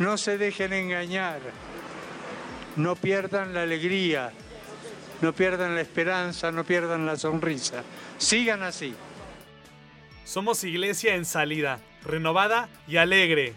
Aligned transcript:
no 0.00 0.16
se 0.16 0.38
dejen 0.38 0.72
engañar, 0.72 1.40
no 2.76 2.96
pierdan 2.96 3.52
la 3.52 3.62
alegría, 3.62 4.32
no 5.20 5.34
pierdan 5.34 5.74
la 5.74 5.82
esperanza, 5.82 6.50
no 6.50 6.64
pierdan 6.64 7.04
la 7.04 7.16
sonrisa. 7.16 7.84
Sigan 8.16 8.62
así. 8.62 8.94
Somos 10.24 10.64
iglesia 10.64 11.16
en 11.16 11.26
salida, 11.26 11.80
renovada 12.02 12.70
y 12.88 12.96
alegre. 12.96 13.52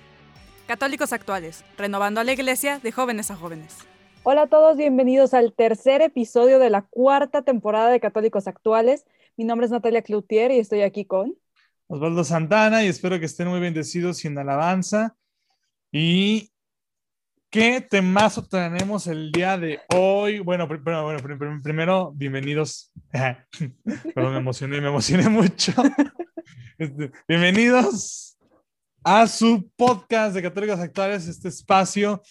Católicos 0.67 1.13
actuales, 1.13 1.63
renovando 1.77 2.19
a 2.19 2.25
la 2.25 2.33
iglesia 2.33 2.79
de 2.79 2.91
jóvenes 2.91 3.31
a 3.31 3.37
jóvenes. 3.37 3.77
Hola 4.23 4.43
a 4.43 4.47
todos, 4.47 4.75
bienvenidos 4.75 5.33
al 5.33 5.53
tercer 5.53 6.01
episodio 6.01 6.59
de 6.59 6.69
la 6.69 6.81
cuarta 6.81 7.43
temporada 7.43 7.89
de 7.89 8.01
Católicos 8.01 8.47
Actuales. 8.47 9.05
Mi 9.37 9.45
nombre 9.45 9.65
es 9.65 9.71
Natalia 9.71 10.01
Cloutier 10.01 10.51
y 10.51 10.59
estoy 10.59 10.81
aquí 10.81 11.05
con 11.05 11.35
Osvaldo 11.87 12.25
Santana 12.25 12.83
y 12.83 12.87
espero 12.87 13.17
que 13.19 13.27
estén 13.27 13.47
muy 13.47 13.61
bendecidos 13.61 14.25
y 14.25 14.27
en 14.27 14.37
alabanza. 14.37 15.15
¿Y 15.95 16.51
qué 17.51 17.79
temazo 17.79 18.43
tenemos 18.47 19.05
el 19.05 19.31
día 19.31 19.59
de 19.59 19.79
hoy? 19.93 20.39
Bueno, 20.39 20.67
primero, 20.67 21.03
bueno, 21.03 21.61
primero 21.61 22.11
bienvenidos. 22.15 22.91
Perdón, 24.15 24.33
me 24.33 24.39
emocioné, 24.39 24.81
me 24.81 24.87
emocioné 24.87 25.29
mucho. 25.29 25.71
Este, 26.79 27.11
bienvenidos 27.27 28.35
a 29.03 29.27
su 29.27 29.69
podcast 29.77 30.33
de 30.33 30.41
Católicos 30.41 30.79
Actuales, 30.79 31.27
este 31.27 31.49
espacio 31.49 32.23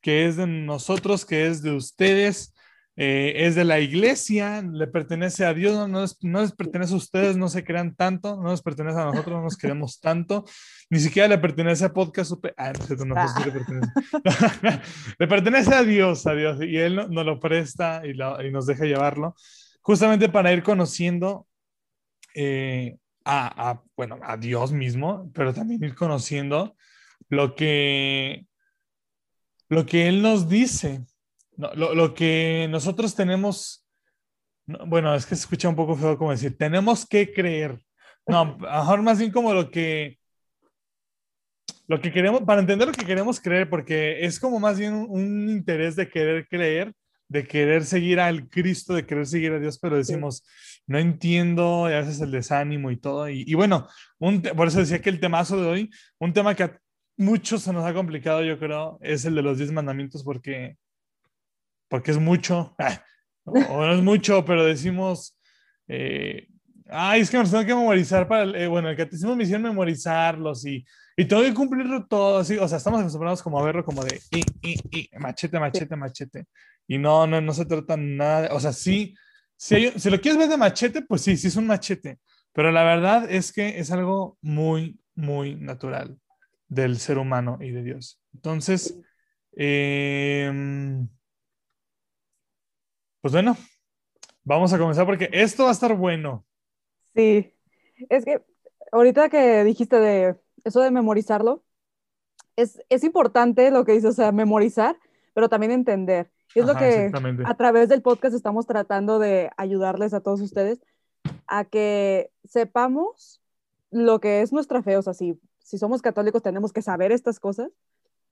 que 0.00 0.26
es 0.26 0.36
de 0.36 0.46
nosotros, 0.46 1.26
que 1.26 1.46
es 1.46 1.62
de 1.62 1.72
ustedes. 1.72 2.54
Eh, 3.02 3.46
es 3.46 3.54
de 3.54 3.64
la 3.64 3.80
iglesia, 3.80 4.60
le 4.60 4.86
pertenece 4.86 5.46
a 5.46 5.54
Dios, 5.54 5.88
no, 5.88 6.04
no, 6.20 6.40
les 6.42 6.52
pertenece 6.52 6.92
a 6.92 6.98
ustedes, 6.98 7.34
no 7.34 7.48
se 7.48 7.64
crean 7.64 7.94
tanto, 7.94 8.36
no 8.36 8.42
nos 8.42 8.60
pertenece 8.60 9.00
a 9.00 9.06
nosotros, 9.06 9.38
no 9.38 9.42
nos 9.44 9.56
queremos 9.56 10.00
tanto, 10.00 10.44
ni 10.90 11.00
siquiera 11.00 11.26
le 11.26 11.38
pertenece 11.38 11.86
a 11.86 11.94
Podcast 11.94 12.32
no, 12.32 13.04
no, 13.06 13.14
no 13.14 13.44
le 13.46 13.52
pertenece. 13.52 13.90
le 15.18 15.26
pertenece 15.26 15.74
a 15.74 15.82
Dios, 15.82 16.26
a 16.26 16.34
Dios, 16.34 16.58
y 16.60 16.76
Él 16.76 16.96
nos 17.08 17.24
lo 17.24 17.40
presta 17.40 18.02
y, 18.04 18.10
y 18.10 18.50
nos 18.50 18.66
deja 18.66 18.84
llevarlo, 18.84 19.34
justamente 19.80 20.28
para 20.28 20.52
ir 20.52 20.62
conociendo 20.62 21.46
eh, 22.34 22.98
a, 23.24 23.70
a, 23.70 23.82
bueno, 23.96 24.18
a 24.22 24.36
Dios 24.36 24.72
mismo, 24.72 25.30
pero 25.32 25.54
también 25.54 25.82
ir 25.82 25.94
conociendo 25.94 26.76
lo 27.30 27.54
que, 27.54 28.44
lo 29.70 29.86
que 29.86 30.06
Él 30.06 30.20
nos 30.20 30.50
dice 30.50 31.06
no, 31.60 31.74
lo, 31.74 31.94
lo, 31.94 32.14
que 32.14 32.66
nosotros 32.70 33.14
tenemos, 33.14 33.86
bueno, 34.66 35.14
es 35.14 35.26
que 35.26 35.36
se 35.36 35.42
escucha 35.42 35.68
un 35.68 35.76
poco 35.76 35.94
feo 35.94 36.16
como 36.16 36.30
decir, 36.30 36.56
tenemos 36.56 37.06
que 37.06 37.32
creer. 37.32 37.78
No, 38.26 38.56
mejor 38.56 39.02
más 39.02 39.18
bien 39.18 39.30
como 39.30 39.52
lo 39.52 39.70
que, 39.70 40.18
lo 41.86 42.00
que 42.00 42.12
queremos, 42.12 42.42
para 42.42 42.60
entender 42.60 42.88
lo 42.88 42.94
que 42.94 43.04
queremos 43.04 43.40
creer, 43.40 43.68
porque 43.68 44.24
es 44.24 44.40
como 44.40 44.58
más 44.58 44.78
bien 44.78 44.94
un, 44.94 45.50
interés 45.50 45.96
de 45.96 46.08
querer 46.08 46.48
creer, 46.48 46.94
de 47.28 47.46
querer 47.46 47.84
seguir 47.84 48.20
al 48.20 48.48
Cristo, 48.48 48.94
de 48.94 49.04
querer 49.04 49.26
seguir 49.26 49.52
a 49.52 49.58
Dios, 49.58 49.78
pero 49.78 49.96
decimos, 49.96 50.42
no 50.86 50.98
entiendo, 50.98 51.88
y 51.90 51.92
a 51.92 52.00
veces 52.00 52.20
el 52.20 52.30
desánimo 52.30 52.90
y 52.90 52.96
todo. 52.96 53.28
Y, 53.28 53.44
y 53.46 53.54
bueno, 53.54 53.86
un, 54.18 54.40
por 54.40 54.68
eso 54.68 54.78
decía 54.78 55.02
que 55.02 55.10
el 55.10 55.20
temazo 55.20 55.60
de 55.60 55.68
hoy, 55.68 55.90
un 56.18 56.32
tema 56.32 56.54
que 56.54 56.62
a 56.64 56.80
muchos 57.18 57.62
se 57.62 57.72
nos 57.72 57.84
ha 57.84 57.92
complicado, 57.92 58.42
yo 58.42 58.58
creo, 58.58 58.98
es 59.02 59.26
el 59.26 59.34
de 59.34 59.42
los 59.42 59.58
diez 59.58 59.70
mandamientos, 59.72 60.24
porque 60.24 60.78
porque 61.90 62.12
es 62.12 62.18
mucho, 62.18 62.74
o 63.44 63.84
no 63.84 63.92
es 63.92 64.02
mucho, 64.02 64.44
pero 64.44 64.64
decimos, 64.64 65.38
eh, 65.88 66.46
ay, 66.86 67.20
es 67.20 67.30
que 67.30 67.36
nos 67.36 67.50
tengo 67.50 67.66
que 67.66 67.74
memorizar 67.74 68.26
para, 68.28 68.44
el, 68.44 68.54
eh, 68.54 68.68
bueno, 68.68 68.88
el 68.88 68.96
catecismo 68.96 69.34
me 69.34 69.42
hicieron 69.42 69.64
memorizarlos 69.64 70.64
y, 70.64 70.86
y 71.16 71.24
tengo 71.24 71.42
que 71.42 71.52
cumplirlo 71.52 72.06
todo, 72.06 72.38
así, 72.38 72.56
o 72.56 72.66
sea, 72.68 72.78
estamos 72.78 73.00
acostumbrados 73.00 73.42
como 73.42 73.58
a 73.58 73.64
verlo 73.64 73.84
como 73.84 74.04
de, 74.04 74.20
y, 74.30 74.40
y, 74.62 74.80
y, 74.90 75.10
machete, 75.18 75.58
machete, 75.58 75.96
machete, 75.96 76.46
y 76.86 76.96
no, 76.96 77.26
no, 77.26 77.40
no 77.40 77.52
se 77.52 77.66
trata 77.66 77.96
nada, 77.96 78.54
o 78.54 78.60
sea, 78.60 78.72
sí, 78.72 79.14
si, 79.56 79.90
si 79.90 80.10
lo 80.10 80.20
quieres 80.20 80.38
ver 80.38 80.48
de 80.48 80.56
machete, 80.56 81.02
pues 81.02 81.22
sí, 81.22 81.36
sí 81.36 81.48
es 81.48 81.56
un 81.56 81.66
machete, 81.66 82.20
pero 82.52 82.70
la 82.70 82.84
verdad 82.84 83.30
es 83.30 83.52
que 83.52 83.80
es 83.80 83.90
algo 83.90 84.38
muy, 84.40 85.00
muy 85.16 85.56
natural 85.56 86.16
del 86.68 86.98
ser 86.98 87.18
humano 87.18 87.58
y 87.60 87.70
de 87.70 87.82
Dios. 87.82 88.22
Entonces, 88.32 88.98
eh, 89.56 90.50
pues 93.20 93.32
bueno, 93.32 93.56
vamos 94.44 94.72
a 94.72 94.78
comenzar 94.78 95.06
porque 95.06 95.28
esto 95.32 95.64
va 95.64 95.70
a 95.70 95.72
estar 95.72 95.94
bueno. 95.94 96.44
Sí, 97.14 97.52
es 98.08 98.24
que 98.24 98.42
ahorita 98.92 99.28
que 99.28 99.64
dijiste 99.64 99.98
de 99.98 100.36
eso 100.64 100.80
de 100.80 100.90
memorizarlo, 100.90 101.64
es, 102.56 102.80
es 102.88 103.04
importante 103.04 103.70
lo 103.70 103.84
que 103.84 103.92
dices, 103.92 104.10
o 104.10 104.12
sea, 104.12 104.32
memorizar, 104.32 104.96
pero 105.34 105.48
también 105.48 105.72
entender. 105.72 106.30
Y 106.54 106.60
es 106.60 106.66
lo 106.66 106.74
que 106.74 107.12
a 107.44 107.54
través 107.54 107.88
del 107.88 108.02
podcast 108.02 108.34
estamos 108.34 108.66
tratando 108.66 109.18
de 109.18 109.50
ayudarles 109.56 110.12
a 110.14 110.20
todos 110.20 110.40
ustedes 110.40 110.80
a 111.46 111.64
que 111.64 112.30
sepamos 112.44 113.40
lo 113.90 114.20
que 114.20 114.42
es 114.42 114.52
nuestra 114.52 114.82
fe. 114.82 114.96
O 114.96 115.02
sea, 115.02 115.14
si, 115.14 115.40
si 115.60 115.78
somos 115.78 116.02
católicos 116.02 116.42
tenemos 116.42 116.72
que 116.72 116.82
saber 116.82 117.12
estas 117.12 117.38
cosas. 117.38 117.70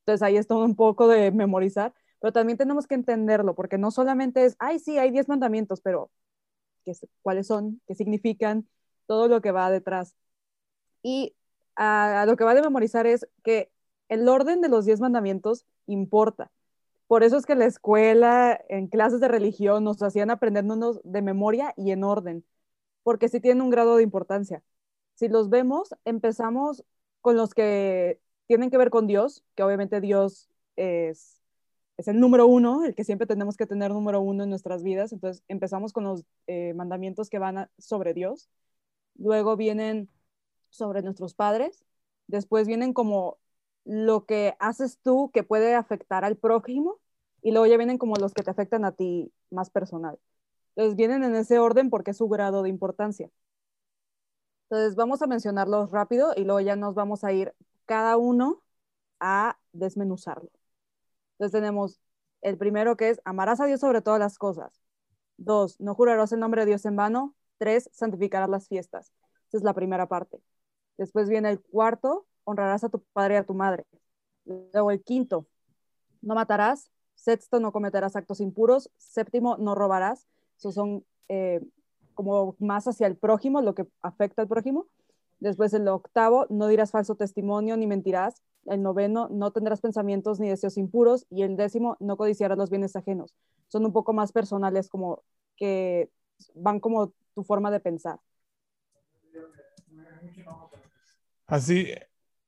Entonces 0.00 0.22
ahí 0.22 0.37
está 0.37 0.56
un 0.56 0.75
poco 0.75 1.06
de 1.06 1.31
memorizar, 1.31 1.94
pero 2.21 2.33
también 2.33 2.59
tenemos 2.59 2.87
que 2.87 2.95
entenderlo, 2.95 3.55
porque 3.55 3.79
no 3.79 3.91
solamente 3.91 4.45
es, 4.45 4.56
ay, 4.59 4.79
sí, 4.79 4.99
hay 4.99 5.11
10 5.11 5.29
mandamientos, 5.29 5.81
pero 5.81 6.11
¿qué, 6.84 6.93
¿cuáles 7.23 7.47
son? 7.47 7.81
¿Qué 7.87 7.95
significan? 7.95 8.69
Todo 9.06 9.29
lo 9.29 9.41
que 9.41 9.53
va 9.53 9.71
detrás. 9.71 10.15
Y 11.03 11.34
a, 11.77 12.23
a 12.23 12.27
lo 12.27 12.37
que 12.37 12.45
va 12.45 12.55
de 12.55 12.62
memorizar 12.62 13.06
es 13.06 13.29
que 13.45 13.71
el 14.09 14.29
orden 14.29 14.61
de 14.61 14.69
los 14.69 14.84
10 14.87 15.01
mandamientos 15.01 15.67
importa. 15.87 16.51
Por 17.06 17.23
eso 17.25 17.37
es 17.39 17.47
que 17.47 17.55
la 17.55 17.67
escuela, 17.67 18.61
en 18.69 18.89
clases 18.89 19.21
de 19.21 19.29
religión, 19.29 19.85
nos 19.85 20.03
hacían 20.03 20.31
aprendernos 20.31 21.00
de 21.05 21.23
memoria 21.23 21.73
y 21.77 21.93
en 21.93 22.05
orden, 22.05 22.45
porque 23.03 23.29
sí 23.29 23.41
tienen 23.41 23.62
un 23.62 23.71
grado 23.71 23.97
de 23.97 24.03
importancia. 24.03 24.62
Si 25.15 25.29
los 25.29 25.50
vemos, 25.50 25.95
empezamos 26.05 26.85
con 27.21 27.37
los 27.37 27.55
que 27.55 28.21
tienen 28.47 28.71
que 28.71 28.79
ver 28.79 28.91
con 28.91 29.06
Dios, 29.06 29.45
que 29.55 29.62
obviamente 29.62 30.00
Dios 30.00 30.49
es 30.77 31.38
es 31.99 32.09
el 32.09 32.21
número 32.21 32.47
uno, 32.47 32.85
el 32.85 32.95
que 32.95 33.05
siempre 33.05 33.27
tenemos 33.27 33.57
que 33.57 33.67
tener 33.67 33.91
número 33.91 34.21
uno 34.21 34.45
en 34.45 34.51
nuestras 34.51 34.83
vidas. 34.85 35.13
Entonces 35.13 35.45
empezamos 35.49 35.93
con 35.93 36.05
los 36.05 36.25
eh, 36.47 36.73
mandamientos 36.75 37.29
que 37.29 37.39
van 37.41 37.69
sobre 37.79 38.15
Dios, 38.15 38.49
luego 39.17 39.57
vienen 39.57 40.09
sobre 40.71 41.03
nuestros 41.03 41.35
padres, 41.35 41.85
después 42.29 42.67
vienen 42.69 42.93
como 42.95 43.39
lo 43.85 44.27
que 44.27 44.57
haces 44.61 44.99
tú 45.03 45.31
que 45.33 45.43
puede 45.45 45.75
afectar 45.75 46.25
al 46.25 46.37
prójimo 46.37 47.01
y 47.43 47.53
luego 47.53 47.67
ya 47.67 47.77
vienen 47.77 47.99
como 47.99 48.17
los 48.17 48.35
que 48.35 48.43
te 48.45 48.51
afectan 48.51 48.85
a 48.85 48.93
ti 48.93 49.33
más 49.51 49.71
personal. 49.71 50.19
Entonces 50.77 50.97
vienen 50.97 51.25
en 51.25 51.35
ese 51.37 51.59
orden 51.59 51.91
porque 51.91 52.13
es 52.13 52.19
su 52.19 52.29
grado 52.29 52.63
de 52.63 52.71
importancia. 52.71 53.31
Entonces 54.71 54.97
vamos 54.97 55.23
a 55.23 55.27
mencionarlos 55.27 55.91
rápido 55.91 56.33
y 56.37 56.45
luego 56.45 56.61
ya 56.61 56.77
nos 56.77 56.95
vamos 56.95 57.25
a 57.25 57.33
ir 57.33 57.55
cada 57.87 58.17
uno 58.19 58.63
a 59.21 59.59
desmenuzarlo. 59.73 60.51
Entonces 61.38 61.52
tenemos 61.52 62.00
el 62.43 62.58
primero 62.58 62.96
que 62.96 63.11
es 63.11 63.20
amarás 63.25 63.61
a 63.61 63.67
Dios 63.67 63.81
sobre 63.81 64.02
todas 64.02 64.19
las 64.19 64.38
cosas. 64.38 64.82
Dos, 65.37 65.81
no 65.81 65.94
jurarás 65.94 66.32
el 66.32 66.40
nombre 66.40 66.62
de 66.62 66.67
Dios 66.67 66.85
en 66.85 66.96
vano. 66.96 67.35
Tres, 67.58 67.88
santificarás 67.93 68.49
las 68.49 68.67
fiestas. 68.67 69.12
Esa 69.49 69.58
es 69.58 69.62
la 69.62 69.73
primera 69.73 70.08
parte. 70.08 70.40
Después 70.96 71.29
viene 71.29 71.50
el 71.50 71.61
cuarto, 71.61 72.26
honrarás 72.43 72.82
a 72.82 72.88
tu 72.88 73.02
padre 73.12 73.35
y 73.35 73.37
a 73.38 73.46
tu 73.46 73.55
madre. 73.55 73.87
Luego 74.44 74.90
el 74.90 75.02
quinto, 75.02 75.46
no 76.23 76.35
matarás. 76.35 76.90
Sexto, 77.14 77.61
no 77.61 77.73
cometerás 77.73 78.17
actos 78.17 78.41
impuros. 78.41 78.91
Séptimo, 78.96 79.56
no 79.58 79.75
robarás. 79.75 80.26
Esos 80.56 80.75
son 80.75 81.05
eh, 81.29 81.61
como 82.14 82.56
más 82.58 82.88
hacia 82.88 83.06
el 83.06 83.17
prójimo, 83.17 83.61
lo 83.61 83.75
que 83.75 83.87
afecta 84.02 84.43
al 84.43 84.49
prójimo. 84.49 84.87
Después 85.40 85.73
el 85.75 85.87
octavo, 85.88 86.46
no 86.50 86.67
dirás 86.67 86.90
falso 86.90 87.14
testimonio 87.14 87.76
ni 87.76 87.87
mentirás. 87.87 88.43
El 88.67 88.82
noveno, 88.82 89.29
no 89.31 89.50
tendrás 89.50 89.81
pensamientos 89.81 90.40
ni 90.40 90.49
deseos 90.49 90.76
impuros. 90.76 91.26
Y 91.31 91.43
el 91.43 91.56
décimo, 91.56 91.96
no 92.00 92.17
codiciarás 92.17 92.58
los 92.58 92.70
bienes 92.70 92.96
ajenos. 92.96 93.35
Son 93.69 93.85
un 93.85 93.93
poco 93.93 94.12
más 94.12 94.32
personales, 94.32 94.88
como 94.88 95.23
que 95.56 96.11
van 96.55 96.81
como 96.81 97.12
tu 97.35 97.44
forma 97.44 97.70
de 97.70 97.81
pensar. 97.81 98.19
Así, 101.46 101.93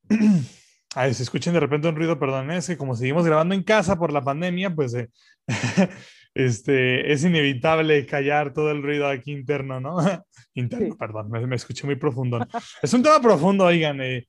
Ay, 0.95 1.15
si 1.15 1.23
escuchen 1.23 1.55
de 1.55 1.61
repente 1.61 1.87
un 1.87 1.95
ruido, 1.95 2.19
perdón, 2.19 2.51
es 2.51 2.67
que 2.67 2.77
como 2.77 2.97
seguimos 2.97 3.25
grabando 3.25 3.55
en 3.55 3.63
casa 3.63 3.97
por 3.97 4.13
la 4.13 4.23
pandemia, 4.23 4.75
pues 4.75 4.93
eh, 4.95 5.09
este, 6.35 7.13
es 7.13 7.25
inevitable 7.25 8.07
callar 8.07 8.53
todo 8.53 8.71
el 8.71 8.83
ruido 8.83 9.09
aquí 9.09 9.33
interno, 9.33 9.81
¿no? 9.81 9.97
interno, 10.55 10.97
perdón, 10.97 11.31
me, 11.31 11.57
escuché 11.57 11.87
muy 11.87 11.97
profundo. 11.97 12.47
es 12.83 12.93
un 12.93 13.03
tema 13.03 13.21
profundo, 13.21 13.65
oigan. 13.65 14.01
Eh, 14.01 14.27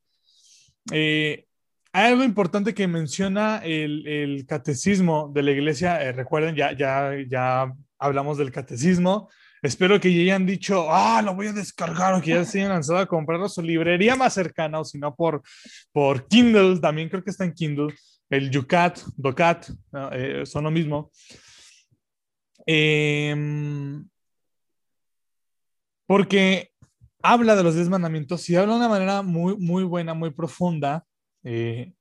eh, 0.92 1.45
hay 1.94 2.12
algo 2.12 2.24
importante 2.24 2.74
que 2.74 2.88
menciona 2.88 3.57
el, 3.63 4.07
el 4.07 4.45
catecismo 4.45 5.31
de 5.33 5.44
la 5.44 5.51
iglesia. 5.51 6.12
recuerden, 6.12 6.56
ya, 6.56 6.71
ya, 6.75 7.12
ya 7.27 7.71
hablamos 8.00 8.38
del 8.38 8.51
catecismo. 8.51 9.30
Espero 9.62 10.00
que 10.00 10.12
ya 10.12 10.21
hayan 10.21 10.48
dicho, 10.48 10.88
ah, 10.89 11.21
lo 11.21 11.36
voy 11.36 11.48
a 11.48 11.53
descargar 11.53 12.15
o 12.15 12.21
que 12.21 12.31
ya 12.31 12.45
se 12.45 12.59
hayan 12.59 12.71
lanzado 12.71 12.98
a 12.98 13.06
comprarlo 13.06 13.45
a 13.45 13.50
su 13.50 13.62
librería 13.62 14.15
más 14.15 14.33
cercana 14.33 14.80
o 14.80 14.86
si 14.86 14.98
no 14.98 15.15
por, 15.15 15.44
por 15.92 16.27
Kindle, 16.27 16.80
también 16.80 17.09
creo 17.09 17.24
que 17.24 17.30
está 17.30 17.45
en 17.45 17.53
Kindle, 17.53 17.94
el 18.31 18.50
Yucat, 18.50 19.00
Docat, 19.15 19.69
eh, 20.13 20.44
son 20.45 20.63
lo 20.63 20.71
mismo. 20.71 21.12
Em, 22.65 24.07
porque 26.05 26.71
habla 27.23 27.55
de 27.55 27.63
los 27.63 27.75
diez 27.75 27.89
mandamientos 27.89 28.49
y 28.49 28.55
habla 28.55 28.73
de 28.73 28.79
una 28.79 28.89
manera 28.89 29.21
muy, 29.21 29.57
muy 29.57 29.83
buena, 29.83 30.13
muy 30.13 30.31
profunda. 30.31 31.05
Eh, 31.43 31.93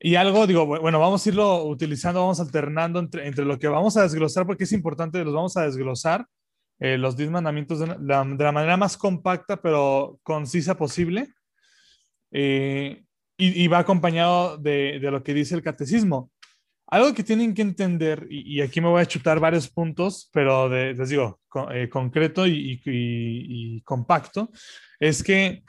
y 0.00 0.14
algo, 0.14 0.46
digo, 0.46 0.66
bueno, 0.66 1.00
vamos 1.00 1.26
a 1.26 1.28
irlo 1.28 1.64
utilizando, 1.64 2.20
vamos 2.20 2.40
alternando 2.40 3.00
entre, 3.00 3.26
entre 3.26 3.44
lo 3.44 3.58
que 3.58 3.68
vamos 3.68 3.96
a 3.96 4.02
desglosar, 4.02 4.46
porque 4.46 4.64
es 4.64 4.72
importante, 4.72 5.24
los 5.24 5.34
vamos 5.34 5.56
a 5.56 5.62
desglosar 5.62 6.26
eh, 6.80 6.96
los 6.96 7.16
diez 7.16 7.28
mandamientos 7.30 7.80
de, 7.80 7.96
la, 7.98 8.24
manera 8.24 8.76
más 8.76 8.96
compacta 8.96 9.60
pero 9.60 10.20
concisa 10.22 10.76
posible. 10.76 11.28
Eh, 12.30 13.04
y, 13.40 13.68
va 13.68 13.78
acompañado 13.78 14.58
de, 14.58 14.98
lo 15.00 15.22
que 15.22 15.32
dice 15.32 15.54
el 15.54 15.62
catecismo. 15.62 16.32
Algo 16.88 17.14
que 17.14 17.22
tienen 17.22 17.54
que 17.54 17.62
entender, 17.62 18.26
y, 18.30 18.60
aquí 18.60 18.80
me 18.80 18.88
voy 18.88 19.02
a 19.02 19.06
chutar 19.06 19.40
varios 19.40 19.68
puntos, 19.68 20.30
pero 20.32 20.68
les 20.68 21.08
digo, 21.08 21.40
eh, 21.70 21.88
concreto 21.88 22.46
y, 22.46 23.82
compacto, 23.84 24.50
es 24.98 25.22
que 25.22 25.62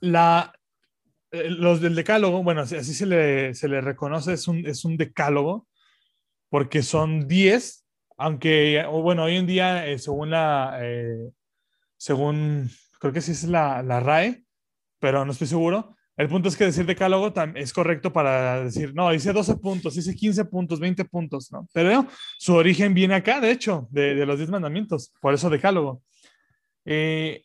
la, 0.00 0.52
los 1.32 1.80
del 1.80 1.94
decálogo, 1.94 2.42
bueno, 2.42 2.62
así 2.62 2.94
se 2.94 3.06
le, 3.06 3.54
se 3.54 3.68
le 3.68 3.80
reconoce, 3.80 4.34
es 4.34 4.46
un, 4.46 4.66
es 4.66 4.84
un 4.84 4.96
decálogo, 4.96 5.66
porque 6.48 6.82
son 6.82 7.26
10 7.26 7.84
aunque, 8.16 8.84
bueno, 8.86 9.24
hoy 9.24 9.36
en 9.36 9.46
día, 9.46 9.86
eh, 9.86 9.98
según 9.98 10.30
la, 10.30 10.78
eh, 10.80 11.30
según, 11.96 12.70
creo 13.00 13.12
que 13.12 13.20
sí 13.20 13.32
es 13.32 13.44
la, 13.44 13.82
la, 13.82 14.00
RAE, 14.00 14.44
pero 15.00 15.24
no 15.24 15.32
estoy 15.32 15.48
seguro. 15.48 15.96
El 16.16 16.28
punto 16.28 16.48
es 16.48 16.56
que 16.56 16.64
decir 16.64 16.86
decálogo 16.86 17.32
es 17.56 17.72
correcto 17.72 18.12
para 18.12 18.64
decir, 18.64 18.94
no, 18.94 19.10
dice 19.10 19.32
12 19.32 19.56
puntos, 19.56 19.94
dice 19.94 20.14
15 20.14 20.44
puntos, 20.44 20.78
20 20.78 21.04
puntos, 21.06 21.50
¿no? 21.50 21.68
Pero 21.72 22.06
su 22.38 22.54
origen 22.54 22.94
viene 22.94 23.14
acá, 23.14 23.40
de 23.40 23.50
hecho, 23.50 23.88
de, 23.90 24.14
de 24.14 24.24
los 24.24 24.38
10 24.38 24.50
mandamientos, 24.50 25.12
por 25.20 25.34
eso 25.34 25.50
decálogo. 25.50 26.02
Eh, 26.84 27.42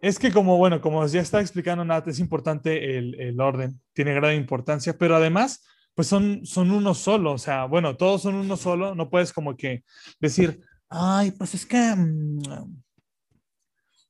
es 0.00 0.18
que 0.18 0.32
como, 0.32 0.56
bueno, 0.56 0.80
como 0.80 1.06
ya 1.06 1.20
está 1.20 1.40
explicando 1.40 1.84
Nat, 1.84 2.08
es 2.08 2.18
importante 2.18 2.98
el, 2.98 3.20
el 3.20 3.40
orden, 3.40 3.80
tiene 3.92 4.14
gran 4.14 4.34
importancia, 4.34 4.96
pero 4.96 5.16
además 5.16 5.64
pues 5.94 6.06
son, 6.06 6.46
son 6.46 6.70
uno 6.70 6.94
solo, 6.94 7.32
o 7.32 7.38
sea, 7.38 7.64
bueno, 7.64 7.96
todos 7.96 8.22
son 8.22 8.36
uno 8.36 8.56
solo, 8.56 8.94
no 8.94 9.10
puedes 9.10 9.32
como 9.32 9.56
que 9.56 9.82
decir, 10.20 10.60
ay, 10.88 11.32
pues 11.32 11.54
es 11.54 11.66
que 11.66 11.76
mm, 11.76 12.38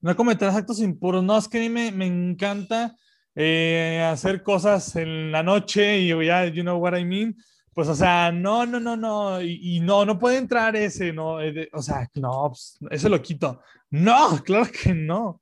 no 0.03 0.17
cometerás 0.17 0.55
actos 0.55 0.81
impuros, 0.81 1.25
no, 1.25 1.39
es 1.39 1.49
que 1.49 1.57
a 1.57 1.61
mí 1.63 1.71
me, 1.71 1.91
me 1.91 2.05
encanta 2.05 2.95
eh, 3.41 4.03
hacer 4.03 4.43
cosas 4.43 4.97
en 4.97 5.31
la 5.31 5.45
noche 5.45 6.01
y 6.01 6.09
ya, 6.27 6.47
you 6.47 6.63
know 6.63 6.77
what 6.77 6.99
I 6.99 7.05
mean, 7.05 7.37
pues, 7.73 7.87
o 7.87 7.95
sea, 7.95 8.33
no, 8.33 8.67
no, 8.67 8.81
no, 8.81 8.97
no, 8.97 9.41
y, 9.41 9.79
no, 9.79 10.05
no 10.05 10.19
puede 10.19 10.39
entrar 10.39 10.75
ese, 10.75 11.13
no, 11.13 11.41
eh, 11.41 11.69
o 11.73 11.81
sea, 11.81 12.09
no, 12.17 12.49
pues, 12.49 12.77
eso 12.91 13.09
lo 13.09 13.23
quito. 13.23 13.63
No, 13.91 14.43
claro 14.45 14.67
que 14.67 14.93
no. 14.93 15.41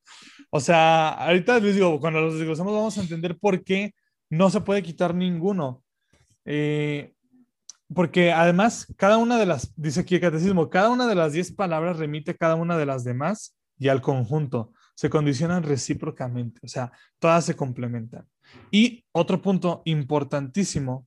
O 0.50 0.60
sea, 0.60 1.08
ahorita 1.08 1.58
les 1.58 1.76
digo, 1.76 1.98
cuando 1.98 2.20
los 2.20 2.34
desglosamos 2.34 2.74
vamos 2.74 2.98
a 2.98 3.00
entender 3.00 3.38
por 3.38 3.64
qué 3.64 3.94
no 4.28 4.50
se 4.50 4.60
puede 4.60 4.82
quitar 4.82 5.14
ninguno. 5.14 5.82
Eh, 6.44 7.14
porque 7.94 8.30
además, 8.30 8.92
cada 8.98 9.16
una 9.16 9.38
de 9.38 9.46
las, 9.46 9.72
dice 9.74 10.00
aquí 10.00 10.16
el 10.16 10.20
catecismo, 10.20 10.68
cada 10.68 10.90
una 10.90 11.06
de 11.06 11.14
las 11.14 11.32
diez 11.32 11.50
palabras 11.50 11.96
remite 11.96 12.32
a 12.32 12.36
cada 12.36 12.56
una 12.56 12.76
de 12.76 12.84
las 12.84 13.04
demás 13.04 13.56
y 13.78 13.88
al 13.88 14.02
conjunto. 14.02 14.72
Se 14.96 15.08
condicionan 15.08 15.62
recíprocamente, 15.62 16.60
o 16.64 16.68
sea, 16.68 16.90
todas 17.20 17.44
se 17.44 17.54
complementan. 17.54 18.26
Y 18.70 19.04
otro 19.12 19.40
punto 19.40 19.82
importantísimo 19.84 21.06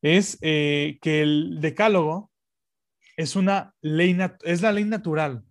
es 0.00 0.38
eh, 0.40 0.98
que 1.02 1.22
el 1.22 1.60
decálogo 1.60 2.30
es 3.16 3.36
una 3.36 3.74
ley, 3.80 4.16
es 4.44 4.62
la 4.62 4.72
ley 4.72 4.84
natural. 4.84 5.44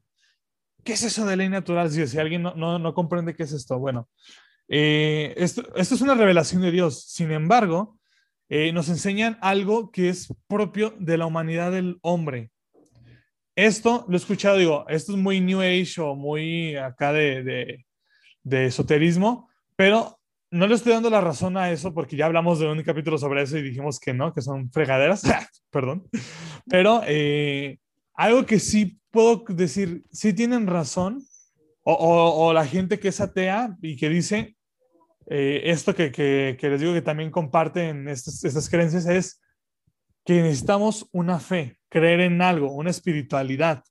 ¿Qué 0.83 0.93
es 0.93 1.03
eso 1.03 1.25
de 1.25 1.37
ley 1.37 1.49
natural? 1.49 1.91
Si, 1.91 2.05
si 2.07 2.17
alguien 2.17 2.41
no, 2.41 2.79
no, 2.79 2.93
comprende 2.93 3.35
qué 3.35 3.43
es 3.43 3.51
esto, 3.51 3.77
bueno, 3.77 4.09
eh, 4.67 5.33
esto, 5.37 5.63
esto 5.75 5.95
es 5.95 6.01
una 6.01 6.15
revelación 6.15 6.61
de 6.61 6.71
Dios. 6.71 7.05
Sin 7.05 7.31
embargo, 7.31 7.99
eh, 8.49 8.71
nos 8.73 8.89
enseñan 8.89 9.37
algo 9.41 9.91
que 9.91 10.09
es 10.09 10.33
propio 10.47 10.95
de 10.99 11.17
la 11.17 11.25
humanidad 11.25 11.71
del 11.71 11.99
hombre. 12.01 12.50
Esto 13.55 14.05
lo 14.07 14.13
he 14.13 14.17
escuchado, 14.17 14.57
digo, 14.57 14.85
esto 14.87 15.11
es 15.11 15.17
muy 15.17 15.41
New 15.41 15.61
Age 15.61 15.99
o 15.99 16.15
muy 16.15 16.75
acá 16.75 17.11
de, 17.11 17.83
de, 18.43 18.65
esoterismo, 18.65 19.49
pero 19.75 20.17
no 20.51 20.67
le 20.67 20.75
estoy 20.75 20.93
dando 20.93 21.09
la 21.09 21.21
razón 21.21 21.57
a 21.57 21.71
eso 21.71 21.93
porque 21.93 22.15
ya 22.15 22.25
hablamos 22.25 22.59
de 22.59 22.67
un 22.67 22.81
capítulo 22.83 23.17
sobre 23.17 23.43
eso 23.43 23.57
y 23.57 23.61
dijimos 23.61 23.99
que 23.99 24.13
no, 24.13 24.33
que 24.33 24.41
son 24.41 24.71
fregaderas, 24.71 25.23
perdón. 25.69 26.07
Pero 26.67 27.01
eh, 27.05 27.79
algo 28.13 28.45
que 28.45 28.59
sí 28.59 28.99
puedo 29.11 29.43
decir, 29.49 30.03
sí 30.11 30.33
tienen 30.33 30.67
razón, 30.67 31.21
o, 31.83 31.93
o, 31.93 32.53
la 32.53 32.65
gente 32.65 32.99
que 32.99 33.07
es 33.07 33.19
atea 33.19 33.75
y 33.81 33.97
que 33.97 34.07
dice, 34.07 34.55
eh, 35.27 35.61
esto 35.65 35.95
que, 35.95 36.11
que, 36.11 36.57
les 36.61 36.79
digo 36.79 36.93
que 36.93 37.01
también 37.01 37.31
comparten 37.31 38.07
estas, 38.07 38.43
estas 38.43 38.69
creencias 38.69 39.07
es 39.07 39.41
que 40.25 40.41
necesitamos 40.41 41.07
una 41.11 41.39
fe, 41.39 41.79
creer 41.91 42.21
en 42.21 42.41
algo, 42.41 42.71
una 42.71 42.89
espiritualidad. 42.89 43.83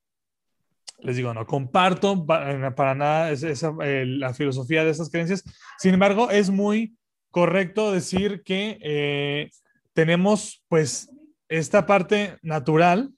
Les 1.01 1.17
digo, 1.17 1.33
no 1.33 1.47
comparto 1.47 2.27
para, 2.27 2.95
nada 2.95 3.31
esa, 3.31 3.73
eh, 3.83 4.05
la 4.07 4.35
filosofía 4.35 4.85
de 4.85 4.91
estas 4.91 5.11
creencias. 5.11 5.45
Sin 5.79 5.95
embargo, 5.95 6.31
es 6.31 6.51
muy 6.51 6.97
correcto 7.31 7.93
decir 7.93 8.43
que 8.43 8.79
eh, 8.83 9.51
tenemos 9.93 10.65
pues 10.69 11.11
esta 11.49 11.87
parte 11.87 12.39
natural 12.43 13.13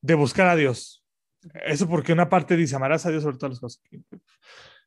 de 0.00 0.14
buscar 0.14 0.46
a 0.46 0.56
Dios. 0.56 1.04
Eso 1.66 1.88
porque 1.88 2.12
una 2.12 2.28
parte 2.28 2.56
dice, 2.56 2.76
amarás 2.76 3.06
a 3.06 3.10
Dios 3.10 3.24
sobre 3.24 3.38
todas 3.38 3.52
las 3.52 3.60
cosas. 3.60 3.82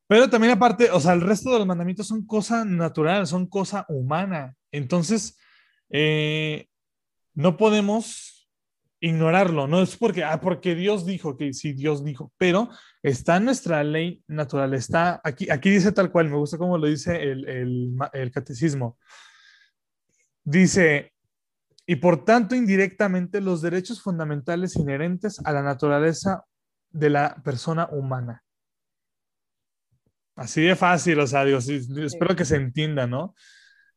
Pero 0.08 0.30
también 0.30 0.54
aparte, 0.54 0.92
o 0.92 1.00
sea, 1.00 1.14
el 1.14 1.22
resto 1.22 1.52
de 1.52 1.60
los 1.60 1.68
mandamientos 1.68 2.08
son 2.08 2.26
cosa 2.26 2.64
natural, 2.64 3.28
son 3.28 3.48
cosa 3.48 3.86
humana. 3.90 4.56
Entonces, 4.72 5.38
eh, 5.90 6.68
no 7.34 7.58
podemos 7.58 8.50
ignorarlo. 9.00 9.68
No 9.68 9.82
es 9.82 9.98
porque, 9.98 10.24
ah, 10.24 10.40
porque 10.40 10.76
Dios 10.76 11.06
dijo 11.06 11.36
que 11.36 11.54
sí, 11.54 11.74
Dios 11.74 12.06
dijo, 12.06 12.32
pero 12.38 12.70
está 13.02 13.38
en 13.38 13.46
nuestra 13.46 13.84
ley 13.84 14.24
natural. 14.28 14.74
Está 14.74 15.20
aquí, 15.24 15.50
aquí 15.50 15.70
dice 15.70 15.92
tal 15.92 16.12
cual, 16.12 16.30
me 16.30 16.38
gusta 16.38 16.58
cómo 16.58 16.78
lo 16.78 16.88
dice 16.88 17.22
el, 17.22 17.48
el, 17.50 17.96
el 18.14 18.32
catecismo. 18.32 18.98
Dice, 20.46 21.14
y 21.86 21.98
por 21.98 22.24
tanto 22.24 22.56
indirectamente 22.56 23.42
los 23.42 23.62
derechos 23.62 24.02
fundamentales 24.02 24.76
inherentes 24.78 25.42
a 25.44 25.52
la 25.52 25.62
naturaleza 25.62 26.46
de 26.92 27.10
la 27.10 27.36
persona 27.44 27.90
humana. 27.92 28.42
Así 30.36 30.62
de 30.62 30.76
fácil, 30.76 31.20
o 31.20 31.28
sea, 31.28 31.44
Dios, 31.44 31.68
espero 31.68 32.36
que 32.36 32.46
se 32.46 32.56
entienda, 32.56 33.06
¿no? 33.06 33.36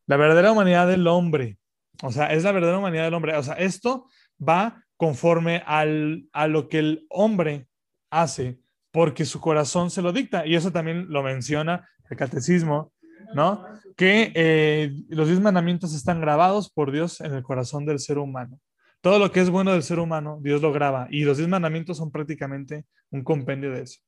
La 0.07 0.17
verdadera 0.17 0.53
humanidad 0.53 0.89
del 0.89 1.07
hombre, 1.07 1.59
o 2.03 2.13
sea, 2.13 2.33
es 2.33 2.45
la 2.45 2.53
verdadera 2.53 2.79
humanidad 2.79 3.05
del 3.05 3.15
hombre. 3.15 3.37
O 3.37 3.43
sea, 3.43 3.55
esto 3.55 4.09
va 4.37 4.85
conforme 4.97 5.63
al, 5.67 6.29
a 6.33 6.47
lo 6.47 6.69
que 6.69 6.79
el 6.79 7.07
hombre 7.11 7.69
hace, 8.11 8.61
porque 8.91 9.25
su 9.25 9.41
corazón 9.41 9.91
se 9.91 10.03
lo 10.03 10.13
dicta. 10.13 10.47
Y 10.47 10.55
eso 10.55 10.73
también 10.73 11.07
lo 11.09 11.23
menciona 11.23 11.89
el 12.11 12.17
catecismo, 12.17 12.93
¿no? 13.35 13.65
Que 13.97 14.33
eh, 14.35 14.93
los 15.09 15.29
diez 15.29 15.41
mandamientos 15.41 15.95
están 15.95 16.21
grabados 16.21 16.71
por 16.71 16.93
Dios 16.93 17.21
en 17.21 17.35
el 17.35 17.43
corazón 17.43 17.85
del 17.85 17.99
ser 17.99 18.19
humano. 18.19 18.61
Todo 19.01 19.19
lo 19.19 19.31
que 19.31 19.41
es 19.41 19.51
bueno 19.51 19.73
del 19.73 19.83
ser 19.83 19.99
humano, 19.99 20.39
Dios 20.43 20.63
lo 20.63 20.73
graba. 20.73 21.09
Y 21.11 21.25
los 21.25 21.37
diez 21.37 21.49
mandamientos 21.49 21.99
son 21.99 22.11
prácticamente 22.11 22.87
un 23.11 23.23
compendio 23.23 23.71
de 23.71 23.83
eso. 23.83 24.01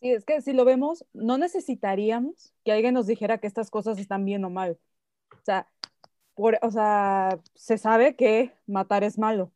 Sí, 0.00 0.10
es 0.10 0.24
que 0.24 0.42
si 0.42 0.52
lo 0.52 0.64
vemos, 0.64 1.06
no 1.14 1.38
necesitaríamos 1.38 2.52
que 2.64 2.72
alguien 2.72 2.94
nos 2.94 3.06
dijera 3.06 3.38
que 3.38 3.46
estas 3.46 3.70
cosas 3.70 3.98
están 3.98 4.24
bien 4.24 4.44
o 4.44 4.50
mal. 4.50 4.78
O 5.32 5.44
sea, 5.44 5.66
por, 6.34 6.58
o 6.62 6.70
sea, 6.70 7.38
se 7.54 7.78
sabe 7.78 8.16
que 8.16 8.52
matar 8.66 9.04
es 9.04 9.18
malo. 9.18 9.52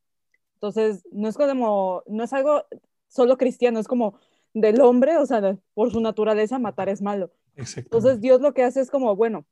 Entonces, 0.54 1.06
no 1.12 1.28
es 1.28 1.36
como, 1.36 2.02
no 2.06 2.24
es 2.24 2.32
algo 2.32 2.64
solo 3.08 3.36
cristiano, 3.36 3.78
es 3.78 3.88
como 3.88 4.18
del 4.54 4.80
hombre, 4.80 5.16
o 5.16 5.26
sea, 5.26 5.56
por 5.74 5.90
su 5.90 6.00
naturaleza 6.00 6.58
matar 6.58 6.88
es 6.88 7.02
malo. 7.02 7.32
Entonces 7.76 8.20
Dios 8.20 8.40
lo 8.40 8.54
que 8.54 8.62
hace 8.62 8.80
es 8.80 8.90
como, 8.90 9.16
bueno, 9.16 9.44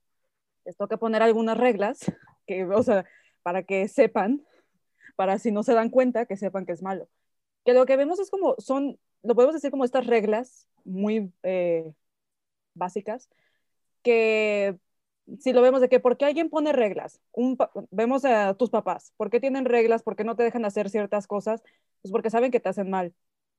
les 0.65 0.77
toca 0.77 0.97
poner 0.97 1.23
algunas 1.23 1.57
reglas, 1.57 2.01
que, 2.47 2.65
o 2.65 2.83
sea, 2.83 3.05
para 3.43 3.63
que 3.63 3.89
sepan, 3.89 4.45
para 5.17 5.39
si 5.39 5.51
no 5.51 5.63
se 5.63 5.75
dan 5.75 5.91
cuenta, 5.91 6.27
que 6.27 6.37
sepan 6.37 6.67
que 6.67 6.73
es 6.73 6.83
malo. 6.83 7.09
Que 7.65 7.73
lo 7.73 7.87
que 7.87 7.97
vemos 7.97 8.21
es 8.21 8.31
como, 8.31 8.55
son, 8.59 8.99
lo 9.23 9.35
podemos 9.35 9.55
decir 9.55 9.71
como 9.71 9.85
estas 9.85 10.07
reglas 10.07 10.69
muy 10.85 11.33
eh, 11.43 11.93
básicas, 12.75 13.29
que 14.03 14.79
si 15.41 15.53
lo 15.53 15.63
vemos 15.63 15.81
de 15.81 15.89
que, 15.89 16.01
¿por 16.01 16.17
qué 16.17 16.25
alguien 16.25 16.51
pone 16.51 16.73
reglas? 16.73 17.21
Vemos 17.91 18.25
a 18.25 18.55
tus 18.55 18.71
papás, 18.71 19.13
¿por 19.17 19.31
qué 19.31 19.41
tienen 19.41 19.65
reglas? 19.65 20.03
¿Por 20.03 20.17
qué 20.17 20.25
no 20.25 20.37
te 20.37 20.43
dejan 20.43 20.65
hacer 20.65 20.91
ciertas 20.91 21.27
cosas? 21.27 21.63
Pues 22.03 22.13
porque 22.13 22.31
saben 22.31 22.51
que 22.51 22.61
te 22.61 22.69
hacen 22.69 22.91
mal. 22.91 23.15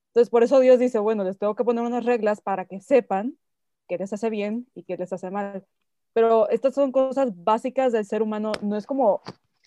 Entonces, 0.10 0.30
por 0.30 0.44
eso 0.44 0.60
Dios 0.60 0.80
dice, 0.80 1.00
bueno, 1.00 1.24
les 1.24 1.38
tengo 1.38 1.56
que 1.56 1.64
poner 1.64 1.84
unas 1.84 2.06
reglas 2.06 2.42
para 2.42 2.66
que 2.66 2.82
sepan 2.82 3.38
que 3.88 3.98
les 3.98 4.12
hace 4.14 4.30
bien 4.30 4.68
y 4.76 4.84
que 4.84 4.98
les 4.98 5.14
hace 5.14 5.32
mal. 5.32 5.66
Pero 6.14 6.50
estas 6.50 6.74
son 6.74 6.92
cosas 6.92 7.32
básicas 7.44 7.92
del 7.92 8.06
ser 8.06 8.22
humano, 8.22 8.52
no 8.62 8.78
es 8.78 8.86
como, 8.86 9.22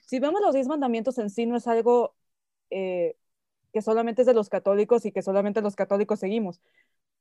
si 0.06 0.18
vemos 0.20 0.40
los 0.40 0.54
diez 0.54 0.66
mandamientos 0.68 1.18
en 1.18 1.30
sí, 1.30 1.46
no 1.46 1.56
es 1.56 1.66
algo 1.68 2.14
eh, 2.70 3.16
que 3.72 3.82
solamente 3.82 4.22
es 4.22 4.26
de 4.26 4.34
los 4.34 4.48
católicos 4.48 5.06
y 5.06 5.12
que 5.12 5.22
solamente 5.22 5.62
los 5.62 5.76
católicos 5.76 6.20
seguimos. 6.20 6.60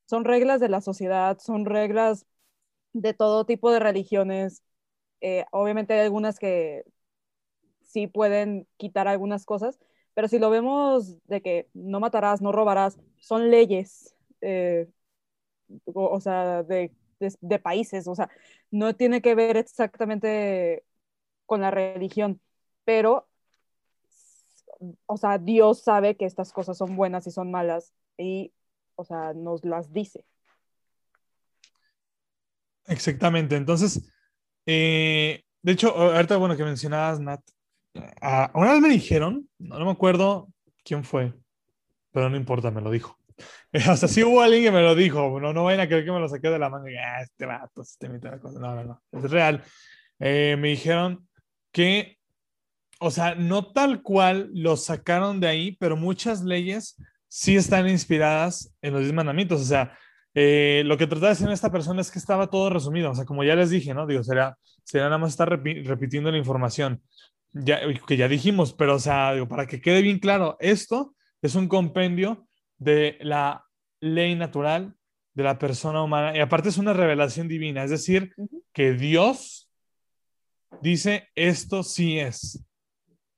Son 0.07 0.25
reglas 0.25 0.59
de 0.59 0.69
la 0.69 0.81
sociedad, 0.81 1.38
son 1.39 1.65
reglas 1.65 2.25
de 2.93 3.13
todo 3.13 3.45
tipo 3.45 3.71
de 3.71 3.79
religiones. 3.79 4.63
Eh, 5.21 5.45
obviamente 5.51 5.93
hay 5.93 6.01
algunas 6.01 6.39
que 6.39 6.85
sí 7.83 8.07
pueden 8.07 8.67
quitar 8.77 9.07
algunas 9.07 9.45
cosas, 9.45 9.79
pero 10.13 10.27
si 10.27 10.39
lo 10.39 10.49
vemos 10.49 11.17
de 11.27 11.41
que 11.41 11.69
no 11.73 11.99
matarás, 11.99 12.41
no 12.41 12.51
robarás, 12.51 12.99
son 13.17 13.49
leyes, 13.49 14.15
eh, 14.41 14.88
o, 15.85 16.19
sea, 16.19 16.63
de, 16.63 16.91
de, 17.19 17.59
países, 17.59 18.07
o 18.07 18.15
sea, 18.15 18.29
no 18.71 18.95
tiene 18.95 19.21
que 19.21 19.35
ver 19.35 19.57
exactamente 19.57 20.83
con 21.45 21.61
la 21.61 21.71
religión, 21.71 22.39
pero, 22.85 23.27
o 25.05 25.17
sea, 25.17 25.38
Dios 25.38 25.81
sabe 25.81 26.15
que 26.15 26.25
estas 26.25 26.53
cosas 26.53 26.77
son 26.77 26.95
buenas 26.95 27.27
y 27.27 27.31
son 27.31 27.51
malas 27.51 27.93
y, 28.17 28.53
o 28.95 29.03
sea, 29.03 29.33
nos 29.33 29.65
las 29.65 29.91
dice. 29.91 30.25
Exactamente, 32.85 33.55
entonces, 33.55 34.11
eh, 34.69 35.43
de 35.61 35.71
hecho, 35.71 35.95
ahorita, 35.95 36.38
bueno, 36.38 36.55
que 36.55 36.63
mencionabas, 36.63 37.19
Nat, 37.19 37.41
Ah, 38.21 38.51
una 38.53 38.73
vez 38.73 38.81
me 38.81 38.89
dijeron, 38.89 39.49
no, 39.57 39.83
me 39.83 39.91
acuerdo 39.91 40.49
quién 40.83 41.03
fue, 41.03 41.33
pero 42.11 42.29
no 42.29 42.38
importa, 42.38 42.71
me 42.71 42.81
lo 42.81 42.91
dijo. 42.91 43.17
Hasta 43.73 44.07
si 44.07 44.23
hubo 44.23 44.41
alguien 44.41 44.63
que 44.63 44.71
me 44.71 44.81
lo 44.81 44.95
dijo, 44.95 45.39
no, 45.39 45.53
no 45.53 45.63
vayan 45.63 45.81
a 45.81 45.88
creer 45.88 46.05
que 46.05 46.11
me 46.11 46.19
lo 46.19 46.27
saqué 46.27 46.49
de 46.49 46.59
la 46.59 46.69
manga. 46.69 46.89
Ah, 47.03 47.21
este 47.21 47.45
vato, 47.45 47.81
este 47.81 48.07
cosa. 48.39 48.59
No, 48.59 48.75
no, 48.75 48.83
no, 48.83 49.01
es 49.11 49.31
real. 49.31 49.63
Eh, 50.19 50.55
me 50.59 50.69
dijeron 50.69 51.27
que, 51.71 52.17
o 52.99 53.11
sea, 53.11 53.35
no 53.35 53.71
tal 53.71 54.01
cual 54.01 54.49
lo 54.53 54.75
sacaron 54.75 55.39
de 55.39 55.47
ahí, 55.47 55.77
pero 55.79 55.95
muchas 55.95 56.43
leyes 56.43 56.97
sí 57.27 57.55
están 57.55 57.88
inspiradas 57.88 58.73
en 58.81 58.93
los 58.93 59.01
diez 59.01 59.13
mandamientos. 59.13 59.61
O 59.61 59.65
sea, 59.65 59.97
eh, 60.33 60.83
lo 60.86 60.98
que 60.98 61.07
trataba 61.07 61.29
de 61.29 61.36
decir 61.36 61.50
esta 61.50 61.71
persona 61.71 62.01
es 62.01 62.12
que 62.12 62.19
estaba 62.19 62.50
todo 62.50 62.69
resumido. 62.69 63.12
O 63.12 63.15
sea, 63.15 63.25
como 63.25 63.43
ya 63.43 63.55
les 63.55 63.69
dije, 63.69 63.93
¿no? 63.93 64.05
Digo, 64.05 64.24
será, 64.24 64.57
será 64.83 65.05
nada 65.05 65.17
más 65.17 65.31
estar 65.31 65.50
repitiendo 65.50 66.31
la 66.31 66.38
información 66.38 67.01
ya, 67.53 67.79
que 68.07 68.17
ya 68.17 68.27
dijimos, 68.27 68.74
pero 68.74 68.95
o 68.95 69.00
sea, 69.00 69.33
digo, 69.33 69.48
para 69.48 69.67
que 69.67 69.81
quede 69.81 70.01
bien 70.01 70.19
claro, 70.19 70.57
esto 70.59 71.15
es 71.41 71.55
un 71.55 71.67
compendio 71.67 72.48
de 72.77 73.17
la 73.21 73.65
ley 74.00 74.36
natural 74.36 74.95
de 75.33 75.43
la 75.43 75.57
persona 75.57 76.03
humana 76.03 76.36
y 76.36 76.39
aparte 76.39 76.69
es 76.69 76.77
una 76.77 76.93
revelación 76.93 77.48
divina, 77.48 77.83
es 77.83 77.89
decir, 77.89 78.33
que 78.74 78.93
Dios 78.93 79.69
dice 80.81 81.29
esto 81.36 81.83
sí 81.83 82.19
es. 82.19 82.63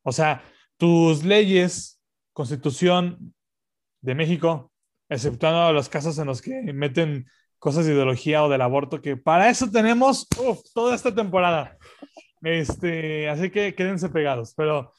O 0.04 0.12
sea, 0.12 0.44
tus 0.78 1.24
leyes, 1.24 2.02
constitución 2.34 3.34
de 4.02 4.16
México, 4.16 4.71
exceptuando 5.12 5.74
los 5.74 5.90
casos 5.90 6.18
en 6.18 6.26
los 6.28 6.42
que 6.42 6.74
meten 6.74 7.28
cosas 7.60 7.86
de 7.86 7.94
ideología 7.94 8.44
o 8.44 8.50
del 8.50 8.62
aborto, 8.62 9.02
que 9.02 9.18
para 9.18 9.50
eso 9.50 9.70
tenemos 9.70 10.26
toda 10.74 10.96
esta 10.96 11.14
temporada. 11.14 11.78
Este, 12.42 13.30
así 13.30 13.52
que 13.52 13.76
quédense 13.76 14.10
pegados. 14.10 14.54
Pero 14.56 14.94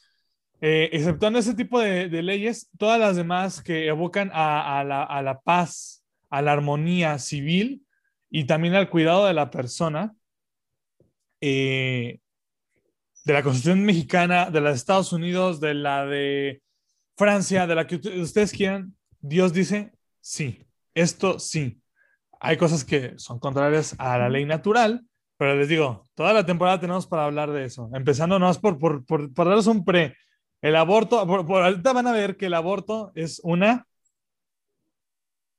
eh, 0.60 0.90
exceptuando 0.92 1.38
ese 1.38 1.54
tipo 1.54 1.80
de, 1.80 2.08
leyes, 2.22 2.68
todas 2.78 3.00
las 3.00 3.16
demás 3.16 3.62
que 3.62 3.86
evocan 3.86 4.30
a, 4.34 4.84
la, 4.84 5.40
paz, 5.40 6.04
a 6.28 6.42
la 6.42 6.52
armonía 6.52 7.18
civil 7.18 7.84
y 8.30 8.44
también 8.44 8.74
al 8.74 8.90
cuidado 8.90 9.26
de 9.26 9.32
la 9.32 9.50
persona, 9.50 10.14
eh, 11.40 12.20
de 13.24 13.32
la 13.32 13.42
Constitución 13.42 13.82
mexicana, 13.82 14.50
de 14.50 14.60
la 14.60 14.70
de 14.70 14.76
Estados 14.76 15.12
Unidos, 15.14 15.58
de 15.58 15.72
la 15.72 16.04
de 16.04 16.62
Francia, 17.16 17.66
de 17.66 17.74
la 17.74 17.86
que 17.86 17.96
ustedes 17.96 18.52
quieran, 18.52 18.94
Dios 19.20 19.52
dice, 19.52 19.91
sí, 20.22 20.66
esto 20.94 21.38
sí. 21.38 21.82
Hay 22.40 22.56
cosas 22.56 22.84
que 22.84 23.18
son 23.18 23.38
contrarias 23.38 23.94
a 23.98 24.16
la 24.16 24.30
ley 24.30 24.46
natural, 24.46 25.04
pero 25.36 25.54
les 25.54 25.68
digo, 25.68 26.04
toda 26.14 26.32
la 26.32 26.46
temporada 26.46 26.80
tenemos 26.80 27.06
para 27.06 27.26
hablar 27.26 27.50
de 27.50 27.64
eso. 27.64 27.90
Empezando 27.92 28.38
nomás 28.38 28.58
por, 28.58 28.78
por, 28.78 29.04
por, 29.04 29.32
por 29.34 29.46
darles 29.46 29.66
un 29.66 29.84
pre. 29.84 30.16
El 30.60 30.76
aborto, 30.76 31.26
por, 31.26 31.64
ahorita 31.64 31.92
van 31.92 32.06
a 32.06 32.12
ver 32.12 32.36
que 32.36 32.46
el 32.46 32.54
aborto 32.54 33.12
es 33.14 33.40
una, 33.42 33.86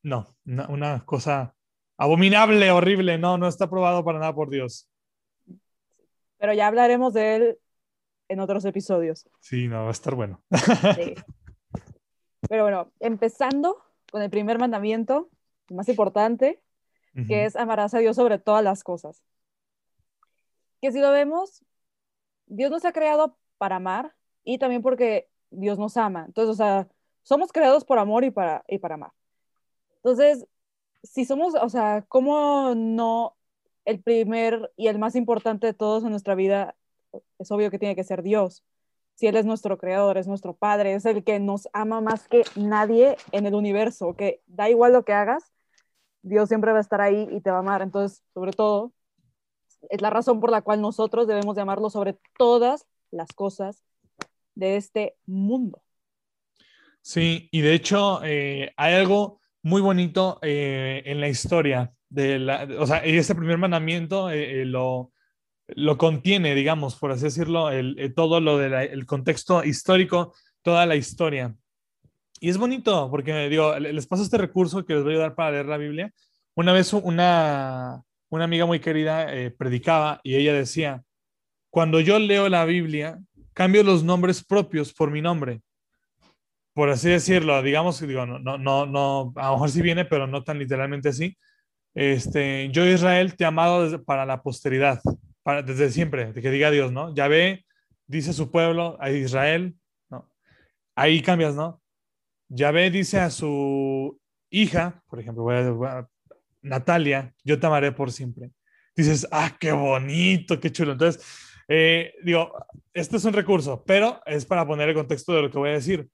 no, 0.01 0.35
una, 0.45 0.67
una 0.69 1.05
cosa 1.05 1.53
abominable, 1.97 2.71
horrible. 2.71 3.17
No, 3.17 3.37
no 3.37 3.47
está 3.47 3.65
aprobado 3.65 4.03
para 4.03 4.19
nada 4.19 4.33
por 4.33 4.49
Dios. 4.49 4.89
Pero 6.37 6.53
ya 6.53 6.67
hablaremos 6.67 7.13
de 7.13 7.35
él 7.35 7.57
en 8.27 8.39
otros 8.39 8.65
episodios. 8.65 9.29
Sí, 9.39 9.67
no, 9.67 9.83
va 9.83 9.89
a 9.89 9.91
estar 9.91 10.15
bueno. 10.15 10.43
Sí. 10.95 11.15
Pero 12.49 12.63
bueno, 12.63 12.91
empezando 12.99 13.81
con 14.13 14.21
el 14.21 14.29
primer 14.29 14.59
mandamiento, 14.59 15.27
el 15.67 15.75
más 15.75 15.89
importante, 15.89 16.61
que 17.27 17.45
es 17.45 17.55
amarás 17.55 17.93
a 17.95 17.99
Dios 17.99 18.15
sobre 18.15 18.37
todas 18.37 18.63
las 18.63 18.83
cosas 18.83 19.23
que 20.83 20.91
si 20.91 20.99
lo 20.99 21.11
vemos, 21.11 21.63
Dios 22.45 22.69
nos 22.69 22.83
ha 22.83 22.91
creado 22.91 23.37
para 23.57 23.77
amar 23.77 24.13
y 24.43 24.57
también 24.57 24.81
porque 24.81 25.29
Dios 25.49 25.79
nos 25.79 25.95
ama. 25.95 26.25
Entonces, 26.27 26.51
o 26.51 26.55
sea, 26.57 26.89
somos 27.21 27.53
creados 27.53 27.85
por 27.85 27.99
amor 27.99 28.25
y 28.25 28.31
para, 28.31 28.65
y 28.67 28.79
para 28.79 28.95
amar. 28.95 29.11
Entonces, 29.95 30.45
si 31.01 31.23
somos, 31.23 31.55
o 31.55 31.69
sea, 31.69 32.03
¿cómo 32.09 32.75
no 32.75 33.37
el 33.85 34.03
primer 34.03 34.73
y 34.75 34.87
el 34.87 34.99
más 34.99 35.15
importante 35.15 35.67
de 35.67 35.73
todos 35.73 36.03
en 36.03 36.09
nuestra 36.09 36.35
vida 36.35 36.75
es 37.39 37.49
obvio 37.49 37.71
que 37.71 37.79
tiene 37.79 37.95
que 37.95 38.03
ser 38.03 38.21
Dios? 38.21 38.61
Si 39.15 39.27
Él 39.27 39.35
es 39.35 39.45
nuestro 39.45 39.77
creador, 39.77 40.17
es 40.17 40.27
nuestro 40.27 40.55
Padre, 40.55 40.95
es 40.95 41.05
el 41.05 41.23
que 41.23 41.39
nos 41.39 41.69
ama 41.73 42.01
más 42.01 42.27
que 42.27 42.43
nadie 42.55 43.17
en 43.31 43.45
el 43.45 43.53
universo, 43.53 44.15
que 44.15 44.41
da 44.47 44.69
igual 44.69 44.93
lo 44.93 45.05
que 45.05 45.13
hagas, 45.13 45.53
Dios 46.23 46.47
siempre 46.49 46.71
va 46.71 46.79
a 46.79 46.81
estar 46.81 47.01
ahí 47.01 47.27
y 47.31 47.41
te 47.41 47.51
va 47.51 47.57
a 47.57 47.59
amar. 47.59 47.81
Entonces, 47.81 48.23
sobre 48.33 48.53
todo, 48.53 48.93
es 49.89 50.01
la 50.01 50.09
razón 50.09 50.39
por 50.39 50.49
la 50.49 50.61
cual 50.61 50.81
nosotros 50.81 51.27
debemos 51.27 51.55
llamarlo 51.55 51.89
sobre 51.89 52.17
todas 52.37 52.87
las 53.11 53.31
cosas 53.33 53.83
de 54.55 54.77
este 54.77 55.15
mundo. 55.25 55.81
Sí, 57.01 57.49
y 57.51 57.61
de 57.61 57.73
hecho 57.73 58.23
eh, 58.23 58.73
hay 58.77 58.93
algo 58.93 59.41
muy 59.61 59.81
bonito 59.81 60.39
eh, 60.41 61.03
en 61.05 61.19
la 61.19 61.27
historia 61.27 61.93
de 62.09 62.39
la, 62.39 62.67
o 62.79 62.85
sea, 62.87 62.97
este 62.99 63.35
primer 63.35 63.57
mandamiento 63.57 64.29
eh, 64.29 64.63
lo, 64.65 65.12
lo 65.67 65.97
contiene, 65.97 66.55
digamos, 66.55 66.95
por 66.95 67.11
así 67.11 67.23
decirlo, 67.23 67.69
el, 67.69 68.13
todo 68.15 68.39
lo 68.39 68.57
del 68.57 69.05
contexto 69.05 69.63
histórico, 69.63 70.33
toda 70.61 70.85
la 70.85 70.95
historia. 70.95 71.55
Y 72.39 72.49
es 72.49 72.57
bonito 72.57 73.09
porque, 73.09 73.47
digo, 73.49 73.77
les 73.79 74.07
paso 74.07 74.23
este 74.23 74.37
recurso 74.37 74.85
que 74.85 74.95
les 74.95 75.03
voy 75.03 75.15
a 75.15 75.19
dar 75.19 75.35
para 75.35 75.51
leer 75.51 75.65
la 75.65 75.77
Biblia. 75.77 76.11
Una 76.55 76.73
vez 76.73 76.91
una, 76.93 78.01
una 78.29 78.43
amiga 78.43 78.65
muy 78.65 78.79
querida 78.79 79.33
eh, 79.33 79.51
predicaba 79.51 80.19
y 80.23 80.35
ella 80.35 80.53
decía, 80.53 81.03
cuando 81.69 81.99
yo 81.99 82.19
leo 82.19 82.49
la 82.49 82.65
Biblia, 82.65 83.19
cambio 83.53 83.83
los 83.83 84.03
nombres 84.03 84.43
propios 84.43 84.93
por 84.93 85.09
mi 85.09 85.21
nombre. 85.21 85.61
Por 86.73 86.89
así 86.89 87.09
decirlo, 87.09 87.61
digamos, 87.61 88.05
digo, 88.05 88.25
no, 88.25 88.57
no, 88.57 88.85
no, 88.85 89.33
a 89.35 89.47
lo 89.47 89.53
mejor 89.53 89.69
sí 89.69 89.81
viene, 89.81 90.05
pero 90.05 90.27
no 90.27 90.43
tan 90.43 90.59
literalmente 90.59 91.09
así. 91.09 91.37
Este, 91.93 92.69
yo 92.71 92.85
Israel 92.85 93.35
te 93.35 93.43
he 93.43 93.47
amado 93.47 94.03
para 94.03 94.25
la 94.25 94.41
posteridad, 94.41 94.99
para, 95.43 95.61
desde 95.61 95.91
siempre, 95.91 96.33
de 96.33 96.41
que 96.41 96.51
diga 96.51 96.71
Dios, 96.71 96.91
¿no? 96.91 97.13
Ya 97.13 97.27
ve, 97.27 97.65
dice 98.07 98.33
su 98.33 98.49
pueblo, 98.51 98.97
a 98.99 99.11
Israel, 99.11 99.75
¿no? 100.09 100.29
Ahí 100.95 101.21
cambias, 101.21 101.55
¿no? 101.55 101.83
Yahvé 102.49 102.91
dice 102.91 103.19
a 103.19 103.29
su 103.31 104.19
hija, 104.51 105.01
por 105.09 105.19
ejemplo, 105.19 105.45
Natalia, 106.61 107.33
yo 107.43 107.59
te 107.59 107.65
amaré 107.65 107.91
por 107.91 108.11
siempre. 108.11 108.51
Dices, 108.95 109.27
ah, 109.31 109.57
qué 109.59 109.71
bonito, 109.71 110.59
qué 110.59 110.71
chulo. 110.71 110.91
Entonces, 110.91 111.25
eh, 111.67 112.13
digo, 112.23 112.53
este 112.93 113.17
es 113.17 113.25
un 113.25 113.33
recurso, 113.33 113.83
pero 113.85 114.21
es 114.25 114.45
para 114.45 114.67
poner 114.67 114.89
el 114.89 114.95
contexto 114.95 115.33
de 115.33 115.41
lo 115.41 115.51
que 115.51 115.57
voy 115.57 115.69
a 115.69 115.73
decir. 115.73 116.07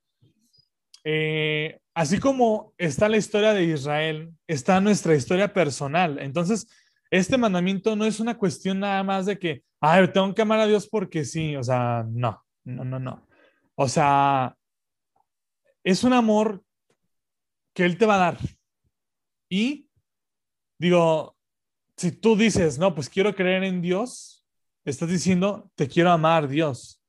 Eh, 1.04 1.78
así 1.94 2.20
como 2.20 2.74
está 2.78 3.10
la 3.10 3.18
historia 3.18 3.54
de 3.54 3.66
Israel, 3.66 4.32
está 4.48 4.80
nuestra 4.80 5.16
historia 5.16 5.54
personal. 5.54 6.20
Entonces, 6.20 6.68
este 7.12 7.38
mandamiento 7.38 7.96
no 7.96 8.06
es 8.06 8.20
una 8.20 8.38
cuestión 8.38 8.80
nada 8.80 9.04
más 9.04 9.26
de 9.26 9.40
que, 9.40 9.64
ay, 9.80 10.08
tengo 10.12 10.34
que 10.34 10.42
amar 10.42 10.60
a 10.60 10.68
Dios 10.68 10.88
porque 10.88 11.26
sí, 11.26 11.56
o 11.56 11.64
sea, 11.64 12.06
no, 12.08 12.44
no, 12.64 12.84
no, 12.84 13.00
no. 13.00 13.28
O 13.76 13.88
sea, 13.88 14.56
es 15.84 16.04
un 16.04 16.14
amor 16.14 16.64
que 17.74 17.86
Él 17.86 17.98
te 17.98 18.06
va 18.06 18.16
a 18.16 18.32
dar. 18.32 18.38
Y 19.50 19.90
digo, 20.78 21.36
si 21.98 22.12
tú 22.12 22.36
dices, 22.36 22.78
no, 22.78 22.94
pues 22.94 23.10
quiero 23.10 23.34
creer 23.34 23.64
en 23.64 23.82
Dios, 23.82 24.46
estás 24.86 25.10
diciendo, 25.10 25.72
te 25.76 25.88
quiero 25.88 26.12
amar, 26.12 26.48
Dios. 26.48 27.02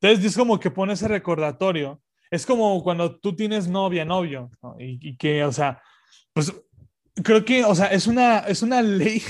Entonces 0.00 0.24
es 0.24 0.36
como 0.36 0.58
que 0.58 0.70
pone 0.70 0.94
ese 0.94 1.08
recordatorio. 1.08 2.02
Es 2.30 2.46
como 2.46 2.82
cuando 2.82 3.20
tú 3.20 3.36
tienes 3.36 3.68
novia, 3.68 4.04
novio, 4.04 4.50
y, 4.78 5.10
y, 5.10 5.16
que, 5.16 5.44
o 5.44 5.52
sea, 5.52 5.82
pues 6.32 6.52
creo 7.14 7.44
que, 7.44 7.64
o 7.64 7.74
sea, 7.74 7.86
es 7.86 8.06
una, 8.06 8.40
es 8.40 8.62
una 8.62 8.82
ley 8.82 9.22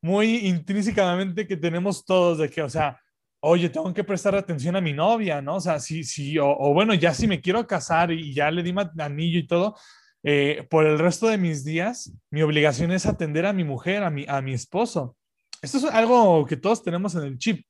muy 0.00 0.46
intrínsecamente 0.46 1.46
que 1.46 1.56
tenemos 1.56 2.04
todos 2.04 2.38
de 2.38 2.48
que, 2.48 2.62
o 2.62 2.68
sea, 2.68 3.00
oye, 3.40 3.68
tengo 3.68 3.92
que 3.92 4.04
prestar 4.04 4.34
atención 4.34 4.76
a 4.76 4.80
mi 4.80 4.92
novia, 4.92 5.40
¿no? 5.40 5.56
O 5.56 5.60
sea, 5.60 5.78
sí, 5.78 6.04
sí, 6.04 6.38
o, 6.38 6.72
bueno, 6.72 6.94
ya 6.94 7.14
si 7.14 7.26
me 7.26 7.40
quiero 7.40 7.66
casar 7.66 8.10
y 8.12 8.34
ya 8.34 8.50
le 8.50 8.62
di 8.62 8.74
anillo 8.98 9.38
y 9.38 9.46
todo, 9.46 9.76
eh, 10.22 10.66
por 10.70 10.86
el 10.86 10.98
resto 10.98 11.28
de 11.28 11.38
mis 11.38 11.64
días, 11.64 12.12
mi 12.30 12.42
obligación 12.42 12.92
es 12.92 13.06
atender 13.06 13.46
a 13.46 13.52
mi 13.52 13.64
mujer, 13.64 14.02
a 14.02 14.10
mi, 14.10 14.24
a 14.28 14.40
mi 14.40 14.52
esposo. 14.52 15.16
Esto 15.62 15.78
es 15.78 15.84
algo 15.84 16.44
que 16.46 16.56
todos 16.56 16.82
tenemos 16.82 17.14
en 17.14 17.22
el 17.22 17.38
chip. 17.38 17.64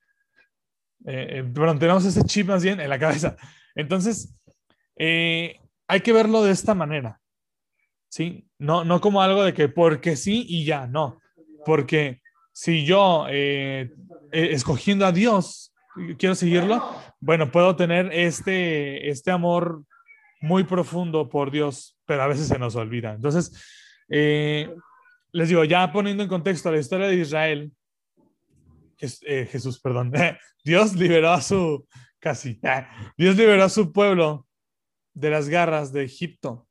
Eh, 1.06 1.44
eh 1.44 1.52
tenemos 1.78 2.04
ese 2.04 2.22
chip 2.24 2.48
más 2.48 2.62
bien 2.62 2.80
en 2.80 2.88
la 2.88 2.98
cabeza. 2.98 3.36
Entonces, 3.74 4.34
eh, 4.96 5.60
hay 5.86 6.00
que 6.00 6.12
verlo 6.12 6.42
de 6.42 6.52
esta 6.52 6.74
manera. 6.74 7.20
¿Sí? 8.08 8.48
No, 8.58 8.84
no 8.84 9.00
como 9.00 9.22
algo 9.22 9.44
de 9.44 9.54
que 9.54 9.68
porque 9.68 10.16
sí 10.16 10.44
y 10.48 10.64
ya, 10.64 10.86
no. 10.86 11.20
Porque 11.64 12.20
si 12.52 12.86
yo, 12.86 13.26
eh, 13.28 13.92
eh, 14.32 14.48
escogiendo 14.52 15.04
a 15.04 15.12
Dios, 15.12 15.74
quiero 16.18 16.34
seguirlo, 16.34 16.82
bueno, 17.20 17.50
puedo 17.50 17.76
tener 17.76 18.10
este, 18.12 19.10
este 19.10 19.30
amor 19.30 19.84
muy 20.40 20.64
profundo 20.64 21.28
por 21.28 21.50
Dios, 21.50 21.98
pero 22.06 22.22
a 22.22 22.26
veces 22.26 22.48
se 22.48 22.58
nos 22.58 22.76
olvida. 22.76 23.12
Entonces, 23.12 23.62
eh, 24.08 24.74
les 25.32 25.48
digo, 25.48 25.64
ya 25.64 25.92
poniendo 25.92 26.22
en 26.22 26.28
contexto 26.28 26.70
la 26.70 26.78
historia 26.78 27.08
de 27.08 27.16
Israel, 27.16 27.72
Jesús, 28.96 29.78
perdón, 29.78 30.12
Dios 30.64 30.94
liberó 30.94 31.32
a 31.32 31.42
su, 31.42 31.86
casi, 32.18 32.58
Dios 33.18 33.36
liberó 33.36 33.64
a 33.64 33.68
su 33.68 33.92
pueblo 33.92 34.46
de 35.12 35.30
las 35.30 35.48
garras 35.48 35.92
de 35.92 36.04
Egipto, 36.04 36.66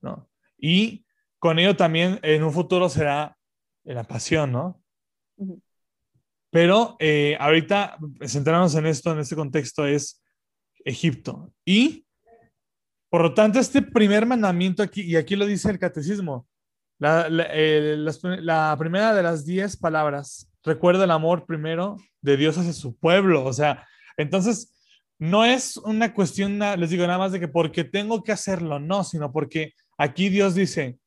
¿no? 0.00 0.31
Y 0.62 1.04
con 1.40 1.58
ello 1.58 1.76
también 1.76 2.20
en 2.22 2.44
un 2.44 2.52
futuro 2.52 2.88
será 2.88 3.36
la 3.82 4.04
pasión, 4.04 4.52
¿no? 4.52 4.80
Pero 6.50 6.96
eh, 7.00 7.36
ahorita 7.40 7.98
centrarnos 8.26 8.74
en 8.76 8.86
esto, 8.86 9.12
en 9.12 9.18
este 9.18 9.34
contexto, 9.34 9.86
es 9.86 10.22
Egipto. 10.84 11.52
Y, 11.64 12.06
por 13.10 13.22
lo 13.22 13.34
tanto, 13.34 13.58
este 13.58 13.82
primer 13.82 14.24
mandamiento 14.24 14.84
aquí, 14.84 15.02
y 15.02 15.16
aquí 15.16 15.34
lo 15.34 15.46
dice 15.46 15.68
el 15.68 15.80
catecismo, 15.80 16.46
la, 16.98 17.28
la 17.28 18.76
primera 18.78 19.12
de 19.12 19.22
las 19.24 19.44
diez 19.44 19.76
palabras, 19.76 20.48
recuerda 20.62 21.04
el 21.04 21.10
amor 21.10 21.44
primero 21.44 21.96
de 22.20 22.36
Dios 22.36 22.56
hacia 22.56 22.72
su 22.72 22.96
pueblo. 22.96 23.44
O 23.44 23.52
sea, 23.52 23.84
entonces, 24.16 24.72
no 25.18 25.44
es 25.44 25.76
una 25.78 26.14
cuestión, 26.14 26.60
les 26.78 26.90
digo 26.90 27.04
nada 27.06 27.18
más 27.18 27.32
de 27.32 27.40
que 27.40 27.48
porque 27.48 27.82
tengo 27.82 28.22
que 28.22 28.30
hacerlo, 28.30 28.78
no, 28.78 29.02
sino 29.02 29.32
porque 29.32 29.72
Aquí 29.98 30.28
Dios 30.28 30.54
dice, 30.54 30.98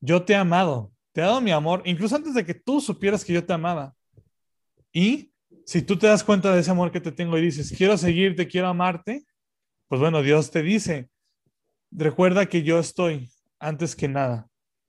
yo 0.00 0.24
te 0.24 0.34
he 0.34 0.36
amado, 0.36 0.92
te 1.12 1.20
he 1.20 1.24
dado 1.24 1.40
mi 1.40 1.50
amor, 1.50 1.82
incluso 1.84 2.16
antes 2.16 2.34
de 2.34 2.44
que 2.44 2.54
tú 2.54 2.80
supieras 2.80 3.24
que 3.24 3.32
yo 3.32 3.44
te 3.44 3.52
amaba. 3.52 3.94
Y 4.92 5.32
si 5.64 5.82
tú 5.82 5.96
te 5.98 6.06
das 6.06 6.22
cuenta 6.22 6.54
de 6.54 6.60
ese 6.60 6.70
amor 6.70 6.92
que 6.92 7.00
te 7.00 7.12
tengo 7.12 7.38
y 7.38 7.42
dices, 7.42 7.72
quiero 7.76 7.96
seguirte, 7.96 8.46
quiero 8.46 8.68
amarte, 8.68 9.24
pues 9.88 10.00
bueno, 10.00 10.22
Dios 10.22 10.50
te 10.50 10.62
dice, 10.62 11.08
recuerda 11.90 12.46
que 12.46 12.62
yo 12.62 12.78
estoy 12.78 13.30
antes 13.58 13.96
que 13.96 14.08
nada. 14.08 14.48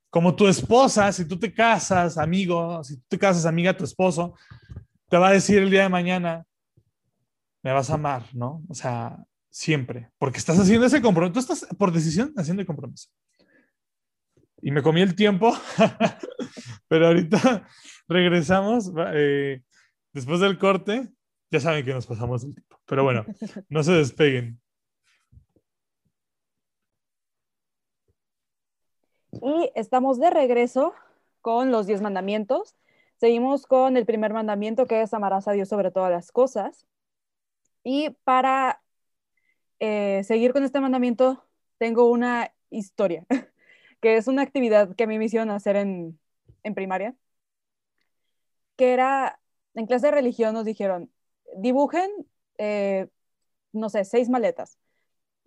Como 0.09 0.35
tu 0.35 0.47
esposa, 0.47 1.11
si 1.11 1.25
tú 1.25 1.37
te 1.39 1.53
casas, 1.53 2.17
amigo, 2.17 2.83
si 2.83 2.97
tú 2.97 3.03
te 3.09 3.19
casas, 3.19 3.45
amiga, 3.45 3.75
tu 3.75 3.83
esposo, 3.83 4.35
te 5.09 5.17
va 5.17 5.29
a 5.29 5.33
decir 5.33 5.59
el 5.59 5.69
día 5.69 5.83
de 5.83 5.89
mañana, 5.89 6.45
me 7.63 7.71
vas 7.71 7.89
a 7.89 7.95
amar, 7.95 8.23
¿no? 8.33 8.63
O 8.67 8.73
sea, 8.73 9.17
siempre, 9.49 10.09
porque 10.17 10.39
estás 10.39 10.59
haciendo 10.59 10.85
ese 10.85 11.01
compromiso, 11.01 11.33
tú 11.33 11.39
estás 11.39 11.67
por 11.77 11.91
decisión 11.91 12.33
haciendo 12.35 12.61
el 12.61 12.67
compromiso 12.67 13.09
y 14.65 14.71
me 14.71 14.81
comí 14.81 14.99
el 15.03 15.15
tiempo, 15.15 15.53
pero 16.87 17.05
ahorita 17.05 17.67
regresamos. 18.07 18.91
Eh, 19.13 19.61
después 20.11 20.39
del 20.39 20.57
corte, 20.57 21.07
ya 21.51 21.59
saben 21.59 21.85
que 21.85 21.93
nos 21.93 22.07
pasamos 22.07 22.43
el 22.43 22.55
tiempo, 22.55 22.79
pero 22.87 23.03
bueno, 23.03 23.25
no 23.69 23.83
se 23.83 23.91
despeguen. 23.91 24.59
Y 29.33 29.69
estamos 29.75 30.19
de 30.19 30.31
regreso 30.31 30.95
con 31.41 31.69
los 31.69 31.85
diez 31.85 32.01
mandamientos. 32.01 32.75
Seguimos 33.17 33.67
con 33.67 33.97
el 33.97 34.07
primer 34.07 34.33
mandamiento 34.33 34.87
que 34.87 35.03
es 35.03 35.13
amarás 35.13 35.47
a 35.47 35.51
Dios 35.51 35.69
sobre 35.69 35.91
todas 35.91 36.09
las 36.09 36.31
cosas. 36.31 36.87
Y 37.83 38.09
para 38.23 38.81
eh, 39.77 40.23
seguir 40.23 40.53
con 40.53 40.63
este 40.63 40.79
mandamiento, 40.79 41.45
tengo 41.77 42.09
una 42.09 42.51
historia. 42.71 43.27
que 44.05 44.17
es 44.17 44.27
una 44.27 44.43
actividad 44.43 44.95
que 44.95 45.05
a 45.05 45.07
mí 45.07 45.17
me 45.17 45.25
hicieron 45.25 45.49
hacer 45.49 45.75
en, 45.75 46.19
primaria, 46.75 47.15
que 48.75 48.93
era, 48.93 49.39
en 49.73 49.87
clase 49.87 50.05
de 50.05 50.11
religión 50.11 50.53
nos 50.53 50.63
dijeron, 50.63 51.11
dibujen, 51.57 52.11
eh, 52.59 53.07
no 53.73 53.89
sé, 53.89 54.05
seis 54.05 54.29
maletas. 54.29 54.77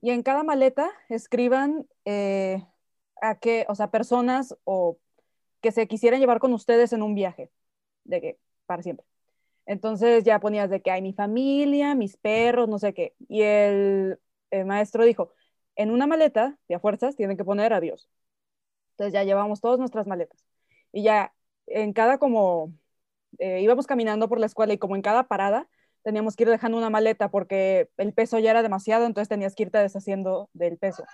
Y 0.01 0.11
en 0.11 0.25
cada 0.25 0.43
maleta 0.43 0.91
escriban 1.09 1.87
eh, 2.05 2.67
a 3.23 3.37
qué, 3.37 3.65
o 3.69 3.77
sea, 3.77 3.93
personas 3.93 4.57
o 4.65 4.99
que 5.61 5.71
se 5.71 5.87
quisieran 5.87 6.19
llevar 6.19 6.41
con 6.41 6.53
ustedes 6.53 6.93
en 6.93 7.05
un 7.05 7.15
viaje, 7.15 7.53
de 8.03 8.21
que, 8.21 8.39
para 8.67 8.83
siempre. 8.83 9.07
Entonces 9.67 10.25
ya 10.25 10.41
ponías 10.41 10.69
de 10.69 10.83
que 10.83 10.91
hay 10.91 11.01
mi 11.01 11.13
familia, 11.13 11.95
mis 11.95 12.17
perros, 12.17 12.69
no 12.69 12.81
sé 12.81 12.93
qué. 12.93 13.15
Y 13.29 13.43
el, 13.43 14.19
el 14.51 14.67
maestro 14.67 15.05
dijo, 15.05 15.33
en 15.77 15.93
una 15.93 16.09
maleta, 16.09 16.59
de 16.69 16.75
a 16.75 16.81
fuerzas, 16.81 17.15
tienen 17.15 17.37
que 17.37 17.45
poner 17.45 17.73
a 17.73 17.81
Dios. 17.81 18.11
Entonces 18.99 19.15
ya 19.15 19.23
llevamos 19.23 19.61
todas 19.61 19.79
nuestras 19.79 20.09
maletas. 20.09 20.45
Y 20.93 21.05
ya 21.05 21.33
en 21.67 21.93
cada 21.93 22.19
como, 22.19 22.73
eh, 23.39 23.61
íbamos 23.61 23.87
caminando 23.87 24.29
por 24.29 24.41
la 24.41 24.47
escuela 24.47 24.73
y 24.73 24.79
como 24.79 24.97
en 24.97 25.03
cada 25.03 25.29
parada 25.29 25.69
teníamos 26.03 26.35
que 26.35 26.43
ir 26.45 26.51
dejando 26.51 26.79
una 26.79 26.91
maleta 26.91 27.31
porque 27.31 27.91
el 27.97 28.13
peso 28.13 28.41
ya 28.41 28.51
era 28.51 28.63
demasiado, 28.63 29.07
entonces 29.07 29.29
tenías 29.29 29.55
que 29.55 29.65
irte 29.65 29.79
deshaciendo 29.79 30.51
del 30.53 30.79
peso. 30.79 31.05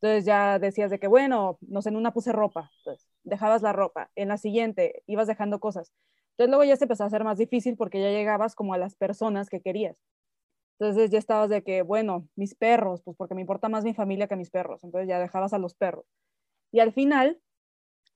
Entonces 0.00 0.24
ya 0.24 0.58
decías 0.58 0.90
de 0.90 0.98
que, 0.98 1.06
bueno, 1.06 1.58
no 1.60 1.80
sé, 1.80 1.90
en 1.90 1.96
una 1.96 2.12
puse 2.12 2.32
ropa, 2.32 2.72
entonces 2.78 3.08
dejabas 3.22 3.62
la 3.62 3.72
ropa, 3.72 4.10
en 4.16 4.28
la 4.28 4.36
siguiente 4.38 5.04
ibas 5.06 5.28
dejando 5.28 5.60
cosas. 5.60 5.92
Entonces 6.32 6.48
luego 6.48 6.64
ya 6.64 6.76
se 6.76 6.84
empezó 6.86 7.04
a 7.04 7.06
hacer 7.06 7.22
más 7.22 7.38
difícil 7.38 7.76
porque 7.76 8.00
ya 8.00 8.10
llegabas 8.10 8.56
como 8.56 8.74
a 8.74 8.78
las 8.78 8.96
personas 8.96 9.48
que 9.48 9.60
querías. 9.60 9.96
Entonces 10.80 11.10
ya 11.10 11.18
estabas 11.18 11.50
de 11.50 11.62
que, 11.62 11.82
bueno, 11.82 12.26
mis 12.34 12.56
perros, 12.56 13.02
pues 13.04 13.16
porque 13.16 13.36
me 13.36 13.42
importa 13.42 13.68
más 13.68 13.84
mi 13.84 13.94
familia 13.94 14.26
que 14.26 14.34
mis 14.34 14.50
perros. 14.50 14.82
Entonces 14.82 15.08
ya 15.08 15.20
dejabas 15.20 15.52
a 15.52 15.58
los 15.58 15.74
perros. 15.74 16.06
Y 16.72 16.80
al 16.80 16.92
final, 16.92 17.40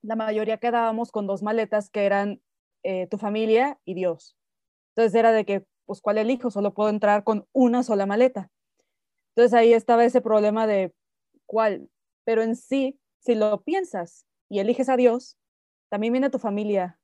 la 0.03 0.17
mayoría 0.17 0.59
quedábamos 0.59 1.13
con 1.13 1.27
dos 1.27 1.43
maletas 1.43 1.91
que 1.91 2.05
eran 2.05 2.43
eh, 2.83 3.07
tu 3.09 3.19
familia 3.19 3.79
y 3.85 3.95
Dios. 3.95 4.37
Entonces 4.91 5.15
era 5.15 5.31
de 5.31 5.45
que, 5.45 5.67
pues, 5.85 6.01
¿cuál 6.01 6.19
elijo? 6.19 6.51
Solo 6.51 6.73
puedo 6.75 6.89
entrar 6.89 7.23
con 7.23 7.47
una 7.53 7.83
sola 7.83 8.07
maleta. 8.07 8.51
Entonces 9.35 9.53
ahí 9.53 9.75
estaba 9.75 10.05
ese 10.05 10.23
problema 10.23 10.67
de 10.67 10.95
cuál. 11.45 11.91
Pero 12.25 12.43
en 12.43 12.57
sí, 12.57 12.99
si 13.19 13.35
lo 13.35 13.63
piensas 13.63 14.27
y 14.49 14.61
eliges 14.61 14.89
a 14.89 14.97
Dios, 14.97 15.37
también 15.91 16.13
viene 16.13 16.31
tu 16.31 16.39
familia, 16.39 16.99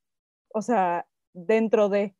o 0.49 0.63
sea, 0.63 1.07
dentro 1.33 1.89
de, 1.89 2.17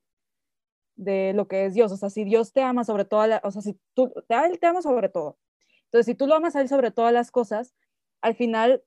de 0.97 1.33
lo 1.33 1.49
que 1.49 1.67
es 1.67 1.75
Dios. 1.75 1.91
O 1.93 1.97
sea, 1.97 2.11
si 2.11 2.25
Dios 2.25 2.53
te 2.53 2.63
ama 2.63 2.85
sobre 2.85 3.05
todo, 3.05 3.25
o 3.43 3.51
sea, 3.51 3.63
si 3.63 3.79
tú, 3.95 4.13
Él 4.29 4.59
te 4.61 4.67
ama 4.67 4.83
sobre 4.83 5.09
todo. 5.09 5.39
Entonces, 5.85 6.07
si 6.07 6.15
tú 6.15 6.27
lo 6.27 6.35
amas 6.35 6.55
a 6.55 6.61
Él 6.61 6.69
sobre 6.69 6.91
todas 6.91 7.13
las 7.13 7.31
cosas, 7.31 7.75
al 8.21 8.35
final 8.35 8.85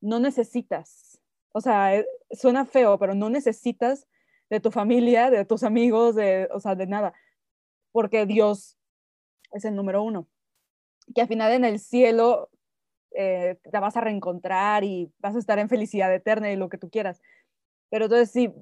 no 0.00 0.20
necesitas, 0.20 1.20
o 1.52 1.60
sea, 1.62 1.96
eh, 1.96 2.06
suena 2.32 2.66
feo, 2.66 2.98
pero 2.98 3.14
no 3.14 3.30
necesitas 3.30 4.06
de 4.50 4.60
tu 4.60 4.70
familia, 4.70 5.30
de 5.30 5.46
tus 5.46 5.62
amigos, 5.62 6.14
de, 6.14 6.48
o 6.52 6.60
sea, 6.60 6.74
de 6.74 6.86
nada, 6.86 7.14
porque 7.92 8.26
Dios 8.26 8.76
es 9.52 9.64
el 9.64 9.74
número 9.74 10.02
uno. 10.02 10.28
Que 11.14 11.22
al 11.22 11.28
final 11.28 11.52
en 11.52 11.64
el 11.64 11.78
cielo 11.78 12.50
eh, 13.12 13.58
te 13.72 13.80
vas 13.80 13.96
a 13.96 14.02
reencontrar 14.02 14.84
y 14.84 15.10
vas 15.18 15.34
a 15.34 15.38
estar 15.38 15.58
en 15.58 15.70
felicidad 15.70 16.12
eterna 16.14 16.52
y 16.52 16.56
lo 16.56 16.68
que 16.68 16.76
tú 16.76 16.90
quieras. 16.90 17.22
Pero 17.88 18.04
entonces, 18.04 18.30
si, 18.30 18.52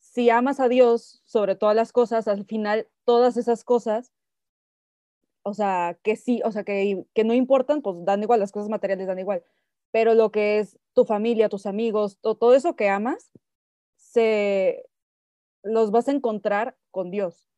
si 0.00 0.28
amas 0.28 0.58
a 0.58 0.68
Dios 0.68 1.22
sobre 1.24 1.54
todas 1.54 1.76
las 1.76 1.92
cosas, 1.92 2.26
al 2.26 2.44
final 2.46 2.88
todas 3.04 3.36
esas 3.36 3.62
cosas, 3.62 4.12
o 5.42 5.54
sea, 5.54 5.96
que 6.02 6.16
sí, 6.16 6.42
o 6.44 6.50
sea, 6.50 6.64
que, 6.64 7.04
que 7.14 7.22
no 7.22 7.32
importan, 7.32 7.80
pues 7.80 8.04
dan 8.04 8.22
igual, 8.22 8.40
las 8.40 8.50
cosas 8.50 8.68
materiales 8.68 9.06
dan 9.06 9.20
igual 9.20 9.44
pero 9.92 10.14
lo 10.14 10.30
que 10.30 10.58
es 10.58 10.78
tu 10.94 11.04
familia, 11.04 11.48
tus 11.48 11.66
amigos, 11.66 12.18
todo 12.20 12.54
eso 12.54 12.76
que 12.76 12.88
amas, 12.88 13.30
se 13.96 14.84
los 15.62 15.90
vas 15.90 16.08
a 16.08 16.12
encontrar 16.12 16.76
con 16.90 17.10
Dios. 17.10 17.48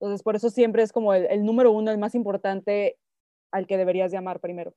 Entonces, 0.00 0.22
por 0.22 0.36
eso 0.36 0.50
siempre 0.50 0.82
es 0.82 0.92
como 0.92 1.12
el, 1.14 1.44
número 1.44 1.72
uno, 1.72 1.90
el 1.90 1.98
más 1.98 2.14
importante 2.14 2.98
al 3.50 3.66
que 3.66 3.76
deberías 3.76 4.12
llamar 4.12 4.40
primero. 4.40 4.74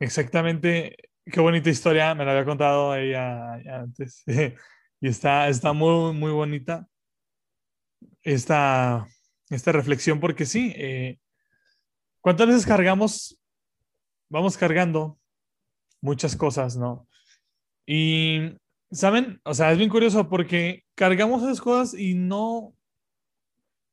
Exactamente, 0.00 0.96
qué 1.26 1.40
bonita 1.40 1.68
historia, 1.68 2.14
me 2.14 2.24
la 2.24 2.32
había 2.32 2.46
contado 2.46 2.96
ella 2.96 3.54
antes 3.54 4.24
y 5.00 5.08
está, 5.08 5.48
está 5.48 5.74
muy, 5.74 6.14
muy 6.14 6.32
bonita 6.32 6.88
esta, 8.22 9.06
esta 9.50 9.72
reflexión 9.72 10.18
porque 10.18 10.46
sí, 10.46 10.72
eh, 10.76 11.18
¿cuántas 12.20 12.46
veces 12.46 12.66
cargamos, 12.66 13.38
vamos 14.28 14.56
cargando 14.56 15.18
muchas 16.00 16.36
cosas, 16.36 16.76
¿no? 16.76 17.08
Y, 17.86 18.56
¿saben? 18.90 19.40
O 19.44 19.54
sea, 19.54 19.72
es 19.72 19.78
bien 19.78 19.90
curioso 19.90 20.28
porque 20.28 20.84
cargamos 20.94 21.42
esas 21.42 21.60
cosas 21.60 21.98
y 21.98 22.14
no, 22.14 22.74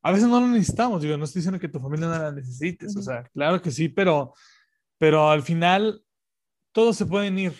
a 0.01 0.11
veces 0.11 0.27
no 0.27 0.39
lo 0.39 0.47
necesitamos, 0.47 1.01
digo, 1.01 1.17
no 1.17 1.25
estoy 1.25 1.39
diciendo 1.39 1.59
que 1.59 1.69
tu 1.69 1.79
familia 1.79 2.07
no 2.07 2.17
la 2.17 2.31
necesites, 2.31 2.95
o 2.95 3.01
sea, 3.01 3.23
claro 3.33 3.61
que 3.61 3.71
sí, 3.71 3.89
pero, 3.89 4.33
pero 4.97 5.29
al 5.29 5.43
final 5.43 6.03
todos 6.71 6.95
se 6.95 7.05
pueden 7.05 7.39
ir, 7.39 7.53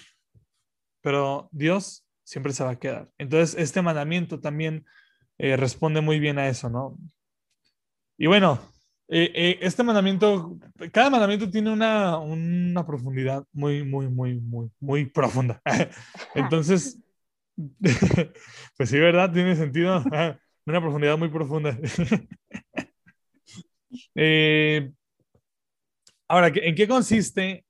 pero 1.02 1.50
Dios 1.52 2.06
siempre 2.24 2.54
se 2.54 2.64
va 2.64 2.72
a 2.72 2.80
quedar. 2.80 3.10
Entonces, 3.18 3.56
este 3.58 3.82
mandamiento 3.82 4.40
también 4.40 4.86
eh, 5.38 5.56
responde 5.56 6.02
muy 6.02 6.20
bien 6.20 6.38
a 6.40 6.50
eso, 6.50 6.70
¿no? 6.70 6.98
Y 8.18 8.28
bueno, 8.28 8.60
eh, 9.10 9.32
eh, 9.34 9.60
este 9.62 9.84
mandamiento, 9.84 10.58
cada 10.92 11.10
mandamiento 11.10 11.50
tiene 11.50 11.72
una, 11.72 12.18
una, 12.18 12.86
profundidad 12.86 13.46
muy, 13.54 13.84
muy, 13.84 14.08
muy, 14.08 14.40
muy, 14.40 14.70
muy 14.80 15.06
profunda. 15.06 15.62
Entonces, 16.36 17.00
pues 18.78 18.90
sí, 18.90 19.00
¿verdad? 19.00 19.32
Tiene 19.32 19.56
sentido. 19.56 20.04
Una 20.66 20.82
profundidad 20.82 21.18
muy 21.18 21.30
profunda. 21.30 21.78
Eh, 24.14 24.92
ahora, 26.28 26.52
¿en 26.54 26.76
qué 26.76 26.88
consiste 26.88 27.66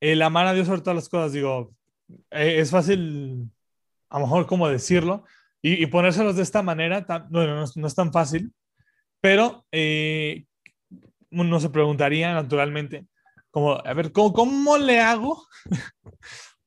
el 0.00 0.22
amar 0.22 0.46
a 0.46 0.54
Dios 0.54 0.66
sobre 0.68 0.80
todas 0.82 0.94
las 0.94 1.08
cosas? 1.08 1.32
Digo, 1.32 1.74
es 2.30 2.70
fácil, 2.70 3.50
a 4.08 4.18
lo 4.18 4.26
mejor, 4.26 4.46
como 4.46 4.68
decirlo, 4.68 5.24
y, 5.60 5.84
ponérselos 5.86 6.36
de 6.36 6.42
esta 6.42 6.62
manera, 6.62 7.04
bueno, 7.28 7.64
no, 7.74 7.86
es 7.86 7.94
tan 7.94 8.12
fácil, 8.12 8.52
pero 9.20 9.66
eh, 9.72 10.44
uno 11.32 11.60
se 11.60 11.70
preguntaría 11.70 12.32
naturalmente, 12.34 13.06
como, 13.50 13.72
a 13.72 13.94
ver, 13.94 14.12
¿cómo, 14.12 14.32
cómo 14.32 14.78
le 14.78 15.00
hago? 15.00 15.44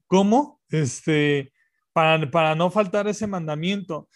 ¿Cómo? 0.08 0.62
Este, 0.69 1.51
para, 1.93 2.30
para 2.30 2.56
no 2.56 2.69
faltar 2.69 3.08
ese 3.08 3.28
mandamiento. 3.28 4.10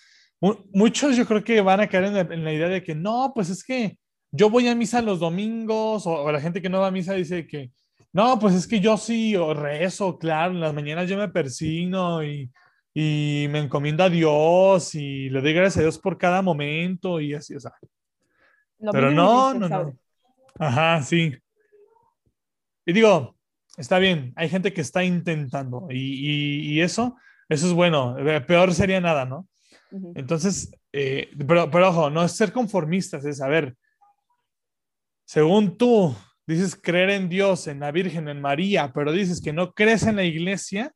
Muchos 0.73 1.17
yo 1.17 1.25
creo 1.25 1.43
que 1.43 1.61
van 1.61 1.81
a 1.81 1.87
caer 1.87 2.05
en 2.05 2.43
la, 2.43 2.53
idea 2.53 2.69
de 2.69 2.83
que 2.83 2.95
no, 2.95 3.31
pues 3.33 3.49
es 3.49 3.63
que 3.63 3.97
yo 4.31 4.49
voy 4.49 4.67
a 4.67 4.75
misa 4.75 5.01
los 5.01 5.19
domingos, 5.19 6.05
o, 6.05 6.31
la 6.31 6.39
gente 6.39 6.61
que 6.61 6.69
no 6.69 6.79
va 6.79 6.87
a 6.87 6.91
misa 6.91 7.13
dice 7.13 7.45
que 7.47 7.71
no, 8.13 8.39
pues 8.39 8.55
es 8.55 8.67
que 8.67 8.79
yo 8.79 8.97
sí 8.97 9.35
o 9.35 9.53
rezo, 9.53 10.17
claro, 10.17 10.53
en 10.53 10.61
las 10.61 10.73
mañanas 10.73 11.09
yo 11.09 11.17
me 11.17 11.29
persigno 11.29 12.23
y, 12.23 12.51
y 12.93 13.47
me 13.49 13.59
encomiendo 13.59 14.03
a 14.03 14.09
Dios 14.09 14.95
y 14.95 15.29
le 15.29 15.41
doy 15.41 15.53
gracias 15.53 15.77
a 15.77 15.81
Dios 15.81 15.99
por 15.99 16.17
cada 16.17 16.41
momento 16.41 17.19
y 17.19 17.33
así, 17.33 17.55
o 17.55 17.59
sea. 17.59 17.73
Pero 18.91 19.11
no, 19.11 19.53
no, 19.53 19.69
no. 19.69 19.93
Ajá, 20.59 21.01
sí. 21.01 21.33
Y 22.85 22.91
digo, 22.91 23.37
está 23.77 23.97
bien, 23.97 24.33
hay 24.35 24.49
gente 24.49 24.73
que 24.73 24.81
está 24.81 25.05
intentando 25.05 25.87
y, 25.89 26.81
eso, 26.81 27.15
eso 27.47 27.67
es 27.67 27.73
bueno. 27.73 28.17
Eh, 28.19 28.41
peor 28.41 28.73
sería 28.73 28.99
nada, 28.99 29.25
¿no? 29.25 29.47
Entonces, 30.15 30.69
eh, 30.91 31.31
pero, 31.47 31.71
pero 31.71 31.89
ojo, 31.89 32.09
no 32.09 32.23
es 32.23 32.33
ser 32.33 32.51
conformistas, 32.51 33.23
es 33.25 33.37
saber, 33.37 33.75
según 35.25 35.77
tú 35.77 36.13
dices 36.45 36.75
creer 36.75 37.11
en 37.11 37.29
Dios, 37.29 37.67
en 37.67 37.79
la 37.79 37.91
Virgen, 37.91 38.27
en 38.27 38.41
María, 38.41 38.91
pero 38.93 39.13
dices 39.13 39.41
que 39.41 39.53
no 39.53 39.71
crees 39.71 40.03
en 40.03 40.17
la 40.17 40.25
iglesia, 40.25 40.93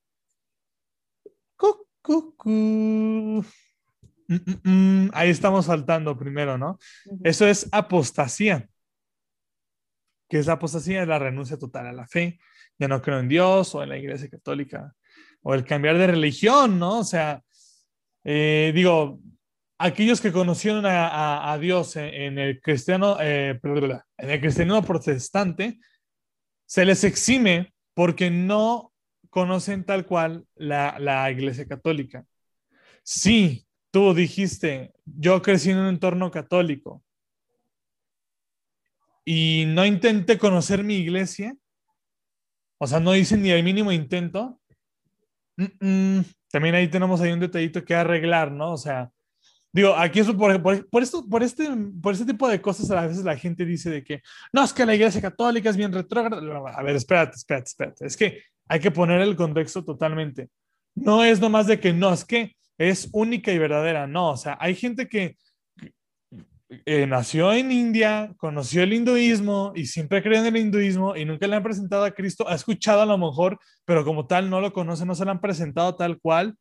mm, 2.44 3.40
mm, 4.28 4.62
mm, 4.64 5.10
ahí 5.14 5.30
estamos 5.30 5.66
faltando 5.66 6.18
primero, 6.18 6.58
¿no? 6.58 6.78
Eso 7.24 7.48
es 7.48 7.70
apostasía 7.72 8.68
que 10.34 10.40
es 10.40 10.48
la 10.48 10.54
apostasía, 10.54 11.04
es 11.04 11.08
la 11.08 11.20
renuncia 11.20 11.60
total 11.60 11.86
a 11.86 11.94
la 11.94 12.08
fe. 12.08 12.40
Ya 12.80 12.88
no 12.88 13.04
creo 13.04 13.20
en 13.20 13.30
Dios 13.30 13.76
o 13.76 13.84
en 13.84 13.90
la 13.90 14.00
iglesia 14.00 14.28
católica, 14.32 14.96
o 15.44 15.54
el 15.54 15.64
cambiar 15.64 15.96
de 16.00 16.08
religión, 16.08 16.80
¿no? 16.80 17.02
O 17.02 17.04
sea, 17.04 17.44
eh, 18.24 18.72
digo, 18.74 19.20
aquellos 19.78 20.20
que 20.20 20.32
conocieron 20.32 20.86
a, 20.88 21.56
Dios 21.62 21.96
en, 21.98 22.40
el 22.40 22.60
cristiano, 22.62 23.18
eh, 23.22 23.60
en 23.62 24.30
el 24.32 24.42
cristianismo 24.42 24.82
protestante, 24.82 25.78
se 26.66 26.84
les 26.84 27.04
exime 27.04 27.72
porque 27.94 28.32
no 28.32 28.92
conocen 29.30 29.84
tal 29.84 30.08
cual 30.08 30.48
la, 30.56 30.98
la 30.98 31.30
iglesia 31.30 31.68
católica. 31.68 32.26
Sí, 33.04 33.68
tú 33.92 34.16
dijiste, 34.16 34.94
yo 35.06 35.44
crecí 35.44 35.70
en 35.70 35.78
un 35.78 35.90
entorno 35.90 36.32
católico, 36.32 37.04
y 39.26 39.66
no 39.68 39.86
intenté 39.86 40.38
conocer 40.38 40.84
mi 40.84 40.96
iglesia, 40.96 41.56
o 42.78 42.88
sea, 42.88 43.00
no 43.00 43.16
hice 43.16 43.38
ni 43.38 43.50
el 43.52 43.64
mínimo 43.64 43.92
intento, 43.92 44.60
también 46.52 46.76
ahí 46.76 46.88
tenemos 46.88 47.22
ahí 47.22 47.32
un 47.32 47.40
detallito 47.40 47.84
que 47.84 47.96
arreglar, 47.96 48.52
¿no? 48.52 48.74
O 48.74 48.78
sea, 48.78 49.10
digo, 49.72 49.96
aquí 49.96 50.20
eso 50.20 50.36
por, 50.36 50.52
esto, 51.02 51.28
por 51.30 51.44
este, 51.44 51.70
por 52.02 52.14
este 52.14 52.26
tipo 52.26 52.48
de 52.48 52.62
cosas 52.62 52.90
a 52.92 53.08
veces 53.08 53.24
la 53.24 53.38
gente 53.38 53.66
dice 53.66 53.90
de 53.90 54.04
que, 54.04 54.22
no, 54.52 54.64
es 54.64 54.74
que 54.74 54.86
la 54.86 54.96
iglesia 54.96 55.22
católica 55.22 55.70
es 55.70 55.78
bien 55.78 55.94
retrógrada. 55.94 56.42
A 56.76 56.84
ver, 56.84 56.96
espérate, 56.96 57.36
espérate, 57.36 57.68
espérate. 57.68 58.06
Es 58.06 58.18
que 58.18 58.42
hay 58.68 58.80
que 58.80 58.92
poner 58.92 59.22
el 59.22 59.36
contexto 59.36 59.84
totalmente. 59.84 60.50
No 60.96 61.24
es 61.24 61.40
nomás 61.40 61.68
de 61.68 61.80
que 61.80 61.94
no, 61.94 62.14
es 62.14 62.26
que 62.26 62.56
es 62.78 63.10
única 63.14 63.52
y 63.52 63.58
verdadera, 63.58 64.08
no, 64.08 64.32
o 64.32 64.38
sea, 64.38 64.58
hay 64.60 64.76
gente 64.76 65.08
que 65.08 65.38
eh, 66.86 67.08
nació 67.08 67.54
en 67.54 67.72
India, 67.72 68.34
conoció 68.38 68.84
el 68.84 68.94
hinduismo 68.94 69.74
y 69.76 69.86
siempre 69.86 70.22
cree 70.24 70.40
en 70.40 70.46
el 70.48 70.58
hinduismo 70.58 71.16
y 71.16 71.26
nunca 71.26 71.48
le 71.48 71.56
han 71.56 71.64
presentado 71.64 72.04
a 72.06 72.12
Cristo, 72.12 72.48
ha 72.48 72.56
escuchado 72.56 73.02
a 73.02 73.06
lo 73.06 73.18
mejor, 73.18 73.60
pero 73.86 74.06
como 74.06 74.28
tal 74.28 74.50
no 74.50 74.62
lo 74.62 74.74
conoce, 74.74 75.06
no 75.06 75.16
se 75.16 75.26
le 75.26 75.32
han 75.32 75.42
presentado 75.42 75.96
tal 75.96 76.20
cual, 76.20 76.58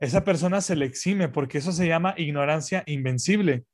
esa 0.00 0.24
persona 0.24 0.60
se 0.60 0.76
le 0.76 0.84
exime 0.84 1.28
porque 1.28 1.58
eso 1.58 1.72
se 1.72 1.86
llama 1.86 2.14
ignorancia 2.16 2.82
invencible. 2.86 3.64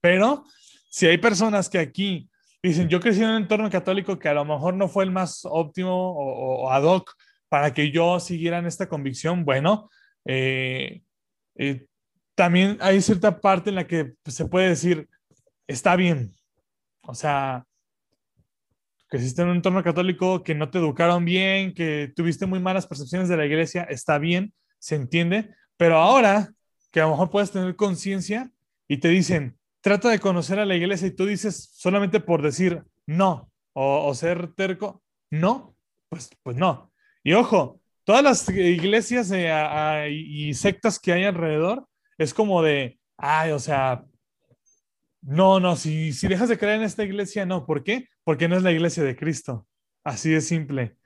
Pero 0.00 0.44
si 0.90 1.06
hay 1.06 1.18
personas 1.18 1.68
que 1.68 1.78
aquí 1.78 2.28
dicen, 2.62 2.88
yo 2.88 3.00
crecí 3.00 3.22
en 3.22 3.30
un 3.30 3.36
entorno 3.36 3.70
católico 3.70 4.18
que 4.18 4.28
a 4.28 4.34
lo 4.34 4.44
mejor 4.44 4.74
no 4.74 4.88
fue 4.88 5.04
el 5.04 5.10
más 5.10 5.40
óptimo 5.44 5.90
o, 5.92 6.70
ad 6.70 6.82
hoc 6.82 7.12
para 7.48 7.72
que 7.72 7.90
yo 7.90 8.20
siguiera 8.20 8.58
en 8.58 8.66
esta 8.66 8.88
convicción, 8.88 9.44
bueno, 9.44 9.90
eh, 10.24 11.02
eh, 11.56 11.86
también 12.40 12.78
hay 12.80 13.02
cierta 13.02 13.38
parte 13.38 13.68
en 13.68 13.76
la 13.76 13.86
que 13.86 14.14
se 14.24 14.46
puede 14.46 14.70
decir, 14.70 15.10
está 15.66 15.94
bien. 15.94 16.34
O 17.02 17.14
sea, 17.14 17.66
que 19.10 19.18
existe 19.18 19.42
en 19.42 19.48
un 19.48 19.56
entorno 19.56 19.84
católico, 19.84 20.42
que 20.42 20.54
no 20.54 20.70
te 20.70 20.78
educaron 20.78 21.26
bien, 21.26 21.74
que 21.74 22.10
tuviste 22.16 22.46
muy 22.46 22.58
malas 22.58 22.86
percepciones 22.86 23.28
de 23.28 23.36
la 23.36 23.44
iglesia, 23.44 23.82
está 23.82 24.16
bien, 24.16 24.54
se 24.78 24.94
entiende, 24.94 25.54
pero 25.76 25.98
ahora 25.98 26.50
que 26.90 27.02
a 27.02 27.04
lo 27.04 27.10
mejor 27.10 27.28
puedes 27.28 27.50
tener 27.50 27.76
conciencia 27.76 28.50
y 28.88 28.96
te 28.96 29.08
dicen, 29.08 29.58
trata 29.82 30.08
de 30.08 30.18
conocer 30.18 30.58
a 30.60 30.64
la 30.64 30.76
iglesia 30.76 31.08
y 31.08 31.14
tú 31.14 31.26
dices 31.26 31.68
solamente 31.74 32.20
por 32.20 32.40
decir 32.40 32.82
no 33.04 33.52
o, 33.74 34.14
ser 34.14 34.54
terco, 34.54 35.02
no, 35.28 35.76
pues, 36.08 36.30
pues 36.42 36.56
no. 36.56 36.90
Y 37.22 37.34
ojo, 37.34 37.82
todas 38.04 38.24
las 38.24 38.48
iglesias 38.48 39.30
eh, 39.30 40.08
y 40.10 40.54
sectas 40.54 40.98
que 40.98 41.12
hay 41.12 41.24
alrededor 41.24 41.86
es 42.20 42.34
como 42.34 42.62
de, 42.62 43.00
ay, 43.16 43.52
o 43.52 43.58
sea, 43.58 44.04
no, 45.22 45.58
no, 45.58 45.74
si, 45.74 46.12
si 46.12 46.28
dejas 46.28 46.50
de 46.50 46.58
creer 46.58 46.76
en 46.76 46.82
esta 46.82 47.02
iglesia, 47.02 47.46
no. 47.46 47.64
¿Por 47.64 47.82
qué? 47.82 48.08
Porque 48.24 48.46
no 48.46 48.56
es 48.56 48.62
la 48.62 48.72
iglesia 48.72 49.02
de 49.02 49.16
Cristo. 49.16 49.66
Así 50.04 50.28
de 50.28 50.42
simple. 50.42 50.96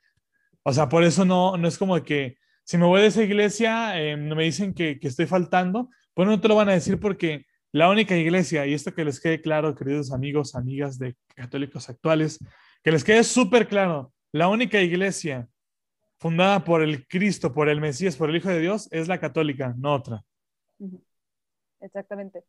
O 0.65 0.73
sea, 0.73 0.89
por 0.89 1.05
eso 1.05 1.25
no, 1.25 1.57
no 1.57 1.69
es 1.69 1.79
como 1.79 2.03
que 2.03 2.39
si 2.65 2.79
me 2.79 2.87
voy 2.87 3.01
de 3.01 3.09
esa 3.09 3.23
iglesia, 3.23 4.01
eh, 4.01 4.17
me 4.17 4.43
dicen 4.43 4.75
que, 4.75 4.99
que, 4.99 5.07
estoy 5.07 5.27
faltando, 5.27 5.89
pues 6.15 6.27
no 6.27 6.41
te 6.41 6.49
lo 6.49 6.57
van 6.57 6.69
a 6.69 6.73
decir 6.73 6.99
porque 6.99 7.47
la 7.71 7.89
única 7.91 8.17
iglesia, 8.17 8.67
y 8.67 8.75
esto 8.75 8.93
que 8.93 9.05
les 9.05 9.21
quede 9.21 9.41
claro, 9.41 9.77
queridos 9.77 10.13
amigos, 10.13 10.57
amigas 10.57 10.99
de 10.99 11.15
católicos 11.37 11.89
actuales, 11.89 12.41
que 12.83 12.91
les 12.91 13.05
quede 13.05 13.23
súper 13.23 13.69
claro, 13.69 14.13
la 14.33 14.49
única 14.49 14.81
iglesia 14.81 15.49
fundada 16.19 16.65
por 16.65 16.83
el 16.83 17.07
Cristo, 17.07 17.53
por 17.53 17.69
el 17.69 17.81
Mesías, 17.81 18.17
por 18.17 18.31
el 18.31 18.37
Hijo 18.37 18.49
de 18.49 18.61
Dios, 18.61 18.89
es 18.91 19.07
la 19.07 19.21
católica, 19.21 19.75
no 19.79 19.95
otra. 19.95 20.25
Exactamente. 21.81 22.45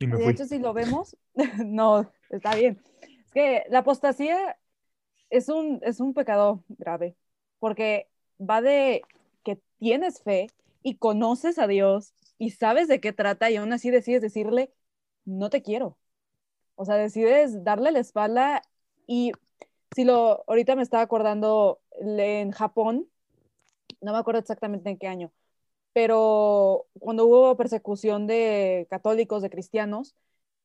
de 0.00 0.30
hecho, 0.30 0.46
si 0.46 0.58
lo 0.58 0.72
vemos, 0.72 1.16
no, 1.64 2.10
está 2.30 2.54
bien. 2.54 2.80
Es 3.26 3.32
que 3.32 3.64
la 3.70 3.80
apostasía 3.80 4.58
es 5.30 5.48
un, 5.48 5.80
es 5.82 6.00
un 6.00 6.14
pecado 6.14 6.64
grave, 6.68 7.16
porque 7.58 8.08
va 8.38 8.60
de 8.60 9.02
que 9.44 9.60
tienes 9.78 10.22
fe 10.22 10.48
y 10.82 10.96
conoces 10.96 11.58
a 11.58 11.66
Dios 11.66 12.14
y 12.38 12.50
sabes 12.50 12.88
de 12.88 13.00
qué 13.00 13.12
trata 13.12 13.50
y 13.50 13.56
aún 13.56 13.72
así 13.72 13.90
decides 13.90 14.22
decirle, 14.22 14.72
no 15.24 15.50
te 15.50 15.62
quiero. 15.62 15.98
O 16.76 16.84
sea, 16.84 16.96
decides 16.96 17.64
darle 17.64 17.90
la 17.90 17.98
espalda 17.98 18.62
y 19.06 19.32
si 19.94 20.04
lo, 20.04 20.44
ahorita 20.46 20.76
me 20.76 20.82
estaba 20.82 21.02
acordando 21.02 21.80
en 22.00 22.52
Japón, 22.52 23.08
no 24.00 24.12
me 24.12 24.18
acuerdo 24.18 24.40
exactamente 24.40 24.90
en 24.90 24.98
qué 24.98 25.08
año, 25.08 25.32
pero 25.98 26.86
cuando 27.00 27.26
hubo 27.26 27.56
persecución 27.56 28.28
de 28.28 28.86
católicos, 28.88 29.42
de 29.42 29.50
cristianos, 29.50 30.14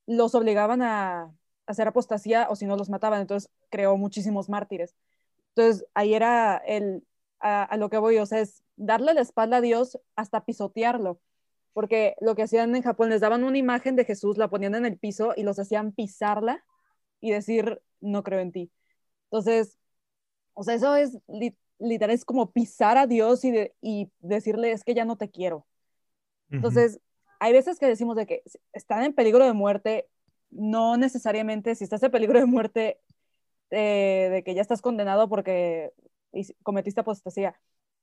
los 0.06 0.36
obligaban 0.36 0.84
a, 0.84 1.34
hacer 1.66 1.88
apostasía 1.88 2.46
o 2.52 2.56
si 2.56 2.68
no 2.68 2.78
los 2.78 2.92
mataban, 2.92 3.22
entonces 3.22 3.50
creó 3.72 3.98
muchísimos 3.98 4.48
mártires. 4.48 4.94
Entonces 5.56 5.88
ahí 5.96 6.14
era 6.14 6.58
el, 6.58 7.04
a, 7.40 7.64
a, 7.64 7.78
lo 7.78 7.90
que 7.90 7.98
voy, 7.98 8.20
o 8.20 8.28
sea, 8.28 8.42
es 8.42 8.62
darle 8.76 9.16
la 9.16 9.22
espalda 9.22 9.58
a 9.58 9.62
Dios 9.62 10.00
hasta 10.16 10.46
pisotearlo, 10.46 11.20
porque 11.74 12.16
lo 12.22 12.36
que 12.36 12.44
hacían 12.44 12.76
en 12.76 12.84
Japón, 12.84 13.10
les 13.10 13.22
daban 13.22 13.44
una 13.44 13.58
imagen 13.58 13.96
de 13.96 14.06
Jesús, 14.06 14.38
la 14.38 14.52
ponían 14.52 14.76
en 14.76 14.86
el 14.86 15.00
piso 15.00 15.34
y 15.36 15.42
los 15.42 15.58
hacían 15.58 15.94
pisarla 15.94 16.64
y 17.22 17.32
decir, 17.32 17.82
no 18.02 18.22
creo 18.22 18.40
en 18.40 18.52
ti. 18.52 18.72
Entonces, 19.32 19.80
o 20.54 20.62
sea, 20.64 20.76
eso 20.76 20.96
es 20.96 21.18
literal, 21.84 22.16
es 22.16 22.26
como 22.26 22.52
pisar 22.52 22.98
a 22.98 23.08
Dios 23.08 23.44
y, 23.46 23.52
de, 23.52 23.76
y 23.82 24.10
decirle, 24.20 24.72
es 24.72 24.84
que 24.84 24.94
ya 24.94 25.06
no 25.06 25.18
te 25.18 25.30
quiero. 25.30 25.66
Entonces, 26.50 27.00
hay 27.40 27.52
veces 27.52 27.80
que 27.80 27.88
decimos 27.88 28.16
de 28.16 28.26
que 28.26 28.44
están 28.74 29.04
en 29.04 29.14
peligro 29.14 29.46
de 29.46 29.54
muerte, 29.54 30.08
no 30.52 30.98
necesariamente 30.98 31.76
si 31.76 31.84
estás 31.84 32.04
en 32.04 32.12
peligro 32.12 32.40
de 32.40 32.46
muerte, 32.46 33.00
eh, 33.72 34.30
de 34.32 34.44
que 34.44 34.54
ya 34.54 34.62
estás 34.62 34.82
condenado 34.82 35.28
porque 35.28 35.92
cometiste 36.62 37.02
apostasía. 37.02 37.60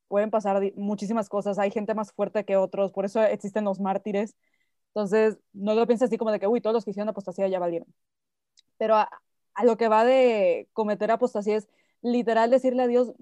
Pueden 0.08 0.30
pasar 0.30 0.60
muchísimas 0.74 1.28
cosas, 1.28 1.58
hay 1.58 1.70
gente 1.70 1.94
más 1.94 2.12
fuerte 2.12 2.44
que 2.44 2.56
otros, 2.56 2.92
por 2.92 3.04
eso 3.04 3.22
existen 3.22 3.64
los 3.64 3.78
mártires. 3.78 4.34
Entonces, 4.88 5.38
no 5.52 5.74
lo 5.74 5.86
pienses 5.86 6.08
así 6.08 6.18
como 6.18 6.32
de 6.32 6.40
que, 6.40 6.48
uy, 6.48 6.60
todos 6.60 6.74
los 6.74 6.84
que 6.84 6.90
hicieron 6.90 7.08
apostasía 7.08 7.46
ya 7.46 7.60
valieron. 7.60 7.86
Pero 8.76 8.96
a, 8.96 9.08
a 9.54 9.64
lo 9.64 9.76
que 9.76 9.88
va 9.88 10.04
de 10.04 10.68
cometer 10.72 11.12
apostasía 11.12 11.56
es 11.56 11.68
literal 12.02 12.50
decirle 12.50 12.82
a 12.82 12.86
Dios, 12.88 13.12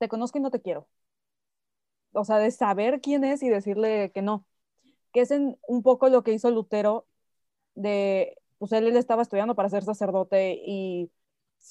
te 0.00 0.08
conozco 0.08 0.38
y 0.38 0.40
no 0.40 0.50
te 0.50 0.60
quiero. 0.60 0.88
O 2.12 2.24
sea, 2.24 2.38
de 2.38 2.50
saber 2.50 3.00
quién 3.00 3.22
es 3.24 3.42
y 3.42 3.48
decirle 3.48 4.10
que 4.12 4.22
no. 4.22 4.46
Que 5.12 5.20
es 5.22 5.30
en 5.30 5.58
un 5.68 5.82
poco 5.82 6.08
lo 6.08 6.24
que 6.24 6.32
hizo 6.32 6.50
Lutero 6.50 7.06
de, 7.74 8.38
pues 8.58 8.72
él, 8.72 8.86
él 8.88 8.96
estaba 8.96 9.22
estudiando 9.22 9.54
para 9.54 9.68
ser 9.70 9.84
sacerdote 9.84 10.60
y 10.66 11.10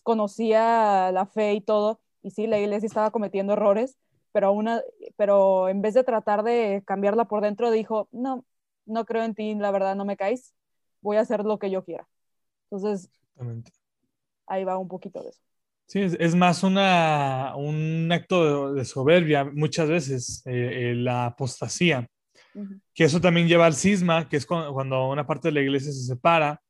conocía 0.04 1.12
la 1.12 1.26
fe 1.26 1.54
y 1.54 1.62
todo, 1.62 2.00
y 2.22 2.32
sí, 2.32 2.48
la 2.48 2.60
iglesia 2.60 2.88
estaba 2.88 3.12
cometiendo 3.12 3.54
errores, 3.54 3.98
pero, 4.32 4.52
una, 4.54 4.82
pero 5.18 5.70
en 5.70 5.82
vez 5.82 5.94
de 5.96 6.04
tratar 6.04 6.44
de 6.44 6.84
cambiarla 6.86 7.26
por 7.26 7.42
dentro, 7.42 7.72
dijo, 7.72 8.08
no, 8.12 8.46
no 8.86 9.06
creo 9.06 9.24
en 9.24 9.36
ti, 9.36 9.56
la 9.56 9.72
verdad 9.72 9.96
no 9.96 10.06
me 10.06 10.18
caes, 10.18 10.54
voy 11.02 11.18
a 11.18 11.22
hacer 11.22 11.44
lo 11.46 11.60
que 11.60 11.72
yo 11.72 11.84
quiera. 11.84 12.08
Entonces, 12.70 13.10
ahí 14.48 14.64
va 14.64 14.78
un 14.78 14.88
poquito 14.88 15.24
de 15.24 15.30
eso. 15.30 15.42
Sí, 15.90 16.02
es, 16.02 16.36
más 16.36 16.62
una, 16.62 17.56
un 17.56 18.12
acto 18.12 18.76
de, 18.76 18.86
soberbia 18.86 19.44
muchas 19.44 19.90
veces, 19.90 20.44
eh, 20.46 20.92
eh, 20.92 20.96
la 20.96 21.26
apostasía, 21.26 22.08
que 22.94 23.06
eso 23.06 23.20
también 23.20 23.48
lleva 23.48 23.66
al 23.66 23.74
cisma, 23.74 24.30
que 24.30 24.38
es 24.38 24.46
cuando, 24.46 25.10
una 25.10 25.26
parte 25.26 25.48
de 25.48 25.54
la 25.54 25.62
iglesia 25.62 25.92
se 25.92 26.04
separa, 26.04 26.62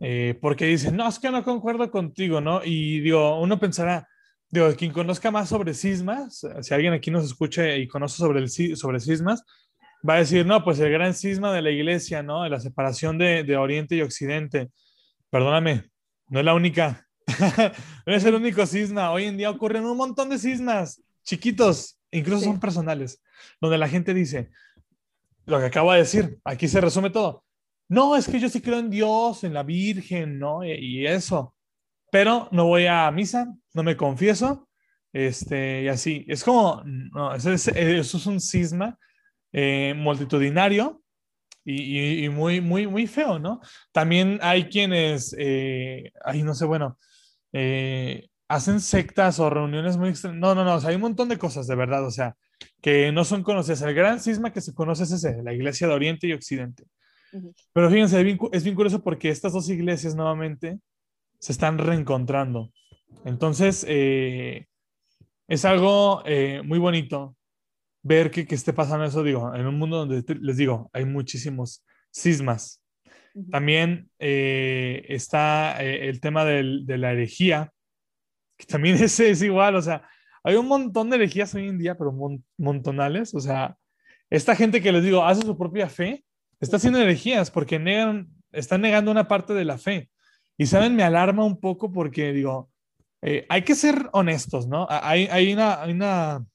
eh, 0.00 0.38
porque 0.40 0.64
dicen, 0.64 0.96
no, 0.96 1.06
es 1.06 1.18
que 1.18 1.30
no 1.30 1.44
concuerdo 1.44 1.90
contigo, 1.90 2.40
¿no? 2.40 2.62
Y 2.64 3.00
digo, 3.00 3.38
uno 3.38 3.60
pensará, 3.60 4.08
digo, 4.48 4.74
quien 4.76 4.92
conozca 4.92 5.30
más 5.30 5.50
sobre 5.50 5.74
cismas, 5.74 6.46
si 6.62 6.72
alguien 6.72 6.94
aquí 6.94 7.10
nos 7.10 7.26
escucha 7.26 7.76
y 7.76 7.86
conoce 7.86 8.16
sobre, 8.16 8.40
el, 8.40 8.48
sobre 8.48 9.00
cismas, 9.00 9.44
va 10.08 10.14
a 10.14 10.20
decir, 10.20 10.46
no, 10.46 10.64
pues 10.64 10.80
el 10.80 10.90
gran 10.90 11.12
cisma 11.12 11.52
de 11.52 11.60
la 11.60 11.70
iglesia, 11.70 12.22
¿no? 12.22 12.44
De 12.44 12.48
la 12.48 12.60
separación 12.60 13.18
de, 13.18 13.44
de 13.44 13.58
Oriente 13.58 13.94
y 13.94 14.00
Occidente. 14.00 14.70
Perdóname, 15.28 15.90
no 16.28 16.38
es 16.38 16.46
la 16.46 16.54
única, 16.54 17.06
no 18.06 18.14
es 18.14 18.24
el 18.24 18.34
único 18.34 18.66
cisma. 18.66 19.12
Hoy 19.12 19.24
en 19.24 19.36
día 19.36 19.50
ocurren 19.50 19.84
un 19.84 19.96
montón 19.96 20.28
de 20.28 20.38
cismas 20.38 21.02
chiquitos, 21.24 21.98
incluso 22.10 22.44
son 22.44 22.60
personales, 22.60 23.22
donde 23.60 23.78
la 23.78 23.88
gente 23.88 24.12
dice, 24.14 24.50
lo 25.46 25.58
que 25.58 25.66
acabo 25.66 25.92
de 25.92 25.98
decir, 25.98 26.38
aquí 26.44 26.68
se 26.68 26.80
resume 26.80 27.10
todo. 27.10 27.44
No, 27.88 28.16
es 28.16 28.26
que 28.26 28.40
yo 28.40 28.48
sí 28.48 28.60
creo 28.60 28.78
en 28.78 28.90
Dios, 28.90 29.44
en 29.44 29.54
la 29.54 29.62
Virgen, 29.62 30.38
¿no? 30.38 30.64
Y, 30.64 31.06
eso. 31.06 31.54
Pero 32.10 32.48
no 32.50 32.66
voy 32.66 32.86
a 32.86 33.10
misa, 33.10 33.52
no 33.74 33.82
me 33.82 33.96
confieso, 33.96 34.68
este, 35.12 35.82
y 35.82 35.88
así. 35.88 36.24
Es 36.28 36.44
como, 36.44 36.82
no, 36.84 37.34
eso 37.34 37.52
es, 37.52 38.26
un 38.26 38.40
cisma 38.40 38.98
eh, 39.52 39.94
multitudinario 39.96 41.02
y, 41.64 42.28
muy, 42.28 42.60
muy, 42.60 42.86
muy 42.86 43.06
feo, 43.06 43.38
¿no? 43.38 43.60
También 43.92 44.38
hay 44.42 44.68
quienes, 44.68 45.34
eh, 45.38 46.12
ay, 46.24 46.42
no 46.42 46.54
sé, 46.54 46.64
bueno, 46.64 46.98
eh, 47.52 48.28
hacen 48.48 48.80
sectas 48.80 49.38
o 49.40 49.50
reuniones 49.50 49.96
muy 49.96 50.10
extrañas. 50.10 50.40
No, 50.40 50.54
no, 50.54 50.64
no, 50.64 50.74
o 50.74 50.80
sea, 50.80 50.90
hay 50.90 50.96
un 50.96 51.02
montón 51.02 51.28
de 51.28 51.38
cosas, 51.38 51.66
de 51.66 51.74
verdad, 51.74 52.06
o 52.06 52.10
sea, 52.10 52.36
que 52.80 53.12
no 53.12 53.24
son 53.24 53.42
conocidas. 53.42 53.82
El 53.82 53.94
gran 53.94 54.20
cisma 54.20 54.52
que 54.52 54.60
se 54.60 54.74
conoce 54.74 55.04
es 55.04 55.12
ese, 55.12 55.42
la 55.42 55.52
iglesia 55.52 55.86
de 55.86 55.94
Oriente 55.94 56.26
y 56.26 56.32
Occidente. 56.32 56.84
Pero 57.72 57.90
fíjense, 57.90 58.18
es 58.52 58.64
bien, 58.64 58.74
curioso 58.74 59.02
porque 59.02 59.30
estas 59.30 59.54
dos 59.54 59.68
iglesias 59.70 60.14
nuevamente 60.14 60.78
se 61.38 61.52
están 61.52 61.78
reencontrando. 61.78 62.70
Entonces, 63.24 63.86
eh, 63.88 64.66
es 65.48 65.64
algo 65.64 66.22
muy 66.64 66.78
bonito 66.78 67.36
ver 68.02 68.30
que, 68.30 68.46
que, 68.46 68.54
esté 68.54 68.72
pasando 68.72 69.04
eso, 69.04 69.22
digo, 69.22 69.54
en 69.54 69.66
un 69.66 69.78
mundo 69.78 70.04
donde 70.04 70.22
les 70.40 70.56
digo, 70.56 70.90
hay 70.92 71.06
muchísimos 71.06 71.82
También 73.50 74.10
eh, 74.18 75.04
está 75.08 75.82
eh, 75.82 76.08
el 76.08 76.20
tema 76.20 76.44
del, 76.44 76.86
de 76.86 76.98
la 76.98 77.12
herejía, 77.12 77.72
que 78.56 78.66
también 78.66 78.96
es, 79.02 79.18
es, 79.20 79.42
igual, 79.42 79.76
o 79.76 79.82
sea, 79.82 80.08
hay 80.44 80.56
un 80.56 80.66
montón 80.66 81.10
de 81.10 81.16
herejías 81.16 81.54
hoy 81.54 81.68
en 81.68 81.78
día, 81.78 81.96
pero 81.96 82.12
montonales, 82.58 83.34
o 83.34 83.40
sea, 83.40 83.76
esta 84.30 84.56
gente 84.56 84.80
que 84.80 84.92
les 84.92 85.04
digo, 85.04 85.24
hace 85.24 85.42
su 85.42 85.56
propia 85.56 85.88
fe, 85.88 86.24
está 86.60 86.76
haciendo 86.76 86.98
herejías 86.98 87.50
porque 87.50 87.78
negan, 87.78 88.28
están 88.50 88.80
negando 88.80 89.10
una 89.10 89.28
parte 89.28 89.54
de 89.54 89.64
la 89.64 89.78
fe. 89.78 90.10
Y 90.56 90.66
saben, 90.66 90.94
me 90.96 91.02
alarma 91.02 91.44
un 91.44 91.60
poco 91.60 91.92
porque 91.92 92.32
digo, 92.32 92.70
eh, 93.22 93.46
hay 93.48 93.62
que 93.62 93.74
ser 93.74 94.08
honestos, 94.12 94.66
¿no? 94.66 94.86
Hay, 94.88 95.26
hay, 95.30 95.52
una, 95.52 95.80
hay 95.82 95.92
una 95.92 96.46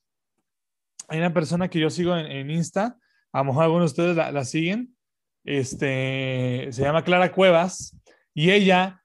hay 1.08 1.20
una 1.20 1.34
persona 1.34 1.70
que 1.70 1.80
yo 1.80 1.90
sigo 1.90 2.16
en, 2.16 2.52
Insta, 2.52 2.98
a 3.32 3.40
lo 3.40 3.46
mejor 3.46 3.64
algunos 3.64 3.96
de 3.96 4.02
ustedes 4.04 4.34
la, 4.34 4.46
siguen, 4.46 4.96
este, 5.48 6.68
se 6.72 6.82
llama 6.84 7.04
Clara 7.04 7.32
Cuevas, 7.32 7.98
y 8.34 8.52
ella 8.52 9.02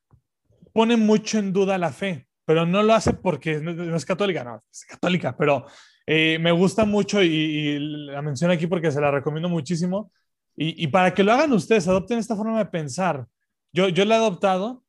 pone 0.73 0.97
mucho 0.97 1.39
en 1.39 1.53
duda 1.53 1.79
la 1.79 1.93
fe, 1.93 2.27
pero 2.45 2.67
no 2.67 2.83
lo 2.83 2.93
hace 2.93 3.15
porque 3.15 3.61
no, 3.61 3.97
es 3.97 4.05
católica, 4.05 4.45
no, 4.45 4.63
es 4.71 4.85
católica, 4.85 5.37
pero 5.37 5.67
eh, 6.07 6.39
me 6.41 6.53
gusta 6.53 6.85
mucho 6.85 7.23
y, 7.23 7.79
la 7.79 8.21
menciono 8.23 8.53
aquí 8.53 8.67
porque 8.67 8.91
se 8.91 9.01
la 9.01 9.11
recomiendo 9.11 9.49
muchísimo. 9.49 10.11
Y, 10.55 10.87
para 10.89 11.15
que 11.15 11.23
lo 11.23 11.33
hagan 11.33 11.51
ustedes, 11.55 11.89
adopten 11.89 12.19
esta 12.19 12.37
forma 12.37 12.59
de 12.59 12.67
pensar. 12.67 13.27
Yo, 13.73 13.89
yo 13.89 14.05
la 14.05 14.17
he 14.17 14.19
adoptado 14.19 14.85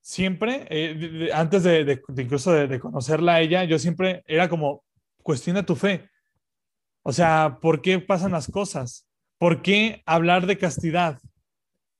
siempre, 0.00 0.66
eh, 0.70 1.30
antes 1.32 1.62
de, 1.62 1.84
de 1.84 2.22
incluso 2.22 2.52
de, 2.52 2.80
conocerla 2.80 3.34
a 3.34 3.40
ella, 3.40 3.62
yo 3.62 3.78
siempre 3.78 4.24
era 4.26 4.48
como, 4.48 4.82
cuestiona 5.22 5.64
tu 5.64 5.76
fe. 5.76 6.10
O 7.04 7.12
sea, 7.12 7.58
¿por 7.62 7.80
qué 7.80 8.00
pasan 8.00 8.32
las 8.32 8.50
cosas? 8.50 9.03
¿Por 9.38 9.62
qué 9.62 10.02
hablar 10.06 10.46
de 10.46 10.58
castidad? 10.58 11.18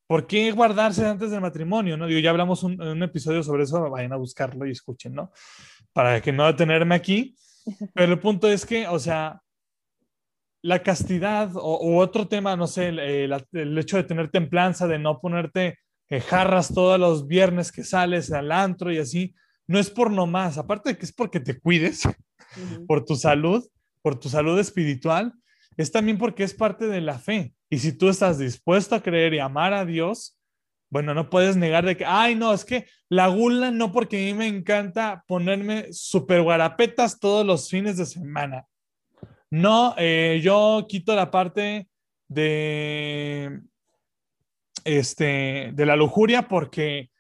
¿Por 0.07 0.27
qué 0.27 0.53
guardarse 0.53 1.07
antes 1.07 1.31
del 1.31 1.41
matrimonio? 1.41 1.97
¿no? 1.97 2.07
Digo, 2.07 2.21
ya 2.21 2.31
hablamos 2.31 2.63
un, 2.63 2.81
un 2.81 3.03
episodio 3.03 3.43
sobre 3.43 3.65
eso, 3.65 3.91
vayan 3.91 4.13
a 4.13 4.17
buscarlo 4.17 4.67
y 4.67 4.73
escuchen, 4.73 5.15
¿no? 5.15 5.33
Para 5.93 6.21
que 6.21 6.33
no 6.33 6.47
detenerme 6.47 6.95
aquí. 6.95 7.37
Pero 7.95 8.13
el 8.13 8.19
punto 8.19 8.49
es 8.49 8.67
que, 8.67 8.87
o 8.87 8.99
sea, 8.99 9.43
la 10.65 10.83
castidad 10.83 11.51
o, 11.57 11.99
otro 11.99 12.27
tema, 12.27 12.57
no 12.57 12.67
sé, 12.67 12.89
el, 12.89 13.79
hecho 13.79 13.99
de 13.99 14.05
tener 14.05 14.31
templanza, 14.31 14.87
de 14.87 14.99
no 14.99 15.21
ponerte 15.21 15.79
eh, 16.09 16.21
jarras 16.23 16.73
todos 16.73 16.99
los 16.99 17.27
viernes 17.27 17.71
que 17.71 17.85
sales 17.85 18.33
al 18.33 18.51
antro 18.51 18.91
y 18.91 18.97
así, 18.97 19.35
no 19.67 19.79
es 19.79 19.91
por 19.91 20.11
nomás, 20.11 20.57
aparte 20.57 20.89
de 20.89 20.97
que 20.97 21.05
es 21.05 21.13
porque 21.13 21.39
te 21.39 21.61
cuides, 21.61 22.09
por 22.89 23.05
tu 23.05 23.15
salud, 23.15 23.63
por 24.01 24.19
tu 24.19 24.31
salud 24.31 24.59
espiritual, 24.59 25.35
es 25.77 25.93
también 25.93 26.19
porque 26.19 26.45
es 26.45 26.55
parte 26.55 26.87
de 26.87 27.01
la 27.01 27.19
fe. 27.19 27.55
Y 27.71 27.79
si 27.79 27.93
tú 27.93 28.09
estás 28.09 28.39
dispuesto 28.39 28.95
a 28.95 29.03
creer 29.03 29.35
y 29.35 29.39
amar 29.39 29.73
a 29.73 29.85
Dios, 29.85 30.39
bueno, 30.91 31.13
no 31.15 31.29
puedes 31.29 31.57
negar 31.57 31.85
de 31.85 31.97
que, 31.97 32.05
ay, 32.05 32.37
no, 32.37 32.53
es 32.53 32.65
que 32.65 32.87
la 33.09 33.27
gula 33.27 33.71
no 33.71 33.91
porque 33.91 34.17
a 34.17 34.27
mí 34.27 34.35
me 34.35 34.47
encanta 34.47 35.25
ponerme 35.27 35.93
super 35.93 36.43
guarapetas 36.43 37.19
todos 37.19 37.45
los 37.45 37.69
fines 37.69 37.97
de 37.97 38.07
semana. 38.07 38.67
No, 39.51 39.95
eh, 39.99 40.41
yo 40.43 40.87
quito 40.89 41.15
la 41.17 41.31
parte 41.31 41.89
de, 42.29 43.61
este, 44.85 45.71
de 45.75 45.87
la 45.87 45.97
lujuria 45.97 46.49
porque 46.49 47.11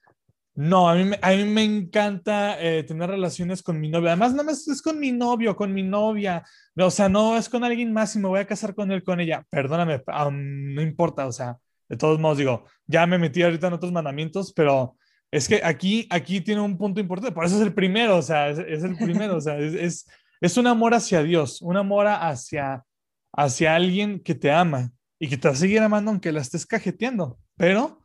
No, 0.56 0.88
a 0.88 0.94
mí, 0.94 1.10
a 1.20 1.30
mí 1.32 1.44
me 1.44 1.64
encanta 1.64 2.60
eh, 2.62 2.84
tener 2.84 3.10
relaciones 3.10 3.60
con 3.62 3.80
mi 3.80 3.88
novia. 3.88 4.10
Además, 4.10 4.34
no 4.34 4.44
más 4.44 4.68
es 4.68 4.80
con 4.80 5.00
mi 5.00 5.10
novio, 5.10 5.56
con 5.56 5.72
mi 5.72 5.82
novia. 5.82 6.44
O 6.76 6.90
sea, 6.90 7.08
no 7.08 7.36
es 7.36 7.48
con 7.48 7.64
alguien 7.64 7.92
más 7.92 8.14
y 8.14 8.20
me 8.20 8.28
voy 8.28 8.38
a 8.40 8.46
casar 8.46 8.74
con 8.74 8.92
él, 8.92 9.02
con 9.02 9.18
ella. 9.18 9.44
Perdóname, 9.50 10.02
aún 10.06 10.74
no 10.74 10.80
importa. 10.80 11.26
O 11.26 11.32
sea, 11.32 11.58
de 11.88 11.96
todos 11.96 12.20
modos, 12.20 12.38
digo, 12.38 12.66
ya 12.86 13.04
me 13.06 13.18
metí 13.18 13.42
ahorita 13.42 13.66
en 13.66 13.72
otros 13.72 13.90
mandamientos, 13.90 14.52
pero 14.52 14.96
es 15.32 15.48
que 15.48 15.60
aquí, 15.64 16.06
aquí 16.08 16.40
tiene 16.40 16.60
un 16.60 16.78
punto 16.78 17.00
importante. 17.00 17.34
Por 17.34 17.44
eso 17.44 17.56
es 17.56 17.62
el 17.62 17.74
primero, 17.74 18.18
o 18.18 18.22
sea, 18.22 18.48
es, 18.48 18.58
es 18.58 18.84
el 18.84 18.96
primero. 18.96 19.36
O 19.36 19.40
sea, 19.40 19.58
es, 19.58 19.74
es, 19.74 20.06
es 20.40 20.56
un 20.56 20.68
amor 20.68 20.94
hacia 20.94 21.24
Dios, 21.24 21.62
un 21.62 21.76
amor 21.76 22.06
hacia, 22.06 22.84
hacia 23.32 23.74
alguien 23.74 24.20
que 24.20 24.36
te 24.36 24.52
ama 24.52 24.92
y 25.18 25.28
que 25.28 25.36
te 25.36 25.48
va 25.48 25.54
a 25.54 25.56
seguir 25.56 25.80
amando 25.80 26.12
aunque 26.12 26.30
la 26.30 26.42
estés 26.42 26.64
cajeteando. 26.64 27.40
Pero 27.56 28.03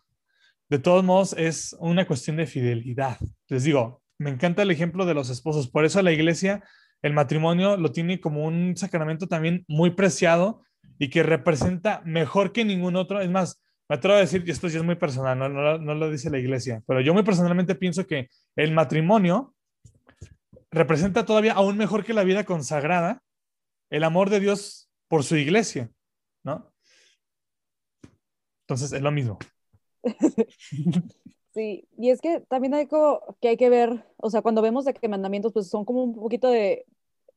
de 0.70 0.80
todos 0.80 1.04
modos, 1.04 1.34
es 1.38 1.76
una 1.80 2.06
cuestión 2.06 2.38
de 2.38 2.46
fidelidad. 2.46 3.18
Les 3.48 3.64
digo, 3.64 4.02
me 4.20 4.30
encanta 4.30 4.62
el 4.62 4.72
ejemplo 4.72 5.06
de 5.06 5.14
los 5.14 5.30
esposos. 5.30 5.70
Por 5.70 5.86
eso 5.86 6.02
la 6.02 6.12
iglesia, 6.12 6.64
el 7.02 7.14
matrimonio 7.14 7.78
lo 7.78 7.92
tiene 7.92 8.20
como 8.20 8.46
un 8.46 8.78
sacramento 8.78 9.28
también 9.28 9.66
muy 9.68 9.92
preciado 9.92 10.64
y 11.00 11.10
que 11.10 11.24
representa 11.24 12.02
mejor 12.06 12.52
que 12.52 12.66
ningún 12.66 12.96
otro. 12.96 13.22
Es 13.22 13.30
más, 13.30 13.62
me 13.90 13.96
atrevo 13.96 14.18
a 14.18 14.22
decir, 14.22 14.44
y 14.46 14.52
esto 14.52 14.68
es 14.68 14.84
muy 14.84 14.96
personal, 14.96 15.40
no, 15.40 15.50
no, 15.50 15.78
no 15.80 15.96
lo 15.96 16.12
dice 16.12 16.30
la 16.30 16.38
iglesia, 16.38 16.84
pero 16.86 17.02
yo 17.02 17.14
muy 17.14 17.24
personalmente 17.24 17.74
pienso 17.74 18.06
que 18.06 18.30
el 18.56 18.72
matrimonio 18.72 19.56
representa 20.70 21.26
todavía 21.26 21.54
aún 21.54 21.78
mejor 21.78 22.04
que 22.04 22.14
la 22.14 22.24
vida 22.24 22.44
consagrada 22.44 23.24
el 23.90 24.04
amor 24.04 24.30
de 24.30 24.40
Dios 24.40 24.90
por 25.08 25.24
su 25.24 25.36
iglesia, 25.36 25.90
¿no? 26.44 26.72
Entonces 28.68 28.94
es 28.94 29.02
lo 29.02 29.12
mismo. 29.12 29.40
Sí, 31.54 31.88
y 31.98 32.12
es 32.12 32.22
que 32.22 32.42
también 32.42 32.74
hay 32.76 32.88
como 32.88 33.22
que 33.42 33.50
hay 33.50 33.58
que 33.58 33.70
ver, 33.70 34.06
o 34.18 34.30
sea, 34.30 34.42
cuando 34.44 34.62
vemos 34.62 34.86
de 34.86 34.94
que 34.94 35.08
mandamientos, 35.08 35.52
pues 35.52 35.68
son 35.70 35.84
como 35.84 36.04
un 36.04 36.16
poquito 36.16 36.48
de, 36.50 36.86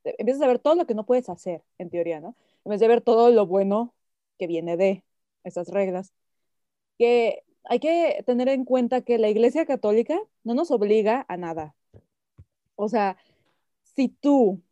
de- 0.05 0.15
empiezas 0.19 0.43
a 0.43 0.47
ver 0.49 0.59
todo 0.59 0.75
lo 0.75 0.87
que 0.87 0.95
no 0.95 1.07
puedes 1.07 1.29
hacer, 1.31 1.63
en 1.79 1.89
teoría, 1.91 2.21
¿no? 2.21 2.37
En 2.65 2.71
vez 2.71 2.81
de 2.81 2.89
ver 2.89 3.01
todo 3.01 3.31
lo 3.31 3.47
bueno 3.47 3.95
que 4.39 4.47
viene 4.47 4.77
de 4.77 5.03
esas 5.45 5.69
reglas. 5.69 6.13
Que 6.99 7.45
hay 7.65 7.81
que 7.81 8.23
tener 8.27 8.49
en 8.49 8.65
cuenta 8.67 9.03
que 9.03 9.19
la 9.19 9.29
Iglesia 9.31 9.67
Católica 9.67 10.19
no 10.45 10.55
nos 10.55 10.71
obliga 10.73 11.27
a 11.29 11.37
nada. 11.39 11.75
O 12.77 12.89
sea, 12.89 13.17
si 13.97 14.09
tú 14.09 14.63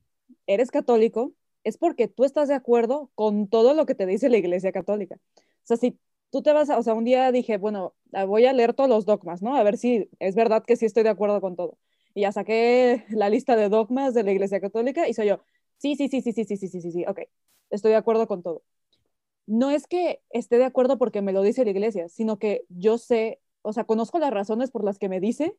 eres 0.47 0.71
católico, 0.71 1.33
es 1.65 1.79
porque 1.79 2.09
tú 2.09 2.25
estás 2.25 2.49
de 2.49 2.55
acuerdo 2.55 3.11
con 3.15 3.49
todo 3.49 3.75
lo 3.75 3.87
que 3.87 3.95
te 3.95 4.07
dice 4.07 4.29
la 4.31 4.39
Iglesia 4.39 4.73
Católica. 4.73 5.17
O 5.37 5.41
sea, 5.65 5.77
si 5.77 5.99
tú 6.31 6.43
te 6.43 6.53
vas 6.53 6.71
a, 6.71 6.79
o 6.79 6.83
sea, 6.83 6.95
un 6.95 7.05
día 7.05 7.33
dije, 7.33 7.59
bueno, 7.59 7.95
ah, 8.13 8.25
voy 8.25 8.47
a 8.47 8.53
leer 8.53 8.75
todos 8.75 8.89
los 8.91 9.05
dogmas, 9.07 9.43
¿no? 9.43 9.57
A 9.57 9.63
ver 9.63 9.77
si 9.79 10.09
es 10.19 10.35
verdad 10.35 10.65
que 10.65 10.77
sí 10.77 10.87
estoy 10.87 11.03
de 11.03 11.11
acuerdo 11.11 11.41
con 11.41 11.57
todo. 11.57 11.79
Y 12.15 12.23
ya 12.23 12.33
saqué 12.33 13.05
la 13.11 13.31
lista 13.31 13.57
de 13.57 13.69
dogmas 13.69 14.15
de 14.15 14.23
la 14.25 14.33
Iglesia 14.33 14.61
Católica 14.61 15.09
y 15.09 15.15
soy 15.15 15.29
yo, 15.29 15.41
sí, 15.79 15.97
sí, 15.97 16.09
sí, 16.09 16.21
sí, 16.23 16.33
sí, 16.33 16.45
sí, 16.45 16.57
sí, 16.57 16.69
sí, 16.69 16.81
sí, 16.81 16.91
sí, 16.93 17.05
ok, 17.07 17.21
estoy 17.71 17.93
de 17.93 17.97
acuerdo 17.97 18.27
con 18.29 18.43
todo. 18.43 18.63
No 19.47 19.71
es 19.71 19.87
que 19.87 20.23
esté 20.31 20.59
de 20.59 20.65
acuerdo 20.65 20.99
porque 20.99 21.23
me 21.23 21.33
lo 21.33 21.43
dice 21.43 21.65
la 21.65 21.71
Iglesia, 21.71 22.09
sino 22.09 22.39
que 22.39 22.65
yo 22.69 22.99
sé, 22.99 23.41
o 23.63 23.73
sea, 23.73 23.85
conozco 23.85 24.19
las 24.19 24.31
razones 24.33 24.71
por 24.71 24.85
las 24.85 24.99
que 24.99 25.09
me 25.09 25.21
dice 25.21 25.57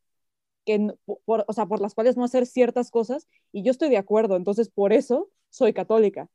que, 0.65 0.93
por, 1.25 1.45
o 1.47 1.53
sea, 1.53 1.65
por 1.67 1.81
las 1.81 1.95
cuales 1.95 2.17
no 2.17 2.23
hacer 2.25 2.45
ciertas 2.45 2.91
cosas 2.91 3.27
y 3.51 3.63
yo 3.63 3.71
estoy 3.71 3.89
de 3.89 3.97
acuerdo, 3.97 4.35
entonces 4.37 4.69
por 4.69 4.93
eso 4.93 5.29
soy 5.49 5.73
católica. 5.73 6.29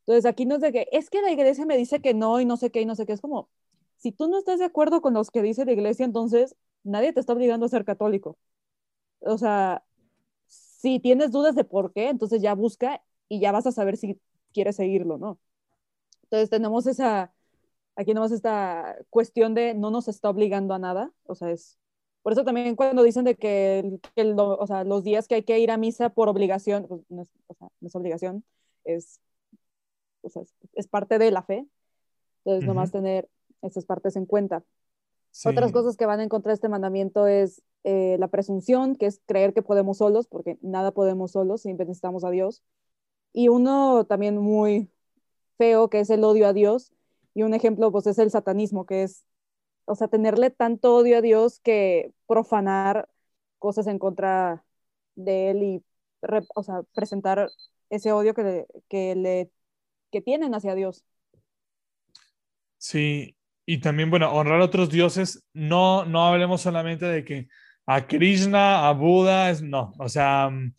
Entonces 0.00 0.26
aquí 0.26 0.46
no 0.46 0.56
es 0.56 0.60
de 0.62 0.72
que, 0.72 0.88
es 0.92 1.10
que 1.10 1.22
la 1.22 1.30
iglesia 1.32 1.66
me 1.66 1.76
dice 1.76 2.00
que 2.00 2.14
no 2.14 2.40
y 2.40 2.44
no 2.46 2.56
sé 2.56 2.70
qué 2.70 2.80
y 2.80 2.86
no 2.86 2.94
sé 2.96 3.06
qué, 3.06 3.12
es 3.12 3.20
como, 3.20 3.50
si 3.98 4.12
tú 4.12 4.28
no 4.28 4.38
estás 4.38 4.60
de 4.60 4.66
acuerdo 4.66 5.02
con 5.02 5.14
los 5.14 5.30
que 5.30 5.42
dice 5.42 5.64
la 5.66 5.72
iglesia, 5.72 6.06
entonces 6.06 6.56
nadie 6.84 7.12
te 7.12 7.20
está 7.20 7.34
obligando 7.34 7.66
a 7.66 7.70
ser 7.70 7.84
católico. 7.84 8.38
O 9.20 9.38
sea, 9.38 9.84
si 10.48 11.00
tienes 11.00 11.32
dudas 11.32 11.54
de 11.56 11.64
por 11.64 11.92
qué, 11.92 12.08
entonces 12.10 12.42
ya 12.42 12.54
busca 12.54 13.02
y 13.28 13.40
ya 13.40 13.52
vas 13.52 13.66
a 13.66 13.72
saber 13.72 13.96
si 13.96 14.20
quieres 14.52 14.76
seguirlo, 14.76 15.18
¿no? 15.18 15.40
Entonces 16.24 16.50
tenemos 16.50 16.86
esa, 16.86 17.32
aquí 17.96 18.14
nomás 18.14 18.32
esta 18.32 18.96
cuestión 19.10 19.54
de 19.54 19.74
no 19.74 19.90
nos 19.90 20.08
está 20.08 20.30
obligando 20.30 20.74
a 20.74 20.78
nada, 20.78 21.12
o 21.26 21.34
sea, 21.34 21.50
es, 21.50 21.78
por 22.22 22.32
eso 22.32 22.44
también 22.44 22.76
cuando 22.76 23.02
dicen 23.02 23.24
de 23.24 23.36
que, 23.36 23.80
el- 23.80 24.00
que 24.16 24.34
o 24.38 24.66
sea, 24.66 24.84
los 24.84 25.04
días 25.04 25.28
que 25.28 25.36
hay 25.36 25.42
que 25.44 25.58
ir 25.60 25.70
a 25.70 25.78
misa 25.78 26.10
por 26.10 26.28
obligación, 26.28 26.86
pues 26.88 27.02
no 27.10 27.22
es, 27.22 27.30
o 27.48 27.54
sea, 27.54 27.68
no 27.80 27.88
es 27.88 27.94
obligación, 27.96 28.44
es, 28.84 29.20
o 30.22 30.28
sea, 30.30 30.42
es, 30.42 30.54
es 30.74 30.86
parte 30.88 31.18
de 31.18 31.30
la 31.30 31.42
fe, 31.42 31.66
entonces 32.40 32.64
nomás 32.64 32.92
tener 32.92 33.28
esas 33.62 33.84
partes 33.84 34.16
en 34.16 34.26
cuenta. 34.26 34.64
Sí. 35.30 35.48
Otras 35.48 35.72
cosas 35.72 35.96
que 35.96 36.06
van 36.06 36.20
en 36.20 36.28
contra 36.28 36.50
de 36.50 36.54
este 36.54 36.68
mandamiento 36.68 37.26
es 37.26 37.62
eh, 37.84 38.16
la 38.18 38.28
presunción, 38.28 38.96
que 38.96 39.06
es 39.06 39.20
creer 39.26 39.52
que 39.54 39.62
podemos 39.62 39.98
solos, 39.98 40.26
porque 40.26 40.58
nada 40.62 40.92
podemos 40.92 41.32
solos, 41.32 41.62
siempre 41.62 41.86
necesitamos 41.86 42.24
a 42.24 42.30
Dios. 42.30 42.62
Y 43.32 43.48
uno 43.48 44.04
también 44.06 44.38
muy 44.38 44.90
feo, 45.58 45.90
que 45.90 46.00
es 46.00 46.10
el 46.10 46.24
odio 46.24 46.46
a 46.46 46.52
Dios. 46.52 46.92
Y 47.34 47.42
un 47.42 47.54
ejemplo, 47.54 47.92
pues, 47.92 48.06
es 48.06 48.18
el 48.18 48.30
satanismo, 48.30 48.86
que 48.86 49.02
es, 49.04 49.24
o 49.84 49.94
sea, 49.94 50.08
tenerle 50.08 50.50
tanto 50.50 50.96
odio 50.96 51.18
a 51.18 51.20
Dios 51.20 51.60
que 51.60 52.12
profanar 52.26 53.08
cosas 53.58 53.86
en 53.86 53.98
contra 53.98 54.64
de 55.14 55.50
Él 55.50 55.62
y, 55.62 55.84
re- 56.22 56.46
o 56.54 56.62
sea, 56.62 56.82
presentar 56.94 57.50
ese 57.90 58.12
odio 58.12 58.34
que 58.34 58.42
le, 58.42 58.66
que 58.88 59.14
le 59.14 59.50
que 60.10 60.20
tienen 60.20 60.54
hacia 60.54 60.74
Dios. 60.74 61.04
Sí, 62.78 63.36
y 63.70 63.80
también, 63.80 64.08
bueno, 64.08 64.32
honrar 64.32 64.62
a 64.62 64.64
otros 64.64 64.88
dioses, 64.88 65.46
no, 65.52 66.06
no 66.06 66.26
hablemos 66.26 66.62
solamente 66.62 67.04
de 67.04 67.22
que 67.22 67.48
a 67.86 68.06
Krishna, 68.06 68.88
a 68.88 68.92
Buda, 68.92 69.50
es, 69.50 69.60
no, 69.60 69.92
o 69.98 70.08
sea, 70.08 70.48
mm, 70.48 70.72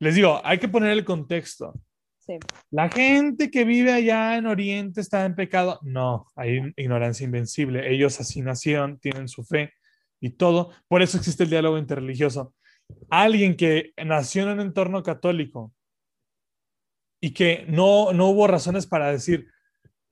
les 0.00 0.16
digo, 0.16 0.40
hay 0.42 0.58
que 0.58 0.66
poner 0.66 0.90
el 0.90 1.04
contexto. 1.04 1.72
Sí. 2.18 2.40
La 2.72 2.88
gente 2.88 3.48
que 3.48 3.62
vive 3.64 3.92
allá 3.92 4.36
en 4.36 4.46
Oriente 4.46 5.00
está 5.00 5.24
en 5.24 5.36
pecado. 5.36 5.78
No, 5.82 6.26
hay 6.34 6.72
ignorancia 6.76 7.24
invencible. 7.24 7.88
Ellos 7.88 8.18
así 8.18 8.42
nacieron, 8.42 8.98
tienen 8.98 9.28
su 9.28 9.44
fe 9.44 9.72
y 10.20 10.30
todo. 10.30 10.72
Por 10.88 11.00
eso 11.00 11.18
existe 11.18 11.44
el 11.44 11.50
diálogo 11.50 11.78
interreligioso. 11.78 12.56
Alguien 13.08 13.56
que 13.56 13.92
nació 14.04 14.42
en 14.42 14.48
un 14.48 14.60
entorno 14.60 15.04
católico 15.04 15.72
y 17.20 17.30
que 17.30 17.66
no, 17.68 18.12
no 18.12 18.30
hubo 18.30 18.48
razones 18.48 18.88
para 18.88 19.12
decir, 19.12 19.51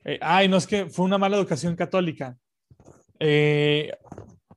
eh, 0.05 0.19
ay, 0.23 0.49
no 0.49 0.57
es 0.57 0.67
que 0.67 0.87
fue 0.87 1.05
una 1.05 1.19
mala 1.19 1.37
educación 1.37 1.77
católica 1.77 2.37
eh, 3.19 3.93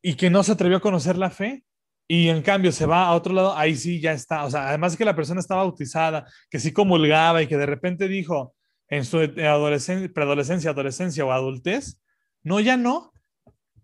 y 0.02 0.16
que 0.16 0.30
no 0.30 0.44
se 0.44 0.54
atrevió 0.54 0.78
a 0.78 0.82
conocer 0.82 1.18
la 1.18 1.30
fe 1.30 1.64
y 2.08 2.30
en 2.30 2.42
cambio 2.42 2.72
se 2.72 2.86
va 2.86 3.06
a 3.08 3.14
otro 3.16 3.34
lado, 3.34 3.56
ahí 3.56 3.76
sí 3.76 4.00
ya 4.02 4.12
está. 4.14 4.44
O 4.46 4.50
sea, 4.52 4.70
además 4.70 4.98
que 4.98 5.06
la 5.06 5.16
persona 5.16 5.40
está 5.40 5.56
bautizada, 5.56 6.26
que 6.50 6.60
sí 6.60 6.72
comulgaba 6.74 7.42
y 7.42 7.48
que 7.48 7.58
de 7.58 7.66
repente 7.66 8.08
dijo 8.08 8.56
en 8.90 9.06
su 9.06 9.18
adolescencia, 9.20 10.12
preadolescencia, 10.14 10.72
adolescencia 10.72 11.26
o 11.26 11.32
adultez, 11.32 12.00
no, 12.44 12.60
ya 12.60 12.78
no. 12.78 13.12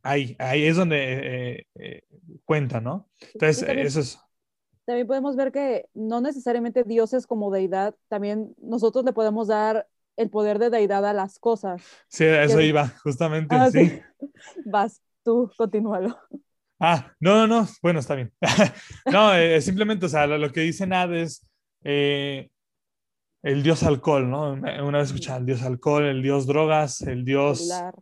Ahí, 0.03 0.35
ahí 0.39 0.65
es 0.65 0.77
donde 0.77 0.97
eh, 1.57 1.67
eh, 1.75 2.03
cuenta, 2.45 2.79
¿no? 2.79 3.09
Entonces, 3.33 3.65
también- 3.65 3.87
eso 3.87 4.01
es. 4.01 4.19
también 4.85 5.07
podemos 5.07 5.35
ver 5.35 5.51
que 5.51 5.85
no 5.93 6.21
necesariamente 6.21 6.83
Dios 6.83 7.13
es 7.13 7.25
como 7.27 7.51
deidad, 7.51 7.95
también 8.07 8.53
nosotros 8.61 9.03
le 9.05 9.13
podemos 9.13 9.47
dar 9.47 9.87
el 10.19 10.29
poder 10.29 10.59
de 10.59 10.69
deidad 10.69 11.05
a 11.05 11.13
las 11.13 11.39
cosas. 11.39 11.81
Sí, 12.07 12.25
a 12.25 12.43
eso 12.43 12.61
iba, 12.61 12.87
justamente. 13.03 13.55
Ah, 13.55 13.71
sí. 13.71 13.89
sí. 13.89 14.01
Vas, 14.65 15.01
tú, 15.23 15.51
continúalo. 15.57 16.17
Ah, 16.79 17.11
no, 17.19 17.35
no, 17.35 17.47
no, 17.61 17.67
bueno, 17.81 17.99
está 17.99 18.15
bien. 18.15 18.31
no, 19.11 19.33
eh, 19.35 19.59
simplemente, 19.61 20.05
o 20.05 20.09
sea, 20.09 20.27
lo, 20.27 20.37
lo 20.37 20.51
que 20.51 20.61
dice 20.61 20.87
Nad 20.87 21.13
es 21.13 21.45
eh, 21.83 22.49
el 23.43 23.63
dios 23.63 23.83
alcohol, 23.83 24.29
¿no? 24.29 24.51
Una 24.53 24.99
vez 24.99 25.07
escuchaba 25.09 25.39
el 25.39 25.45
dios 25.45 25.61
alcohol, 25.63 26.05
el 26.05 26.21
dios 26.21 26.47
drogas, 26.47 27.01
el 27.01 27.25
dios, 27.25 27.59
Celular. 27.59 27.95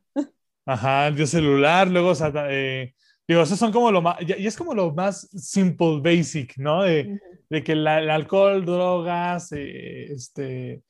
ajá, 0.65 1.07
el 1.07 1.15
dios 1.15 1.29
celular, 1.31 1.87
luego, 1.87 2.09
o 2.09 2.15
sea, 2.15 2.31
eh, 2.49 2.93
digo, 3.27 3.41
esos 3.41 3.57
son 3.59 3.71
como 3.71 3.91
lo 3.91 4.01
más, 4.01 4.17
y 4.21 4.45
es 4.45 4.57
como 4.57 4.73
lo 4.75 4.93
más 4.93 5.21
simple, 5.31 5.99
basic, 6.01 6.57
¿no? 6.57 6.83
De, 6.83 7.07
Ujú. 7.07 7.19
de 7.49 7.63
que 7.63 7.75
la- 7.75 7.99
el 7.99 8.09
alcohol, 8.09 8.65
drogas, 8.65 9.51
eh, 9.53 10.11
este, 10.13 10.83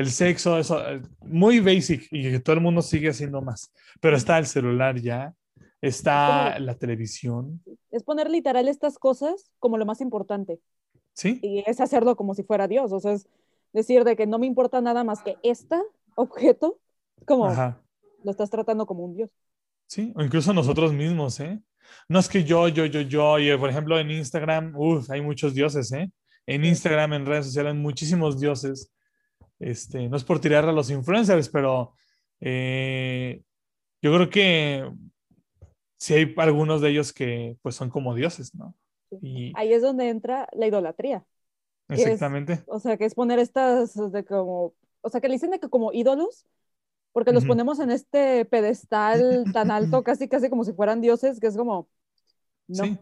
el 0.00 0.10
sexo, 0.10 0.58
eso, 0.58 0.80
eh, 0.86 1.02
muy 1.20 1.60
basic 1.60 2.08
y 2.10 2.30
que 2.30 2.40
todo 2.40 2.54
el 2.54 2.62
mundo 2.62 2.82
sigue 2.82 3.10
haciendo 3.10 3.42
más. 3.42 3.72
Pero 4.00 4.16
está 4.16 4.38
el 4.38 4.46
celular 4.46 4.98
ya, 5.00 5.34
está 5.80 6.58
la 6.58 6.74
televisión, 6.74 7.62
Es 7.90 8.02
poner 8.02 8.30
literal 8.30 8.68
estas 8.68 8.98
cosas 8.98 9.50
como 9.58 9.78
lo 9.78 9.86
más 9.86 10.00
importante 10.00 10.60
¿sí? 11.14 11.38
y 11.42 11.62
es 11.66 11.80
hacerlo 11.80 12.16
como 12.16 12.34
si 12.34 12.42
fuera 12.42 12.68
Dios, 12.68 12.92
o 12.92 13.00
sea, 13.00 13.12
es 13.12 13.28
decir 13.72 14.04
de 14.04 14.16
que 14.16 14.26
no 14.26 14.38
me 14.38 14.46
importa 14.46 14.80
nada 14.80 15.04
más 15.04 15.22
que 15.22 15.36
este 15.42 15.76
objeto, 16.16 16.78
como 17.26 17.46
Ajá. 17.46 17.80
lo 18.24 18.30
estás 18.30 18.50
tratando 18.50 18.86
como 18.86 19.04
un 19.04 19.14
Dios. 19.14 19.30
Sí, 19.86 20.12
o 20.16 20.22
incluso 20.22 20.52
nosotros 20.52 20.92
mismos, 20.92 21.40
¿eh? 21.40 21.60
No 22.08 22.20
es 22.20 22.28
que 22.28 22.44
yo, 22.44 22.68
yo, 22.68 22.86
yo, 22.86 23.00
yo, 23.00 23.38
y 23.38 23.56
por 23.58 23.70
ejemplo 23.70 23.98
en 23.98 24.10
Instagram, 24.10 24.74
uff, 24.76 25.10
hay 25.10 25.20
muchos 25.20 25.54
dioses, 25.54 25.92
¿eh? 25.92 26.10
En 26.46 26.64
Instagram, 26.64 27.12
en 27.14 27.26
redes 27.26 27.46
sociales, 27.46 27.74
muchísimos 27.74 28.38
dioses. 28.40 28.90
Este, 29.60 30.08
no 30.08 30.16
es 30.16 30.24
por 30.24 30.40
tirar 30.40 30.64
a 30.64 30.72
los 30.72 30.90
influencers, 30.90 31.50
pero 31.50 31.94
eh, 32.40 33.42
yo 34.02 34.14
creo 34.14 34.30
que 34.30 34.90
sí 35.98 36.14
hay 36.14 36.34
algunos 36.38 36.80
de 36.80 36.90
ellos 36.90 37.12
que 37.12 37.58
pues 37.62 37.74
son 37.74 37.90
como 37.90 38.14
dioses, 38.14 38.54
¿no? 38.54 38.74
Y... 39.20 39.52
Ahí 39.54 39.72
es 39.72 39.82
donde 39.82 40.08
entra 40.08 40.48
la 40.52 40.66
idolatría. 40.66 41.24
Exactamente. 41.88 42.62
o 42.66 42.78
sea, 42.80 42.96
que 42.96 43.04
es 43.04 43.14
poner 43.14 43.38
estas 43.38 43.94
de 44.12 44.24
como, 44.24 44.74
o 45.02 45.08
sea, 45.08 45.20
que 45.20 45.28
le 45.28 45.34
dicen 45.34 45.50
de 45.50 45.60
que 45.60 45.68
como 45.68 45.92
ídolos, 45.92 46.46
porque 47.12 47.32
los 47.32 47.44
ponemos 47.44 47.80
en 47.80 47.90
este 47.90 48.44
pedestal 48.44 49.44
tan 49.52 49.70
alto, 49.70 50.02
casi, 50.02 50.28
casi 50.28 50.48
como 50.48 50.64
si 50.64 50.72
fueran 50.72 51.00
dioses, 51.00 51.38
que 51.38 51.48
es 51.48 51.56
como, 51.56 51.88
no. 52.68 52.84
Sí. 52.84 52.98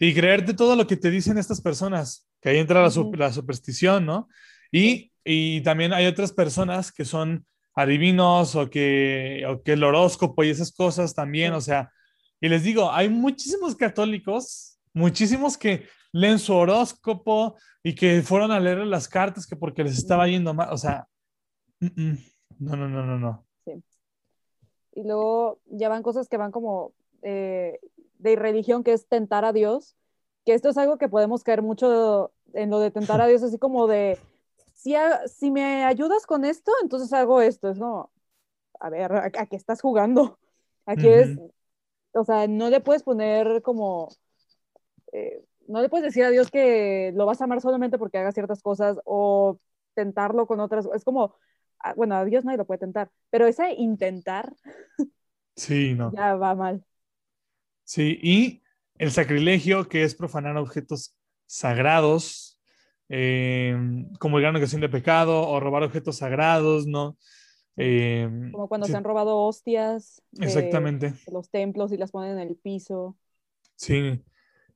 Y 0.00 0.14
creerte 0.14 0.54
todo 0.54 0.74
lo 0.74 0.86
que 0.86 0.96
te 0.96 1.10
dicen 1.10 1.36
estas 1.36 1.60
personas, 1.60 2.26
que 2.40 2.48
ahí 2.48 2.58
entra 2.58 2.82
la, 2.82 2.90
la 3.16 3.32
superstición, 3.32 4.06
¿no? 4.06 4.28
Y, 4.72 5.12
y, 5.24 5.60
también 5.62 5.92
hay 5.92 6.06
otras 6.06 6.32
personas 6.32 6.92
que 6.92 7.04
son 7.04 7.46
adivinos 7.74 8.54
o 8.54 8.70
que, 8.70 9.44
o 9.48 9.62
que 9.62 9.72
el 9.72 9.84
horóscopo 9.84 10.44
y 10.44 10.50
esas 10.50 10.72
cosas 10.72 11.14
también, 11.14 11.52
o 11.54 11.60
sea, 11.60 11.90
y 12.40 12.48
les 12.48 12.62
digo, 12.62 12.90
hay 12.90 13.08
muchísimos 13.08 13.74
católicos, 13.74 14.78
muchísimos 14.92 15.56
que 15.56 15.86
leen 16.12 16.38
su 16.38 16.54
horóscopo 16.54 17.56
y 17.82 17.94
que 17.94 18.22
fueron 18.22 18.52
a 18.52 18.60
leer 18.60 18.78
las 18.78 19.08
cartas 19.08 19.46
que 19.46 19.56
porque 19.56 19.82
les 19.82 19.98
estaba 19.98 20.28
yendo 20.28 20.54
mal, 20.54 20.72
o 20.72 20.76
sea, 20.76 21.08
no, 21.80 22.76
no, 22.76 22.88
no, 22.88 23.04
no, 23.04 23.18
no. 23.18 23.46
Sí. 23.64 23.82
Y 24.94 25.02
luego 25.02 25.58
ya 25.66 25.88
van 25.88 26.02
cosas 26.02 26.28
que 26.28 26.36
van 26.36 26.52
como 26.52 26.92
eh, 27.22 27.80
de 28.18 28.36
religión, 28.36 28.84
que 28.84 28.92
es 28.92 29.08
tentar 29.08 29.44
a 29.44 29.52
Dios, 29.52 29.96
que 30.44 30.54
esto 30.54 30.68
es 30.68 30.76
algo 30.76 30.98
que 30.98 31.08
podemos 31.08 31.42
caer 31.42 31.62
mucho 31.62 32.32
en 32.52 32.70
lo 32.70 32.78
de 32.78 32.90
tentar 32.90 33.20
a 33.20 33.26
Dios, 33.28 33.42
así 33.42 33.58
como 33.58 33.86
de, 33.86 34.18
si, 34.74 34.94
si 35.26 35.50
me 35.50 35.84
ayudas 35.84 36.26
con 36.26 36.44
esto, 36.44 36.72
entonces 36.82 37.12
hago 37.12 37.40
esto, 37.40 37.70
es 37.70 37.78
como, 37.78 38.12
a 38.80 38.90
ver, 38.90 39.12
¿a, 39.12 39.30
qué 39.30 39.56
estás 39.56 39.80
jugando? 39.80 40.38
Aquí 40.86 41.08
es, 41.08 41.38
o 42.12 42.24
sea, 42.24 42.46
no 42.46 42.68
le 42.68 42.80
puedes 42.80 43.02
poner 43.02 43.62
como... 43.62 44.10
Eh, 45.12 45.42
no 45.66 45.80
le 45.80 45.88
puedes 45.88 46.04
decir 46.04 46.24
a 46.24 46.30
Dios 46.30 46.50
que 46.50 47.12
lo 47.14 47.24
vas 47.24 47.40
a 47.40 47.44
amar 47.44 47.62
solamente 47.62 47.96
porque 47.96 48.18
haga 48.18 48.32
ciertas 48.32 48.60
cosas 48.60 48.98
o 49.06 49.58
tentarlo 49.94 50.46
con 50.46 50.60
otras. 50.60 50.86
Es 50.94 51.04
como, 51.04 51.36
ah, 51.78 51.94
bueno, 51.94 52.16
a 52.16 52.24
Dios 52.26 52.44
nadie 52.44 52.58
lo 52.58 52.66
puede 52.66 52.80
tentar, 52.80 53.10
pero 53.30 53.46
ese 53.46 53.72
intentar. 53.74 54.54
Sí, 55.56 55.94
no. 55.94 56.10
Ya 56.12 56.34
va 56.34 56.56
mal. 56.56 56.84
Sí, 57.84 58.18
y 58.20 58.64
el 58.98 59.12
sacrilegio, 59.12 59.88
que 59.88 60.02
es 60.02 60.16
profanar 60.16 60.56
objetos 60.56 61.16
sagrados, 61.46 62.53
eh, 63.16 63.76
como 64.18 64.38
el 64.38 64.42
gran 64.42 64.56
ocasión 64.56 64.80
de 64.80 64.88
pecado, 64.88 65.48
o 65.48 65.60
robar 65.60 65.84
objetos 65.84 66.16
sagrados, 66.16 66.84
¿no? 66.84 67.16
Eh, 67.76 68.28
como 68.50 68.68
cuando 68.68 68.88
se 68.88 68.96
han 68.96 69.04
robado 69.04 69.36
hostias. 69.36 70.20
Exactamente. 70.40 71.14
los 71.32 71.48
templos 71.48 71.92
y 71.92 71.96
las 71.96 72.10
ponen 72.10 72.32
en 72.32 72.48
el 72.48 72.56
piso. 72.56 73.16
Sí, 73.76 74.20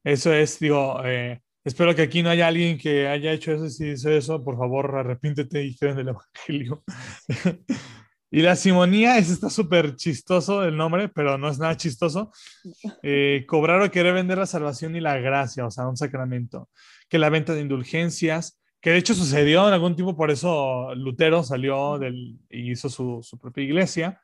eso 0.05 0.33
es, 0.33 0.61
digo, 0.61 1.01
eh, 1.05 1.43
espero 1.65 1.97
que 1.97 2.03
aquí 2.03 2.23
no 2.23 2.31
haya 2.31 2.47
alguien 2.47 2.79
que 2.79 3.09
haya 3.09 3.33
hecho 3.33 3.53
eso. 3.53 3.69
Si 3.69 3.89
hizo 3.89 4.09
eso, 4.11 4.45
por 4.45 4.57
favor, 4.57 4.95
arrepíntete 4.95 5.65
y 5.65 5.77
creen 5.77 5.99
el 5.99 6.09
Evangelio. 6.09 6.85
y 8.31 8.41
la 8.41 8.55
simonía, 8.55 9.19
ese 9.19 9.33
está 9.33 9.51
súper 9.51 9.97
chistoso 9.97 10.63
el 10.63 10.77
nombre, 10.77 11.09
pero 11.09 11.39
no 11.39 11.49
es 11.49 11.59
nada 11.59 11.77
chistoso. 11.77 12.31
Eh, 13.03 13.45
cobrar 13.49 13.83
o 13.83 13.91
querer 13.91 14.15
vender 14.15 14.39
la 14.39 14.47
salvación 14.47 14.95
y 14.95 15.01
la 15.01 15.19
gracia, 15.19 15.67
o 15.67 15.71
sea, 15.73 15.89
un 15.89 15.97
sacramento. 15.97 16.69
Que 17.09 17.19
la 17.19 17.31
venta 17.31 17.55
de 17.55 17.63
indulgencias, 17.63 18.59
que 18.81 18.91
de 18.91 18.99
hecho 18.99 19.15
sucedió 19.15 19.67
en 19.67 19.75
algún 19.75 19.97
tiempo, 19.97 20.17
por 20.17 20.31
eso 20.31 20.95
Lutero 20.95 21.43
salió 21.43 21.99
del, 21.99 22.39
y 22.49 22.73
hizo 22.73 22.89
su, 22.89 23.21
su 23.23 23.39
propia 23.39 23.65
iglesia. 23.65 24.21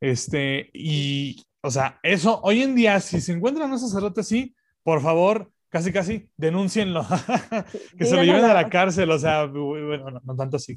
Este, 0.00 0.70
y, 0.72 1.44
o 1.60 1.70
sea, 1.70 1.98
eso 2.02 2.40
hoy 2.42 2.62
en 2.62 2.74
día, 2.74 2.98
si 3.00 3.20
se 3.20 3.32
encuentran 3.32 3.70
un 3.70 3.78
sacerdote 3.78 4.22
así, 4.22 4.54
por 4.82 5.02
favor, 5.02 5.52
casi 5.68 5.92
casi, 5.92 6.30
denúncienlo, 6.36 7.06
que 7.98 8.04
se 8.04 8.16
lo 8.16 8.24
lleven 8.24 8.44
a 8.44 8.54
la 8.54 8.68
cárcel, 8.68 9.10
o 9.10 9.18
sea, 9.18 9.44
bueno, 9.46 10.10
no, 10.22 10.36
tanto 10.36 10.56
así 10.56 10.74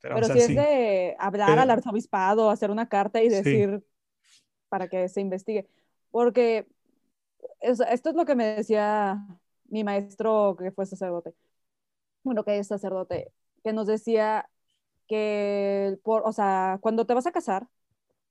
pero, 0.00 0.24
si 0.24 0.38
es 0.38 0.48
de 0.48 1.16
hablar 1.18 1.58
al 1.58 1.70
arzobispado, 1.70 2.50
hacer 2.50 2.70
una 2.70 2.88
carta 2.88 3.22
y 3.22 3.28
decir 3.28 3.82
para 4.68 4.88
que 4.88 5.08
se 5.08 5.20
investigue, 5.20 5.68
porque 6.10 6.66
esto 7.60 7.84
es 8.10 8.14
lo 8.14 8.24
que 8.24 8.34
me 8.34 8.44
decía 8.44 9.24
mi 9.70 9.84
maestro 9.84 10.56
que 10.58 10.70
fue 10.72 10.86
sacerdote, 10.86 11.34
bueno, 12.24 12.44
que 12.44 12.58
es 12.58 12.68
sacerdote, 12.68 13.32
que 13.64 13.72
nos 13.72 13.86
decía 13.86 14.48
que, 15.08 15.98
por, 16.04 16.22
o 16.26 16.32
sea, 16.32 16.78
cuando 16.82 17.06
te 17.06 17.14
vas 17.14 17.26
a 17.26 17.32
casar 17.32 17.68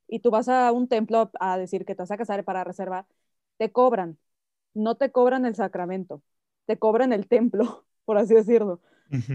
y 0.07 0.19
tú 0.21 0.31
vas 0.31 0.49
a 0.49 0.71
un 0.71 0.87
templo 0.87 1.31
a 1.39 1.57
decir 1.57 1.85
que 1.85 1.95
te 1.95 2.03
vas 2.03 2.11
a 2.11 2.17
casar 2.17 2.43
para 2.45 2.63
reservar, 2.63 3.07
te 3.57 3.71
cobran 3.71 4.19
no 4.75 4.95
te 4.95 5.11
cobran 5.11 5.45
el 5.45 5.55
sacramento, 5.55 6.21
te 6.67 6.77
cobran 6.77 7.13
el 7.13 7.27
templo, 7.27 7.85
por 8.05 8.17
así 8.19 8.35
decirlo. 8.35 8.81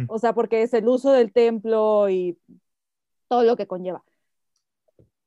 O 0.09 0.19
sea, 0.19 0.35
porque 0.35 0.63
es 0.63 0.75
el 0.75 0.89
uso 0.89 1.13
del 1.13 1.33
templo 1.33 2.09
y 2.11 2.39
todo 3.29 3.45
lo 3.45 3.57
que 3.57 3.67
conlleva. 3.67 4.05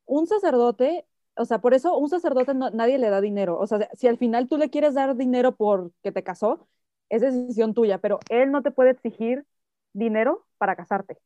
Un 0.05 0.27
sacerdote, 0.27 1.05
o 1.35 1.45
sea, 1.45 1.59
por 1.59 1.73
eso 1.73 1.97
un 1.97 2.09
sacerdote 2.09 2.53
nadie 2.53 2.97
le 2.97 3.09
da 3.09 3.21
dinero. 3.21 3.59
O 3.59 3.67
sea, 3.67 3.89
si 3.93 4.07
al 4.07 4.17
final 4.17 4.47
tú 4.47 4.57
le 4.57 4.69
quieres 4.69 4.93
dar 4.93 5.15
dinero 5.15 5.55
porque 5.55 6.11
te 6.11 6.23
casó, 6.23 6.67
es 7.09 7.21
decisión 7.21 7.73
tuya, 7.73 7.97
pero 7.97 8.19
él 8.29 8.51
no 8.51 8.61
te 8.63 8.71
puede 8.71 8.91
exigir 8.91 9.45
dinero 9.93 10.45
para 10.57 10.75
casarte. 10.75 11.17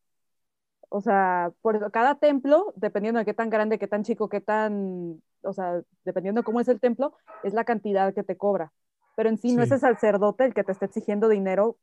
O 0.90 1.02
sea, 1.02 1.52
por 1.62 1.76
eso, 1.76 1.92
cada 1.92 2.16
templo, 2.16 2.74
dependiendo 2.76 3.20
de 3.20 3.26
qué 3.26 3.34
tan 3.34 3.50
grande, 3.50 3.78
qué 3.80 3.88
tan 3.88 4.04
chico, 4.04 4.30
qué 4.30 4.40
tan 4.40 5.22
o 5.48 5.54
sea, 5.54 5.82
dependiendo 6.04 6.44
cómo 6.44 6.60
es 6.60 6.68
el 6.68 6.80
templo, 6.80 7.16
es 7.44 7.54
la 7.54 7.64
cantidad 7.64 8.14
que 8.14 8.24
te 8.24 8.38
cobra. 8.38 8.72
Pero 9.16 9.30
en 9.30 9.38
sí, 9.38 9.56
no 9.56 9.64
es 9.64 9.72
el 9.72 9.80
sacerdote 9.80 10.46
el 10.46 10.54
que 10.54 10.64
te 10.64 10.72
está 10.72 10.86
exigiendo 10.86 11.28
dinero 11.28 11.78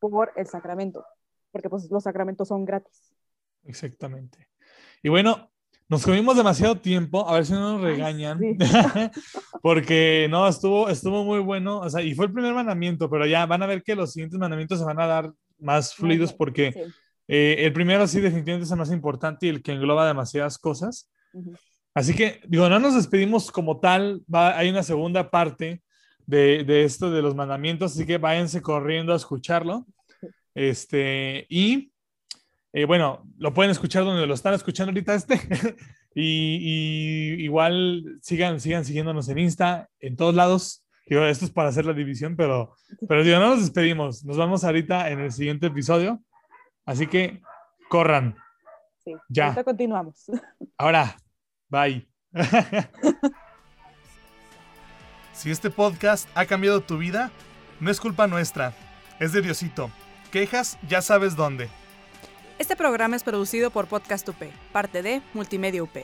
por 0.00 0.32
el 0.34 0.46
sacramento, 0.46 1.04
porque 1.52 1.70
pues 1.70 1.90
los 1.90 2.02
sacramentos 2.02 2.48
son 2.48 2.64
gratis. 2.64 3.14
Exactamente. 3.64 4.48
Y 5.02 5.08
bueno, 5.08 5.51
nos 5.88 6.04
comimos 6.04 6.36
demasiado 6.36 6.76
tiempo, 6.76 7.28
a 7.28 7.34
ver 7.34 7.46
si 7.46 7.52
no 7.52 7.74
nos 7.74 7.82
regañan, 7.82 8.40
porque 9.62 10.26
no, 10.30 10.48
estuvo, 10.48 10.88
estuvo 10.88 11.24
muy 11.24 11.40
bueno, 11.40 11.80
o 11.80 11.90
sea, 11.90 12.02
y 12.02 12.14
fue 12.14 12.26
el 12.26 12.32
primer 12.32 12.54
mandamiento, 12.54 13.10
pero 13.10 13.26
ya 13.26 13.44
van 13.46 13.62
a 13.62 13.66
ver 13.66 13.82
que 13.82 13.94
los 13.94 14.12
siguientes 14.12 14.38
mandamientos 14.38 14.78
se 14.78 14.84
van 14.84 15.00
a 15.00 15.06
dar 15.06 15.32
más 15.58 15.94
fluidos 15.94 16.32
porque 16.32 16.74
eh, 17.28 17.56
el 17.58 17.72
primero 17.72 18.06
sí 18.06 18.20
definitivamente 18.20 18.64
es 18.64 18.72
el 18.72 18.78
más 18.78 18.90
importante 18.90 19.46
y 19.46 19.50
el 19.50 19.62
que 19.62 19.72
engloba 19.72 20.06
demasiadas 20.06 20.58
cosas. 20.58 21.10
Así 21.94 22.14
que, 22.14 22.40
digo, 22.48 22.68
no 22.68 22.78
nos 22.78 22.94
despedimos 22.94 23.50
como 23.50 23.78
tal, 23.78 24.22
va, 24.32 24.56
hay 24.56 24.70
una 24.70 24.82
segunda 24.82 25.30
parte 25.30 25.82
de, 26.26 26.64
de, 26.64 26.84
esto 26.84 27.10
de 27.10 27.22
los 27.22 27.34
mandamientos, 27.34 27.92
así 27.92 28.06
que 28.06 28.18
váyanse 28.18 28.62
corriendo 28.62 29.12
a 29.12 29.16
escucharlo. 29.16 29.86
Este, 30.54 31.46
y 31.48 31.91
eh, 32.72 32.84
bueno, 32.84 33.24
lo 33.38 33.52
pueden 33.52 33.70
escuchar 33.70 34.04
donde 34.04 34.26
lo 34.26 34.34
están 34.34 34.54
escuchando 34.54 34.90
ahorita 34.90 35.14
este. 35.14 35.40
y, 36.14 37.42
igual 37.42 38.18
sigan, 38.22 38.60
sigan 38.60 38.84
siguiéndonos 38.84 39.28
en 39.28 39.38
Insta, 39.38 39.88
en 40.00 40.16
todos 40.16 40.34
lados. 40.34 40.84
Digo, 41.06 41.24
esto 41.24 41.44
es 41.44 41.50
para 41.50 41.68
hacer 41.68 41.84
la 41.84 41.92
división, 41.92 42.36
pero, 42.36 42.74
pero 43.08 43.22
digo, 43.22 43.38
no 43.38 43.50
nos 43.50 43.60
despedimos. 43.60 44.24
Nos 44.24 44.36
vamos 44.36 44.64
ahorita 44.64 45.10
en 45.10 45.20
el 45.20 45.32
siguiente 45.32 45.66
episodio. 45.66 46.22
Así 46.86 47.06
que 47.06 47.42
corran. 47.88 48.36
Sí, 49.04 49.12
ya. 49.28 49.46
Ahorita 49.46 49.64
continuamos. 49.64 50.30
Ahora, 50.78 51.16
Bye. 51.72 52.06
si 55.32 55.50
este 55.50 55.70
podcast 55.70 56.28
ha 56.34 56.44
cambiado 56.44 56.82
tu 56.82 56.98
vida, 56.98 57.30
no 57.80 57.90
es 57.90 57.98
culpa 57.98 58.26
nuestra, 58.26 58.74
es 59.18 59.32
de 59.32 59.40
Diosito. 59.40 59.90
Quejas, 60.30 60.78
ya 60.86 61.00
sabes 61.00 61.34
dónde. 61.34 61.70
Este 62.58 62.76
programa 62.76 63.16
es 63.16 63.24
producido 63.24 63.70
por 63.70 63.86
Podcast 63.86 64.28
UP, 64.28 64.36
parte 64.72 65.02
de 65.02 65.22
Multimedia 65.32 65.82
UP. 65.82 65.96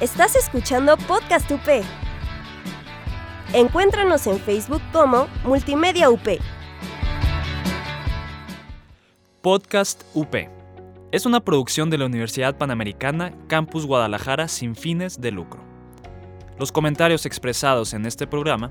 Estás 0.00 0.36
escuchando 0.36 0.96
Podcast 0.96 1.50
UP. 1.50 1.84
Encuéntranos 3.52 4.26
en 4.26 4.38
Facebook 4.38 4.80
como 4.92 5.26
Multimedia 5.44 6.08
UP. 6.08 6.26
Podcast 9.42 10.04
UP. 10.14 10.34
Es 11.12 11.26
una 11.26 11.40
producción 11.40 11.90
de 11.90 11.98
la 11.98 12.06
Universidad 12.06 12.56
Panamericana 12.56 13.34
Campus 13.48 13.84
Guadalajara 13.86 14.46
sin 14.46 14.76
fines 14.76 15.20
de 15.20 15.32
lucro. 15.32 15.60
Los 16.58 16.70
comentarios 16.70 17.26
expresados 17.26 17.92
en 17.92 18.06
este 18.06 18.26
programa 18.26 18.70